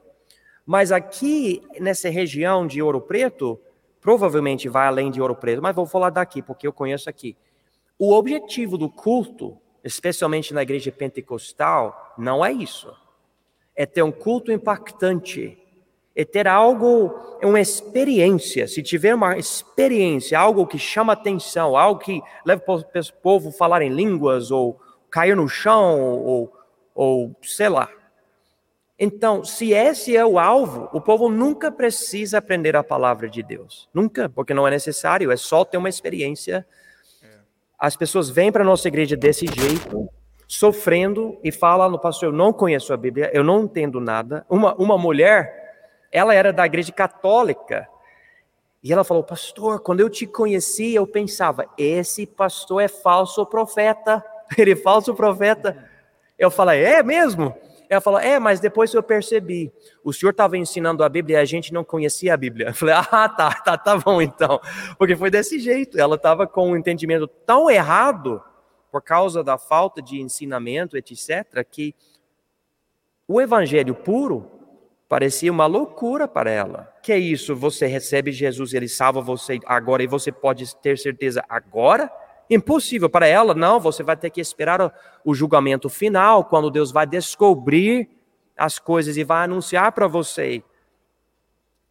Mas 0.64 0.90
aqui, 0.90 1.62
nessa 1.78 2.08
região 2.08 2.66
de 2.66 2.82
Ouro 2.82 3.00
Preto, 3.00 3.58
provavelmente 4.00 4.68
vai 4.68 4.86
além 4.86 5.10
de 5.10 5.20
Ouro 5.20 5.36
Preto, 5.36 5.62
mas 5.62 5.74
vou 5.74 5.86
falar 5.86 6.10
daqui, 6.10 6.42
porque 6.42 6.66
eu 6.66 6.72
conheço 6.72 7.08
aqui. 7.08 7.36
O 7.98 8.12
objetivo 8.12 8.76
do 8.76 8.90
culto, 8.90 9.56
especialmente 9.82 10.52
na 10.52 10.62
igreja 10.62 10.92
pentecostal, 10.92 12.14
não 12.18 12.44
é 12.44 12.52
isso. 12.52 12.92
É 13.74 13.86
ter 13.86 14.02
um 14.02 14.12
culto 14.12 14.50
impactante, 14.50 15.56
é 16.16 16.24
ter 16.24 16.48
algo, 16.48 17.14
uma 17.42 17.60
experiência. 17.60 18.66
Se 18.66 18.82
tiver 18.82 19.14
uma 19.14 19.36
experiência, 19.36 20.38
algo 20.38 20.66
que 20.66 20.78
chama 20.78 21.12
atenção, 21.12 21.76
algo 21.76 22.00
que 22.00 22.22
leva 22.44 22.62
o 22.66 23.12
povo 23.22 23.50
a 23.50 23.52
falar 23.52 23.82
em 23.82 23.90
línguas, 23.90 24.50
ou 24.50 24.80
cair 25.10 25.36
no 25.36 25.46
chão, 25.46 26.00
ou, 26.00 26.52
ou 26.94 27.36
sei 27.42 27.68
lá. 27.68 27.90
Então, 28.98 29.44
se 29.44 29.72
esse 29.72 30.16
é 30.16 30.24
o 30.24 30.38
alvo, 30.38 30.88
o 30.90 31.02
povo 31.02 31.28
nunca 31.28 31.70
precisa 31.70 32.38
aprender 32.38 32.74
a 32.74 32.82
palavra 32.82 33.28
de 33.28 33.42
Deus. 33.42 33.86
Nunca, 33.92 34.26
porque 34.30 34.54
não 34.54 34.66
é 34.66 34.70
necessário, 34.70 35.30
é 35.30 35.36
só 35.36 35.66
ter 35.66 35.76
uma 35.76 35.90
experiência. 35.90 36.66
As 37.78 37.94
pessoas 37.94 38.30
vêm 38.30 38.50
para 38.50 38.62
a 38.62 38.66
nossa 38.66 38.88
igreja 38.88 39.14
desse 39.14 39.44
jeito, 39.46 40.08
sofrendo, 40.48 41.38
e 41.44 41.52
falam 41.52 41.90
no 41.90 41.98
pastor: 41.98 42.30
Eu 42.30 42.32
não 42.32 42.54
conheço 42.54 42.94
a 42.94 42.96
Bíblia, 42.96 43.30
eu 43.34 43.44
não 43.44 43.64
entendo 43.64 44.00
nada. 44.00 44.46
Uma, 44.48 44.74
uma 44.76 44.96
mulher 44.96 45.65
ela 46.10 46.34
era 46.34 46.52
da 46.52 46.64
igreja 46.64 46.92
católica. 46.92 47.88
E 48.82 48.92
ela 48.92 49.04
falou: 49.04 49.24
Pastor, 49.24 49.80
quando 49.80 50.00
eu 50.00 50.08
te 50.08 50.26
conheci, 50.26 50.94
eu 50.94 51.06
pensava, 51.06 51.66
esse 51.76 52.26
pastor 52.26 52.82
é 52.82 52.88
falso 52.88 53.44
profeta. 53.46 54.24
Ele 54.56 54.72
é 54.72 54.76
falso 54.76 55.14
profeta. 55.14 55.88
Eu 56.38 56.50
falei: 56.50 56.84
É 56.84 57.02
mesmo? 57.02 57.54
Ela 57.88 58.00
falou: 58.00 58.20
É, 58.20 58.38
mas 58.38 58.60
depois 58.60 58.92
eu 58.94 59.02
percebi. 59.02 59.72
O 60.04 60.12
senhor 60.12 60.30
estava 60.30 60.56
ensinando 60.56 61.02
a 61.02 61.08
Bíblia 61.08 61.38
e 61.38 61.40
a 61.40 61.44
gente 61.44 61.72
não 61.72 61.84
conhecia 61.84 62.34
a 62.34 62.36
Bíblia. 62.36 62.68
Eu 62.70 62.74
falei: 62.74 62.94
Ah, 62.94 63.28
tá, 63.28 63.50
tá, 63.54 63.76
tá 63.76 63.96
bom 63.96 64.22
então. 64.22 64.60
Porque 64.98 65.16
foi 65.16 65.30
desse 65.30 65.58
jeito. 65.58 65.98
Ela 65.98 66.16
estava 66.16 66.46
com 66.46 66.70
um 66.70 66.76
entendimento 66.76 67.26
tão 67.26 67.68
errado, 67.70 68.42
por 68.90 69.02
causa 69.02 69.42
da 69.42 69.58
falta 69.58 70.00
de 70.00 70.20
ensinamento, 70.20 70.96
etc., 70.96 71.66
que 71.68 71.94
o 73.26 73.40
evangelho 73.40 73.94
puro 73.94 74.55
Parecia 75.08 75.52
uma 75.52 75.66
loucura 75.66 76.26
para 76.26 76.50
ela. 76.50 76.92
Que 77.02 77.12
é 77.12 77.18
isso? 77.18 77.54
Você 77.54 77.86
recebe 77.86 78.32
Jesus, 78.32 78.74
ele 78.74 78.88
salva 78.88 79.20
você 79.20 79.60
agora 79.64 80.02
e 80.02 80.06
você 80.06 80.32
pode 80.32 80.74
ter 80.76 80.98
certeza 80.98 81.44
agora? 81.48 82.10
Impossível 82.50 83.08
para 83.08 83.26
ela, 83.26 83.54
não. 83.54 83.78
Você 83.78 84.02
vai 84.02 84.16
ter 84.16 84.30
que 84.30 84.40
esperar 84.40 84.92
o 85.24 85.34
julgamento 85.34 85.88
final, 85.88 86.44
quando 86.44 86.70
Deus 86.70 86.90
vai 86.90 87.06
descobrir 87.06 88.08
as 88.56 88.78
coisas 88.78 89.16
e 89.16 89.22
vai 89.22 89.44
anunciar 89.44 89.92
para 89.92 90.08
você 90.08 90.62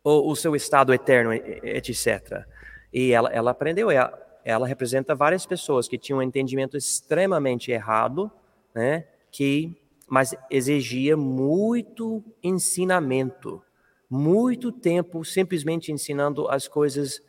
o, 0.04 0.32
o, 0.32 0.36
seu 0.36 0.56
estado 0.56 0.94
eterno, 0.94 1.34
etc. 1.34 2.46
E 2.92 3.12
ela, 3.12 3.30
ela 3.32 3.52
aprendeu, 3.52 3.90
ela, 3.90 4.14
ela 4.44 4.68
representa 4.68 5.16
várias 5.16 5.46
pessoas 5.46 5.88
que 5.88 5.98
tinham 5.98 6.20
um 6.20 6.22
entendimento 6.22 6.76
extremamente 6.76 7.72
errado, 7.72 8.32
né? 8.74 9.06
Que 9.32 9.78
mas 10.08 10.36
exigia 10.50 11.18
muito 11.18 12.24
ensinamento, 12.44 13.62
muito 14.10 14.72
tempo 14.72 15.26
simplesmente 15.26 15.92
ensinando 15.92 16.48
as 16.48 16.68
coisas 16.68 17.22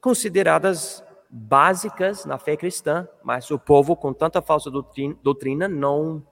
consideradas 0.00 1.02
básicas 1.28 2.24
na 2.24 2.38
fé 2.38 2.56
cristã, 2.56 3.08
mas 3.22 3.50
o 3.50 3.58
povo 3.58 3.96
com 3.96 4.12
tanta 4.12 4.42
falsa 4.42 4.70
doutrina 4.70 5.68
não 5.68 6.22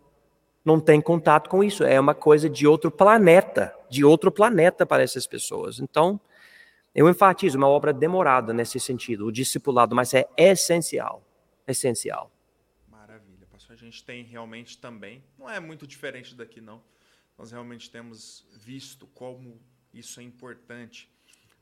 não 0.65 0.79
tem 0.79 1.01
contato 1.01 1.49
com 1.49 1.65
isso, 1.65 1.83
é 1.83 1.99
uma 1.99 2.15
coisa 2.15 2.51
de 2.51 2.67
outro 2.67 2.91
planeta, 2.91 3.75
de 3.89 4.05
outro 4.05 4.31
planeta 4.31 4.85
para 4.85 5.03
essas 5.03 5.27
pessoas. 5.27 5.81
Então, 5.81 6.21
eu 6.95 7.09
enfatizo 7.09 7.57
uma 7.57 7.69
obra 7.69 7.91
demorada 7.91 8.53
nesse 8.53 8.79
sentido, 8.79 9.25
o 9.25 9.33
discipulado, 9.33 9.97
mas 9.97 10.13
é 10.13 10.29
essencial, 10.37 11.23
essencial 11.67 12.31
gente 13.79 14.05
tem 14.05 14.23
realmente 14.25 14.79
também, 14.79 15.25
não 15.37 15.49
é 15.49 15.61
muito 15.61 15.87
diferente 15.87 16.35
daqui 16.35 16.61
não, 16.61 16.83
nós 17.37 17.53
realmente 17.53 17.91
temos 17.91 18.47
visto 18.53 19.07
como 19.09 19.61
isso 19.93 20.21
é 20.21 20.23
importante 20.23 21.11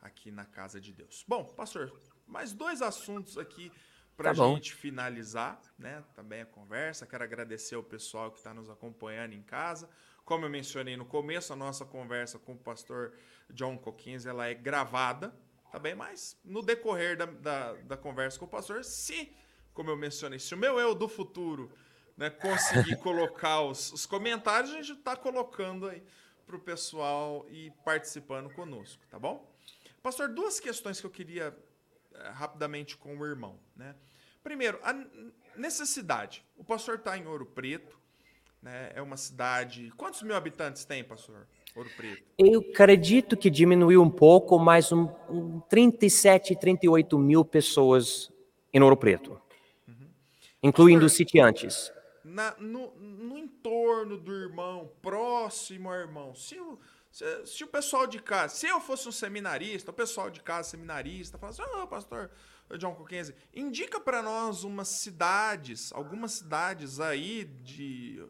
aqui 0.01 0.31
na 0.31 0.45
casa 0.45 0.81
de 0.81 0.93
Deus. 0.93 1.25
Bom, 1.29 1.45
pastor, 1.45 1.93
mais 2.27 2.53
dois 2.53 2.81
assuntos 2.81 3.37
aqui 3.37 3.71
para 4.17 4.31
a 4.31 4.35
tá 4.35 4.47
gente 4.47 4.75
finalizar, 4.75 5.61
né? 5.79 6.03
Também 6.15 6.41
a 6.41 6.47
conversa. 6.47 7.07
Quero 7.07 7.23
agradecer 7.23 7.75
ao 7.75 7.83
pessoal 7.83 8.31
que 8.31 8.39
está 8.39 8.55
nos 8.55 8.71
acompanhando 8.71 9.35
em 9.35 9.43
casa. 9.43 9.89
Como 10.25 10.45
eu 10.45 10.51
mencionei 10.51 10.97
no 10.97 11.05
começo, 11.05 11.53
a 11.53 11.57
nossa 11.57 11.85
conversa 11.85 12.39
com 12.39 12.55
o 12.55 12.59
pastor 12.59 13.13
John 13.51 13.77
Coquins 13.77 14.27
ela 14.27 14.47
é 14.47 14.55
gravada, 14.55 15.37
tá 15.71 15.79
bem? 15.79 15.95
Mas 15.95 16.41
no 16.45 16.63
decorrer 16.63 17.17
da, 17.17 17.27
da, 17.27 17.73
da 17.75 17.97
conversa 17.97 18.39
com 18.39 18.47
o 18.47 18.49
pastor, 18.49 18.83
se, 18.85 19.33
como 19.75 19.91
eu 19.91 19.97
mencionei, 19.97 20.39
se 20.39 20.55
o 20.55 20.59
meu 20.59 20.81
eu 20.81 20.95
do 20.95 21.09
futuro 21.09 21.71
né, 22.17 22.31
conseguir 22.31 22.97
colocar 23.01 23.61
os, 23.63 23.93
os, 23.93 24.07
comentários, 24.07 24.71
a 24.73 24.77
gente 24.77 24.93
está 24.93 25.15
colocando 25.15 25.89
aí 25.89 26.03
para 26.47 26.57
o 26.57 26.61
pessoal 26.61 27.47
e 27.51 27.71
participando 27.85 28.49
conosco, 28.51 29.03
tá 29.11 29.19
bom? 29.19 29.53
Pastor, 30.03 30.29
duas 30.29 30.61
questões 30.61 31.01
que 31.01 31.07
eu 31.07 31.11
queria 31.11 31.57
é, 32.15 32.29
rapidamente 32.29 32.97
com 32.97 33.17
o 33.17 33.27
irmão. 33.27 33.59
Né? 33.75 33.95
Primeiro, 34.43 34.79
a 34.83 34.95
necessidade. 35.57 36.45
O 36.57 36.63
pastor 36.63 36.97
está 36.97 37.19
em 37.19 37.27
Ouro 37.27 37.45
Preto, 37.45 37.99
né? 38.63 38.93
é 38.95 39.03
uma 39.03 39.17
cidade. 39.17 39.93
Quantos 39.97 40.23
mil 40.23 40.37
habitantes 40.37 40.85
tem, 40.85 41.03
pastor? 41.03 41.49
Ouro 41.75 41.91
Preto? 41.97 42.23
Eu 42.39 42.61
acredito 42.61 43.37
que 43.37 43.51
diminuiu 43.51 44.01
um 44.01 44.11
pouco, 44.11 44.59
mas 44.59 44.93
um, 44.93 45.09
um 45.29 45.61
37, 45.69 46.57
38 46.57 47.19
mil 47.19 47.45
pessoas 47.45 48.31
em 48.73 48.81
Ouro 48.81 48.97
Preto, 48.97 49.41
uhum. 49.89 50.09
incluindo 50.63 51.07
pastor, 51.07 51.17
sitiantes 51.17 51.93
na, 52.27 52.57
no, 52.59 52.93
no 52.97 53.39
entorno 53.39 54.19
do 54.19 54.35
irmão, 54.35 54.93
próximo 55.01 55.89
ao 55.89 55.97
irmão. 55.97 56.35
Se 56.35 56.59
o, 56.59 56.79
se, 57.11 57.47
se, 57.47 57.65
o 57.65 57.69
pessoal 57.69 58.07
de 58.07 58.21
casa, 58.21 58.55
se 58.55 58.67
eu 58.67 58.81
fosse 58.81 59.09
um 59.09 59.13
seminarista, 59.13 59.93
o 59.93 59.95
pessoal 59.95 60.29
de 60.29 60.43
casa 60.43 60.71
seminarista, 60.71 61.39
fala 61.39 61.53
assim: 61.53 61.63
oh, 61.63 61.87
pastor 61.87 62.31
John 62.79 62.97
Coquense, 62.97 63.33
indica 63.55 64.01
para 64.01 64.23
nós 64.23 64.65
umas 64.65 64.89
cidades, 64.89 65.93
algumas 65.93 66.33
cidades 66.33 66.99
aí 66.99 67.45
de, 67.45 68.27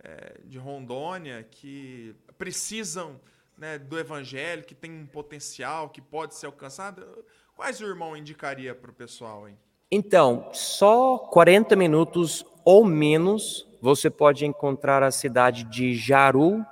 é, 0.00 0.40
de 0.44 0.58
Rondônia 0.58 1.42
que 1.44 2.14
precisam 2.36 3.18
né, 3.56 3.78
do 3.78 3.98
evangelho, 3.98 4.64
que 4.64 4.74
tem 4.74 4.90
um 4.92 5.06
potencial, 5.06 5.88
que 5.88 6.02
pode 6.02 6.34
ser 6.34 6.46
alcançado. 6.46 7.24
Quais 7.56 7.80
o 7.80 7.86
irmão 7.86 8.14
indicaria 8.14 8.74
para 8.74 8.90
o 8.90 8.94
pessoal, 8.94 9.48
hein? 9.48 9.58
Então, 9.96 10.48
só 10.52 11.16
40 11.16 11.76
minutos 11.76 12.44
ou 12.64 12.84
menos 12.84 13.64
você 13.80 14.10
pode 14.10 14.44
encontrar 14.44 15.04
a 15.04 15.12
cidade 15.12 15.62
de 15.62 15.94
Jaru, 15.94 16.66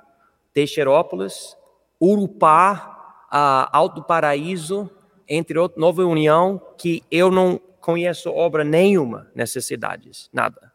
Teixeirópolis, 0.53 1.55
Urupá, 2.01 3.29
Alto 3.71 4.03
Paraíso, 4.03 4.91
entre 5.25 5.57
Nova 5.77 6.03
União, 6.03 6.61
que 6.77 7.01
eu 7.09 7.31
não 7.31 7.61
conheço 7.79 8.29
obra 8.29 8.61
nenhuma 8.61 9.31
nessas 9.33 9.65
cidades, 9.65 10.29
nada. 10.33 10.73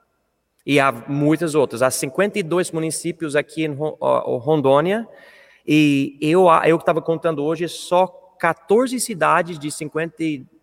E 0.64 0.80
há 0.80 0.90
muitas 0.90 1.54
outras. 1.54 1.82
Há 1.82 1.90
52 1.90 2.70
municípios 2.70 3.36
aqui 3.36 3.66
em 3.66 3.74
Rondônia, 3.74 5.06
e 5.66 6.16
eu 6.18 6.46
eu 6.64 6.76
estava 6.78 7.02
contando 7.02 7.44
hoje 7.44 7.68
só 7.68 8.06
14 8.38 8.98
cidades 9.00 9.58
de 9.58 9.70
52 9.70 10.57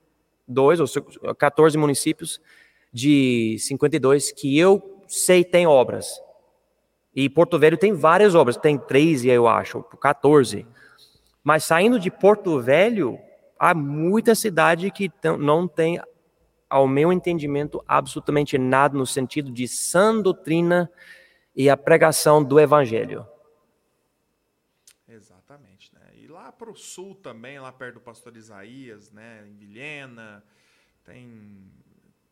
ou 0.79 1.35
14 1.35 1.77
municípios 1.77 2.39
de 2.91 3.57
52 3.59 4.31
que 4.31 4.57
eu 4.57 5.01
sei 5.07 5.43
tem 5.43 5.67
obras. 5.67 6.21
E 7.15 7.29
Porto 7.29 7.57
Velho 7.57 7.77
tem 7.77 7.93
várias 7.93 8.35
obras, 8.35 8.57
tem 8.57 8.77
13, 8.77 9.29
eu 9.29 9.47
acho, 9.47 9.81
14. 9.83 10.67
Mas 11.43 11.63
saindo 11.63 11.99
de 11.99 12.11
Porto 12.11 12.59
Velho, 12.59 13.17
há 13.57 13.73
muita 13.73 14.35
cidade 14.35 14.91
que 14.91 15.11
não 15.39 15.67
tem 15.67 15.99
ao 16.69 16.87
meu 16.87 17.13
entendimento, 17.13 17.83
absolutamente 17.87 18.57
nada 18.57 18.97
no 18.97 19.05
sentido 19.05 19.51
de 19.51 19.67
sã 19.67 20.19
doutrina 20.19 20.91
e 21.55 21.69
a 21.69 21.77
pregação 21.77 22.43
do 22.43 22.59
evangelho. 22.59 23.25
Exatamente. 25.07 25.93
Né? 25.93 26.01
E 26.15 26.27
lá 26.27 26.44
para 26.57 26.71
o 26.71 26.75
sul 26.75 27.15
também, 27.15 27.59
lá 27.59 27.71
perto 27.71 27.95
do 27.95 28.01
pastor 28.01 28.35
Isaías, 28.35 29.11
né, 29.11 29.45
em 29.47 29.53
Vilhena, 29.55 30.43
tem, 31.03 31.71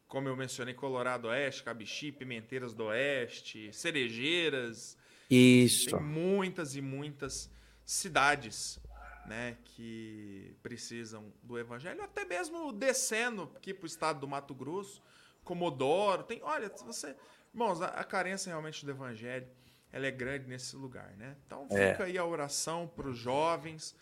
como 0.07 0.28
eu 0.28 0.36
mencionei, 0.36 0.74
Colorado 0.74 1.28
Oeste, 1.28 1.63
Cabixi, 1.63 2.11
Pimenteiras 2.11 2.74
do 2.74 2.86
Oeste, 2.86 3.71
Cerejeiras. 3.74 4.97
Isso. 5.30 5.91
Tem 5.91 5.99
muitas 5.99 6.76
e 6.76 6.82
muitas 6.82 7.51
cidades 7.86 8.80
né, 9.26 9.57
que 9.63 10.55
precisam 10.61 11.32
do 11.41 11.57
evangelho, 11.57 12.01
até 12.01 12.26
mesmo 12.26 12.71
descendo 12.74 13.51
aqui 13.55 13.74
para 13.74 13.84
o 13.84 13.88
estado 13.88 14.19
do 14.19 14.28
Mato 14.28 14.53
Grosso, 14.53 15.01
Comodoro, 15.43 16.24
tem, 16.24 16.41
olha, 16.41 16.69
você, 16.86 17.15
irmãos, 17.53 17.82
a, 17.82 17.88
a 17.88 18.03
carência 18.03 18.49
realmente 18.49 18.86
do 18.86 18.91
evangelho, 18.91 19.47
ela 19.94 20.08
é 20.08 20.12
grande 20.12 20.50
nesse 20.50 20.76
lugar, 20.76 21.14
né? 21.18 21.36
Então 21.46 21.66
é. 21.70 21.91
fica 21.91 22.04
é. 22.04 22.08
aí 22.08 22.18
a 22.18 22.26
oração 22.26 22.91
para 22.94 23.08
os 23.08 23.18
jovens, 23.18 23.96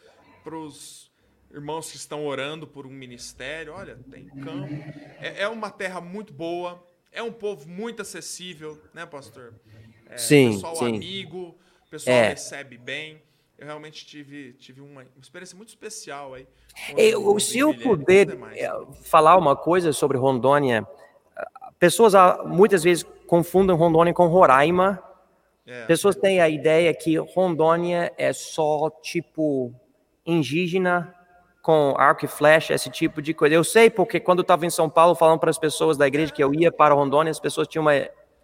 para 0.44 0.58
os 0.58 1.12
irmãos 1.52 1.92
que 1.92 1.98
estão 1.98 2.26
orando 2.26 2.66
por 2.66 2.88
um 2.88 2.90
ministério, 2.90 3.74
olha, 3.74 4.00
tem 4.10 4.26
campo, 4.28 4.74
é, 5.20 5.44
é 5.44 5.48
uma 5.48 5.70
terra 5.70 6.02
muito 6.02 6.34
boa, 6.34 6.84
é 7.12 7.22
um 7.22 7.32
povo 7.32 7.70
muito 7.70 8.02
acessível, 8.02 8.82
né, 8.94 9.06
pastor? 9.06 9.54
É, 10.10 10.18
sim, 10.18 10.54
pessoal 10.54 10.76
sim. 10.78 10.96
amigo, 10.96 11.56
pessoal 11.90 12.16
é. 12.16 12.30
recebe 12.30 12.78
bem 12.78 13.22
eu 13.62 13.68
realmente 13.68 14.04
tive, 14.08 14.54
tive 14.54 14.82
uma 14.82 15.06
experiência 15.22 15.56
muito 15.56 15.70
especial 15.70 16.34
aí. 16.34 16.48
Eu, 16.98 17.40
se 17.40 17.60
eu 17.60 17.72
puder 17.76 18.28
é, 18.56 18.72
falar 19.04 19.38
uma 19.38 19.56
coisa 19.56 19.94
sobre 19.94 20.18
Rondônia, 20.18 20.84
pessoas 21.78 22.16
ah, 22.16 22.42
muitas 22.44 22.84
vezes 22.84 23.06
confundem 23.28 23.76
Rondônia 23.76 24.16
com 24.16 24.26
Roraima. 24.26 25.00
É. 25.66 25.86
Pessoas 25.86 26.16
têm 26.16 26.42
a 26.42 26.50
ideia 26.50 26.94
que 26.94 27.18
Rondônia 27.18 28.12
é 28.18 28.34
só 28.34 28.90
tipo 29.02 29.74
indígena 30.26 31.14
com 31.62 31.94
arco 31.98 32.26
e 32.26 32.28
flecha, 32.28 32.74
esse 32.74 32.90
tipo 32.90 33.22
de 33.22 33.34
coisa. 33.34 33.54
Eu 33.54 33.64
sei 33.64 33.90
porque 33.90 34.20
quando 34.20 34.40
eu 34.40 34.44
estava 34.44 34.66
em 34.66 34.70
São 34.70 34.90
Paulo 34.90 35.16
falando 35.16 35.40
para 35.40 35.50
as 35.50 35.60
pessoas 35.60 35.98
da 35.98 36.08
igreja 36.08 36.34
que 36.34 36.44
eu 36.44 36.54
ia 36.54 36.72
para 36.72 36.94
Rondônia, 36.94 37.30
as 37.30 37.40
pessoas 37.40 37.68
tinham 37.68 37.84
uma 37.84 37.94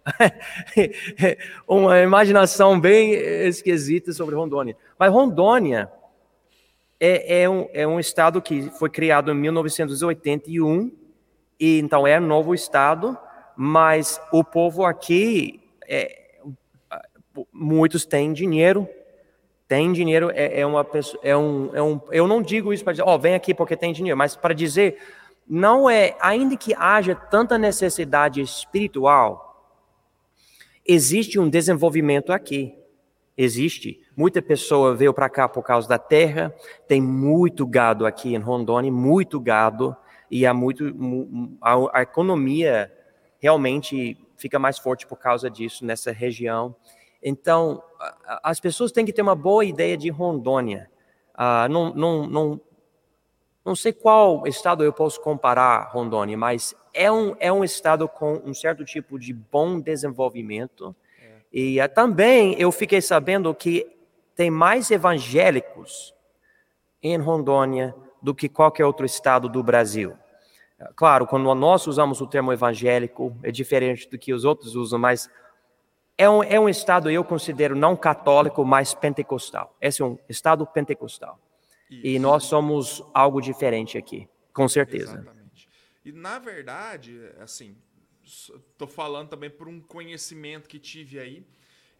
uma 1.66 2.00
imaginação 2.00 2.78
bem 2.80 3.12
esquisita 3.12 4.12
sobre 4.12 4.34
Rondônia. 4.34 4.76
Mas 4.98 5.12
Rondônia 5.12 5.90
é, 7.00 7.42
é, 7.42 7.50
um, 7.50 7.68
é 7.72 7.86
um 7.86 8.00
estado 8.00 8.40
que 8.42 8.70
foi 8.70 8.90
criado 8.90 9.30
em 9.30 9.34
1981, 9.34 10.90
e 11.60 11.78
então 11.78 12.06
é 12.06 12.18
um 12.18 12.26
novo 12.26 12.54
estado, 12.54 13.16
mas 13.56 14.20
o 14.32 14.42
povo 14.42 14.84
aqui, 14.84 15.60
é, 15.86 16.17
muitos 17.52 18.06
têm 18.06 18.32
dinheiro, 18.32 18.88
tem 19.66 19.92
dinheiro, 19.92 20.30
é, 20.32 20.60
é 20.60 20.66
uma 20.66 20.82
pessoa, 20.82 21.20
é 21.22 21.36
um, 21.36 21.70
é 21.74 21.82
um, 21.82 22.00
eu 22.10 22.26
não 22.26 22.40
digo 22.40 22.72
isso 22.72 22.82
para 22.82 22.94
dizer, 22.94 23.02
ó, 23.02 23.14
oh, 23.14 23.18
vem 23.18 23.34
aqui 23.34 23.52
porque 23.52 23.76
tem 23.76 23.92
dinheiro, 23.92 24.16
mas 24.16 24.34
para 24.34 24.54
dizer, 24.54 24.98
não 25.46 25.88
é, 25.88 26.16
ainda 26.20 26.56
que 26.56 26.74
haja 26.74 27.14
tanta 27.14 27.58
necessidade 27.58 28.40
espiritual, 28.40 29.48
existe 30.86 31.38
um 31.38 31.48
desenvolvimento 31.48 32.32
aqui. 32.32 32.74
Existe. 33.36 34.00
Muita 34.16 34.42
pessoa 34.42 34.96
veio 34.96 35.14
para 35.14 35.28
cá 35.28 35.48
por 35.48 35.62
causa 35.62 35.88
da 35.88 35.98
terra, 35.98 36.52
tem 36.88 37.00
muito 37.00 37.64
gado 37.64 38.04
aqui 38.04 38.34
em 38.34 38.38
Rondônia, 38.38 38.90
muito 38.90 39.38
gado, 39.38 39.96
e 40.28 40.44
há 40.44 40.52
muito, 40.52 40.92
a, 41.60 42.00
a 42.00 42.02
economia 42.02 42.92
realmente 43.38 44.18
fica 44.36 44.58
mais 44.58 44.78
forte 44.78 45.06
por 45.06 45.18
causa 45.18 45.48
disso 45.48 45.84
nessa 45.84 46.10
região. 46.10 46.74
Então, 47.22 47.82
as 48.42 48.60
pessoas 48.60 48.92
têm 48.92 49.04
que 49.04 49.12
ter 49.12 49.22
uma 49.22 49.34
boa 49.34 49.64
ideia 49.64 49.96
de 49.96 50.08
Rondônia. 50.08 50.90
Uh, 51.34 51.68
não, 51.70 51.94
não, 51.94 52.26
não, 52.26 52.60
não 53.64 53.76
sei 53.76 53.92
qual 53.92 54.46
estado 54.46 54.84
eu 54.84 54.92
posso 54.92 55.20
comparar 55.20 55.90
Rondônia, 55.90 56.36
mas 56.36 56.74
é 56.94 57.10
um, 57.10 57.34
é 57.38 57.52
um 57.52 57.64
estado 57.64 58.08
com 58.08 58.40
um 58.44 58.54
certo 58.54 58.84
tipo 58.84 59.18
de 59.18 59.32
bom 59.32 59.80
desenvolvimento. 59.80 60.94
É. 61.20 61.26
E 61.52 61.80
uh, 61.80 61.88
também 61.88 62.54
eu 62.58 62.70
fiquei 62.70 63.00
sabendo 63.00 63.54
que 63.54 63.86
tem 64.34 64.50
mais 64.50 64.90
evangélicos 64.90 66.14
em 67.02 67.16
Rondônia 67.16 67.94
do 68.22 68.34
que 68.34 68.48
qualquer 68.48 68.84
outro 68.84 69.06
estado 69.06 69.48
do 69.48 69.62
Brasil. 69.62 70.14
Claro, 70.94 71.26
quando 71.26 71.52
nós 71.56 71.86
usamos 71.88 72.20
o 72.20 72.26
termo 72.26 72.52
evangélico, 72.52 73.36
é 73.42 73.50
diferente 73.50 74.08
do 74.08 74.16
que 74.16 74.32
os 74.32 74.44
outros 74.44 74.76
usam, 74.76 74.98
mas 74.98 75.28
é 76.18 76.28
um, 76.28 76.42
é 76.42 76.58
um 76.58 76.68
estado, 76.68 77.08
eu 77.08 77.22
considero, 77.22 77.76
não 77.76 77.96
católico, 77.96 78.64
mas 78.64 78.92
pentecostal. 78.92 79.74
Esse 79.80 80.02
é 80.02 80.04
um 80.04 80.18
estado 80.28 80.66
pentecostal. 80.66 81.40
Isso. 81.88 82.04
E 82.04 82.18
nós 82.18 82.44
somos 82.44 83.02
algo 83.14 83.40
diferente 83.40 83.96
aqui, 83.96 84.28
com 84.52 84.68
certeza. 84.68 85.12
Exatamente. 85.14 85.68
E 86.04 86.10
na 86.10 86.40
verdade, 86.40 87.18
assim, 87.38 87.76
estou 88.24 88.88
falando 88.88 89.28
também 89.28 89.48
por 89.48 89.68
um 89.68 89.80
conhecimento 89.80 90.68
que 90.68 90.80
tive 90.80 91.20
aí. 91.20 91.46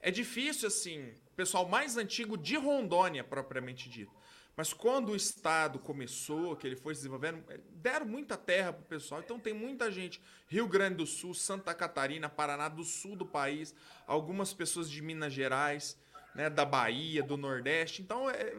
É 0.00 0.10
difícil, 0.10 0.66
assim, 0.66 1.12
pessoal 1.36 1.68
mais 1.68 1.96
antigo 1.96 2.36
de 2.36 2.56
Rondônia, 2.56 3.22
propriamente 3.22 3.88
dito. 3.88 4.12
Mas 4.58 4.72
quando 4.72 5.12
o 5.12 5.16
Estado 5.16 5.78
começou, 5.78 6.56
que 6.56 6.66
ele 6.66 6.74
foi 6.74 6.92
se 6.92 7.02
desenvolvendo, 7.02 7.44
deram 7.74 8.04
muita 8.04 8.36
terra 8.36 8.72
para 8.72 8.82
o 8.82 8.86
pessoal. 8.86 9.20
Então 9.20 9.38
tem 9.38 9.54
muita 9.54 9.88
gente. 9.88 10.20
Rio 10.48 10.66
Grande 10.66 10.96
do 10.96 11.06
Sul, 11.06 11.32
Santa 11.32 11.72
Catarina, 11.72 12.28
Paraná, 12.28 12.68
do 12.68 12.82
sul 12.82 13.14
do 13.14 13.24
país, 13.24 13.72
algumas 14.04 14.52
pessoas 14.52 14.90
de 14.90 15.00
Minas 15.00 15.32
Gerais, 15.32 15.96
né, 16.34 16.50
da 16.50 16.64
Bahia, 16.64 17.22
do 17.22 17.36
Nordeste. 17.36 18.02
Então 18.02 18.28
é, 18.28 18.52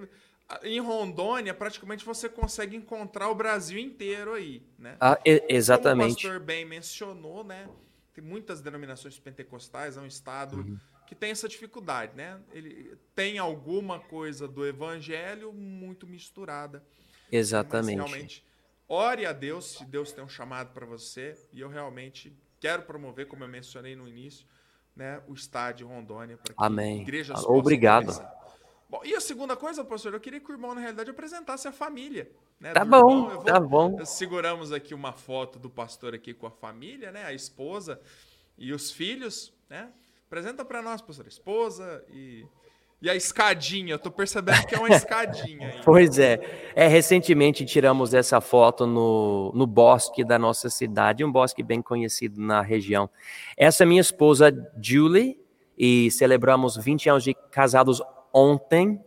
em 0.64 0.80
Rondônia, 0.80 1.54
praticamente 1.54 2.06
você 2.06 2.30
consegue 2.30 2.78
encontrar 2.78 3.28
o 3.28 3.36
Brasil 3.36 3.78
inteiro 3.78 4.36
aí, 4.36 4.64
né? 4.78 4.95
Ah, 5.02 5.20
exatamente. 5.26 6.00
Como 6.00 6.12
o 6.12 6.16
pastor 6.16 6.39
bem 6.39 6.64
mencionou, 6.64 7.43
né? 7.43 7.68
Tem 8.14 8.24
muitas 8.24 8.62
denominações 8.62 9.20
pentecostais, 9.20 9.97
é 9.97 10.00
um 10.00 10.08
estado 10.08 10.60
uhum. 10.60 10.80
Que 11.10 11.16
tem 11.16 11.32
essa 11.32 11.49
dificuldade, 11.49 12.16
né? 12.16 12.39
Ele 12.53 12.95
tem 13.16 13.39
alguma 13.39 13.99
coisa 13.99 14.47
do 14.47 14.64
evangelho 14.64 15.51
muito 15.51 16.05
misturada. 16.05 16.86
Exatamente. 17.32 17.95
Realmente, 17.95 18.45
ore 18.88 19.26
a 19.26 19.34
Deus 19.34 19.72
se 19.72 19.86
Deus 19.86 20.12
tem 20.12 20.24
um 20.24 20.30
chamado 20.30 20.72
para 20.72 20.86
você, 20.86 21.36
e 21.51 21.62
eu 21.62 21.68
realmente 21.68 22.32
quero 22.60 22.84
promover, 22.84 23.28
como 23.28 23.43
eu 23.43 23.47
mencionei 23.47 23.95
no 23.95 24.07
início, 24.07 24.45
né, 24.95 25.20
o 25.28 25.34
estádio 25.34 25.88
Rondônia 25.88 26.38
para 26.38 26.53
que 26.53 26.64
Amém. 26.64 27.01
igrejas 27.01 27.43
Obrigado. 27.43 28.14
Começar. 28.14 28.39
Bom, 28.88 29.01
e 29.03 29.16
a 29.16 29.20
segunda 29.20 29.55
coisa, 29.55 29.84
pastor, 29.84 30.14
eu 30.14 30.20
queria 30.20 30.39
que 30.39 30.51
o 30.51 30.53
irmão, 30.53 30.76
na 30.76 30.82
realidade, 30.82 31.10
apresentasse 31.10 31.68
a 31.68 31.72
família. 31.72 32.32
Né, 32.60 32.72
tá 32.72 32.86
bom, 32.86 33.30
vou, 33.30 33.43
tá 33.43 33.60
bom. 33.60 34.05
Seguramos 34.05 34.72
aqui 34.72 34.93
uma 34.93 35.14
foto 35.14 35.57
do 35.57 35.72
pastor 35.72 36.14
aqui 36.14 36.36
com 36.36 36.45
a 36.45 36.51
família, 36.51 37.12
né? 37.12 37.24
A 37.24 37.34
esposa 37.34 37.99
e 38.57 38.72
os 38.72 38.91
filhos, 38.91 39.51
né? 39.68 39.91
Apresenta 40.30 40.64
para 40.64 40.80
nós, 40.80 41.02
pastor, 41.02 41.26
esposa 41.26 42.04
e, 42.08 42.46
e 43.02 43.10
a 43.10 43.16
escadinha. 43.16 43.96
Eu 43.96 43.98
tô 43.98 44.12
percebendo 44.12 44.64
que 44.68 44.76
é 44.76 44.78
uma 44.78 44.90
escadinha. 44.90 45.70
Aí. 45.74 45.82
pois 45.84 46.20
é. 46.20 46.72
É, 46.76 46.88
recentemente 46.88 47.66
tiramos 47.66 48.14
essa 48.14 48.40
foto 48.40 48.86
no, 48.86 49.52
no 49.56 49.66
bosque 49.66 50.24
da 50.24 50.38
nossa 50.38 50.70
cidade, 50.70 51.26
um 51.26 51.32
bosque 51.32 51.64
bem 51.64 51.82
conhecido 51.82 52.40
na 52.40 52.62
região. 52.62 53.10
Essa 53.58 53.82
é 53.82 53.88
minha 53.88 54.02
esposa, 54.02 54.54
Julie, 54.80 55.36
e 55.76 56.12
celebramos 56.12 56.78
20 56.78 57.10
anos 57.10 57.24
de 57.24 57.34
casados 57.50 58.00
ontem 58.32 59.04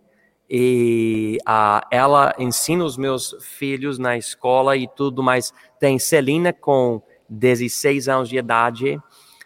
e 0.51 1.39
uh, 1.43 1.87
ela 1.89 2.35
ensina 2.37 2.85
os 2.85 2.97
meus 2.97 3.37
filhos 3.41 3.97
na 3.97 4.19
escola 4.19 4.77
e 4.77 4.89
tudo, 4.89 5.23
mas 5.23 5.55
tem 5.79 6.01
Celina 6.01 6.53
com 6.53 7.01
16 7.29 8.09
anos 8.09 8.29
de 8.29 8.39
idade, 8.39 9.01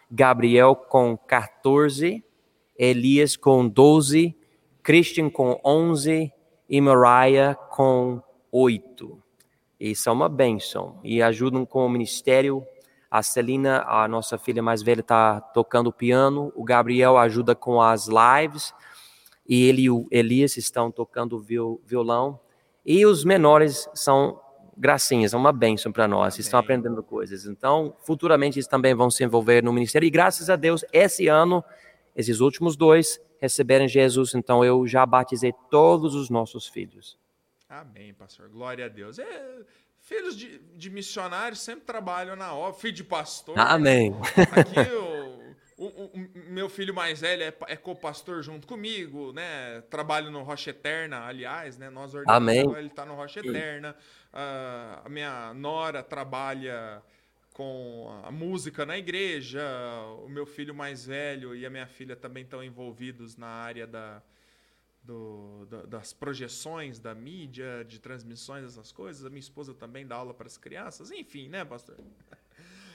Gabriel 0.09 0.75
com 0.75 1.17
14, 1.17 2.23
Elias 2.77 3.35
com 3.35 3.67
12, 3.67 4.35
Christian 4.81 5.29
com 5.29 5.59
11 5.65 6.31
e 6.69 6.81
Mariah 6.81 7.55
com 7.55 8.21
8. 8.51 9.21
e 9.79 9.95
são 9.95 10.13
uma 10.13 10.29
bênção 10.29 10.99
e 11.03 11.21
ajudam 11.21 11.65
com 11.65 11.85
o 11.85 11.89
ministério. 11.89 12.65
A 13.09 13.21
Celina, 13.23 13.83
a 13.83 14.07
nossa 14.07 14.37
filha 14.37 14.61
mais 14.61 14.81
velha, 14.81 15.01
está 15.01 15.39
tocando 15.39 15.93
piano. 15.93 16.51
O 16.55 16.63
Gabriel 16.63 17.17
ajuda 17.17 17.55
com 17.55 17.81
as 17.81 18.07
lives 18.07 18.73
e 19.47 19.67
ele 19.67 19.83
e 19.83 19.89
o 19.89 20.07
Elias 20.11 20.57
estão 20.57 20.91
tocando 20.91 21.39
violão. 21.85 22.39
E 22.85 23.05
os 23.05 23.23
menores 23.23 23.89
são 23.93 24.39
gracinhas, 24.77 25.33
é 25.33 25.37
uma 25.37 25.51
bênção 25.51 25.91
para 25.91 26.07
nós, 26.07 26.35
Amém. 26.35 26.41
estão 26.41 26.59
aprendendo 26.59 27.01
coisas. 27.01 27.45
Então, 27.45 27.95
futuramente 28.03 28.57
eles 28.57 28.67
também 28.67 28.93
vão 28.93 29.09
se 29.09 29.23
envolver 29.23 29.63
no 29.63 29.73
ministério. 29.73 30.05
E 30.05 30.09
graças 30.09 30.49
a 30.49 30.55
Deus, 30.55 30.85
esse 30.93 31.27
ano, 31.27 31.63
esses 32.15 32.39
últimos 32.39 32.75
dois 32.75 33.19
receberam 33.39 33.87
Jesus. 33.87 34.35
Então, 34.35 34.63
eu 34.63 34.85
já 34.87 35.05
batizei 35.05 35.53
todos 35.69 36.15
os 36.15 36.29
nossos 36.29 36.67
filhos. 36.67 37.17
Amém, 37.67 38.13
pastor. 38.13 38.47
Glória 38.47 38.85
a 38.85 38.87
Deus. 38.87 39.19
É, 39.19 39.57
filhos 39.99 40.37
de, 40.37 40.59
de 40.75 40.89
missionários 40.89 41.59
sempre 41.59 41.85
trabalham 41.85 42.35
na 42.35 42.53
obra. 42.53 42.79
Filho 42.79 42.93
de 42.93 43.03
pastor. 43.03 43.59
Amém. 43.59 44.15
Aqui 44.51 44.79
o, 45.77 45.85
o, 45.85 46.05
o, 46.05 46.29
meu 46.49 46.69
filho 46.69 46.93
mais 46.93 47.21
velho 47.21 47.43
é, 47.43 47.53
é 47.67 47.75
co-pastor 47.75 48.41
junto 48.41 48.65
comigo, 48.65 49.33
né? 49.33 49.81
Trabalho 49.89 50.31
no 50.31 50.43
Rocha 50.43 50.71
Eterna, 50.71 51.25
aliás, 51.25 51.77
né? 51.77 51.89
Nós 51.89 52.13
Amém. 52.25 52.65
ele 52.77 52.87
está 52.87 53.05
no 53.05 53.15
Rocha 53.15 53.41
Eterna. 53.41 53.95
A 54.33 55.07
minha 55.09 55.53
nora 55.53 56.03
trabalha 56.03 57.01
com 57.53 58.21
a 58.23 58.31
música 58.31 58.85
na 58.85 58.97
igreja. 58.97 59.63
O 60.23 60.29
meu 60.29 60.45
filho 60.45 60.75
mais 60.75 61.05
velho 61.05 61.55
e 61.55 61.65
a 61.65 61.69
minha 61.69 61.87
filha 61.87 62.15
também 62.15 62.43
estão 62.43 62.63
envolvidos 62.63 63.35
na 63.35 63.47
área 63.47 63.87
da 63.87 64.21
do, 65.07 65.65
das 65.87 66.11
projeções 66.11 66.99
da 66.99 67.15
mídia, 67.15 67.85
de 67.87 67.97
transmissões, 67.97 68.65
essas 68.65 68.91
coisas. 68.91 69.25
A 69.25 69.29
minha 69.29 69.39
esposa 69.39 69.73
também 69.73 70.05
dá 70.05 70.17
aula 70.17 70.33
para 70.33 70.47
as 70.47 70.57
crianças. 70.57 71.11
Enfim, 71.11 71.47
né, 71.47 71.63
pastor? 71.63 71.97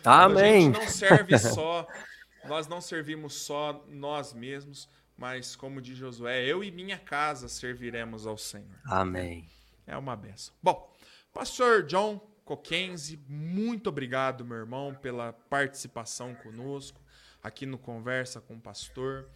Amém. 0.04 0.68
A 0.68 0.72
gente 0.72 0.78
não 0.78 0.88
serve 0.88 1.38
só, 1.40 1.86
nós 2.44 2.68
não 2.68 2.80
servimos 2.82 3.34
só 3.34 3.82
nós 3.88 4.34
mesmos, 4.34 4.88
mas 5.16 5.56
como 5.56 5.80
diz 5.80 5.96
Josué, 5.96 6.44
eu 6.44 6.62
e 6.62 6.70
minha 6.70 6.98
casa 6.98 7.48
serviremos 7.48 8.26
ao 8.26 8.36
Senhor. 8.36 8.78
Amém. 8.84 9.48
É 9.86 9.96
uma 9.96 10.14
benção. 10.14 10.54
Bom, 10.62 10.91
pastor 11.32 11.82
John 11.84 12.20
Coquenzi, 12.44 13.18
muito 13.28 13.88
obrigado, 13.88 14.44
meu 14.44 14.56
irmão, 14.56 14.94
pela 14.94 15.32
participação 15.32 16.34
conosco 16.34 17.00
aqui 17.42 17.66
no 17.66 17.78
Conversa 17.78 18.40
com 18.40 18.54
o 18.54 18.60
Pastor. 18.60 19.28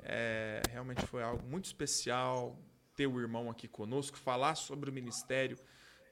É, 0.00 0.62
realmente 0.70 1.06
foi 1.06 1.22
algo 1.22 1.44
muito 1.46 1.66
especial 1.66 2.58
ter 2.94 3.06
o 3.06 3.20
irmão 3.20 3.50
aqui 3.50 3.66
conosco, 3.66 4.16
falar 4.16 4.54
sobre 4.54 4.90
o 4.90 4.92
ministério 4.92 5.58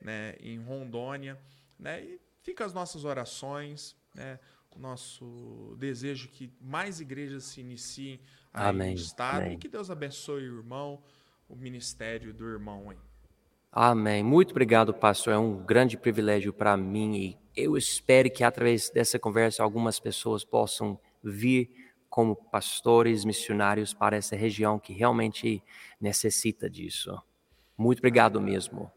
né, 0.01 0.35
em 0.41 0.59
Rondônia. 0.59 1.39
Né, 1.79 2.03
e 2.03 2.21
fica 2.43 2.65
as 2.65 2.73
nossas 2.73 3.05
orações, 3.05 3.97
né, 4.15 4.39
o 4.75 4.79
nosso 4.79 5.77
desejo 5.79 6.29
que 6.29 6.53
mais 6.61 7.01
igrejas 7.01 7.45
se 7.45 7.61
iniciem 7.61 8.21
aí 8.53 8.69
Amém. 8.69 8.95
no 8.95 9.01
estado 9.01 9.43
Amém. 9.43 9.55
e 9.55 9.57
que 9.59 9.69
Deus 9.69 9.91
abençoe 9.91 10.49
o 10.49 10.59
irmão, 10.59 11.03
o 11.49 11.57
ministério 11.57 12.33
do 12.33 12.47
irmão 12.49 12.91
aí. 12.91 12.99
Amém. 13.73 14.23
Muito 14.23 14.51
obrigado, 14.51 14.93
pastor. 14.93 15.33
É 15.33 15.39
um 15.39 15.65
grande 15.65 15.97
privilégio 15.97 16.53
para 16.53 16.77
mim 16.77 17.17
e 17.17 17.39
eu 17.57 17.77
espero 17.77 18.31
que 18.31 18.43
através 18.43 18.91
dessa 18.91 19.19
conversa 19.19 19.63
algumas 19.63 20.01
pessoas 20.01 20.45
possam 20.45 20.99
vir 21.23 21.71
como 22.09 22.35
pastores 22.35 23.25
missionários 23.25 23.95
para 23.95 24.17
essa 24.17 24.35
região 24.35 24.79
que 24.79 24.93
realmente 24.93 25.63
necessita 26.01 26.69
disso. 26.69 27.17
Muito 27.79 27.99
obrigado 27.99 28.41
mesmo. 28.41 28.91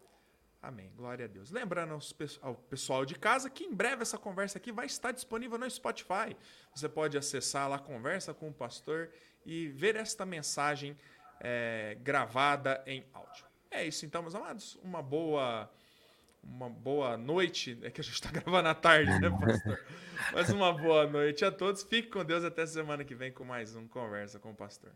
Amém. 0.60 0.92
Glória 0.96 1.26
a 1.26 1.28
Deus. 1.28 1.52
Lembrando 1.52 2.00
ao 2.42 2.56
pessoal 2.56 3.06
de 3.06 3.16
casa 3.16 3.50
que 3.50 3.66
em 3.66 3.74
breve 3.76 4.02
essa 4.02 4.18
conversa 4.18 4.58
aqui 4.58 4.72
vai 4.72 4.88
estar 4.88 5.12
disponível 5.12 5.60
no 5.60 5.70
Spotify. 5.70 6.36
Você 6.74 6.90
pode 6.90 7.18
acessar 7.18 7.70
lá, 7.70 7.78
conversa 7.78 8.34
com 8.34 8.50
o 8.50 8.54
pastor 8.54 9.12
e 9.46 9.68
ver 9.68 9.96
esta 9.98 10.26
mensagem 10.26 10.98
é, 11.40 11.98
gravada 12.02 12.82
em 12.88 13.06
áudio. 13.14 13.43
É 13.74 13.86
isso 13.86 14.06
então, 14.06 14.22
meus 14.22 14.36
amados. 14.36 14.78
Uma 14.84 15.02
boa 15.02 15.70
uma 16.44 16.70
boa 16.70 17.18
noite. 17.18 17.78
É 17.82 17.90
que 17.90 18.02
a 18.02 18.04
gente 18.04 18.14
está 18.14 18.30
gravando 18.32 18.68
à 18.68 18.76
tarde, 18.76 19.20
né, 19.20 19.30
pastor? 19.30 19.80
Mas 20.34 20.50
uma 20.50 20.72
boa 20.72 21.08
noite 21.08 21.44
a 21.44 21.52
todos. 21.52 21.84
Fique 21.84 22.10
com 22.10 22.24
Deus 22.24 22.44
até 22.44 22.66
semana 22.66 23.04
que 23.04 23.16
vem 23.16 23.32
com 23.32 23.44
mais 23.44 23.76
um 23.76 23.88
Conversa 23.88 24.40
com 24.40 24.52
o 24.52 24.56
Pastor. 24.56 24.92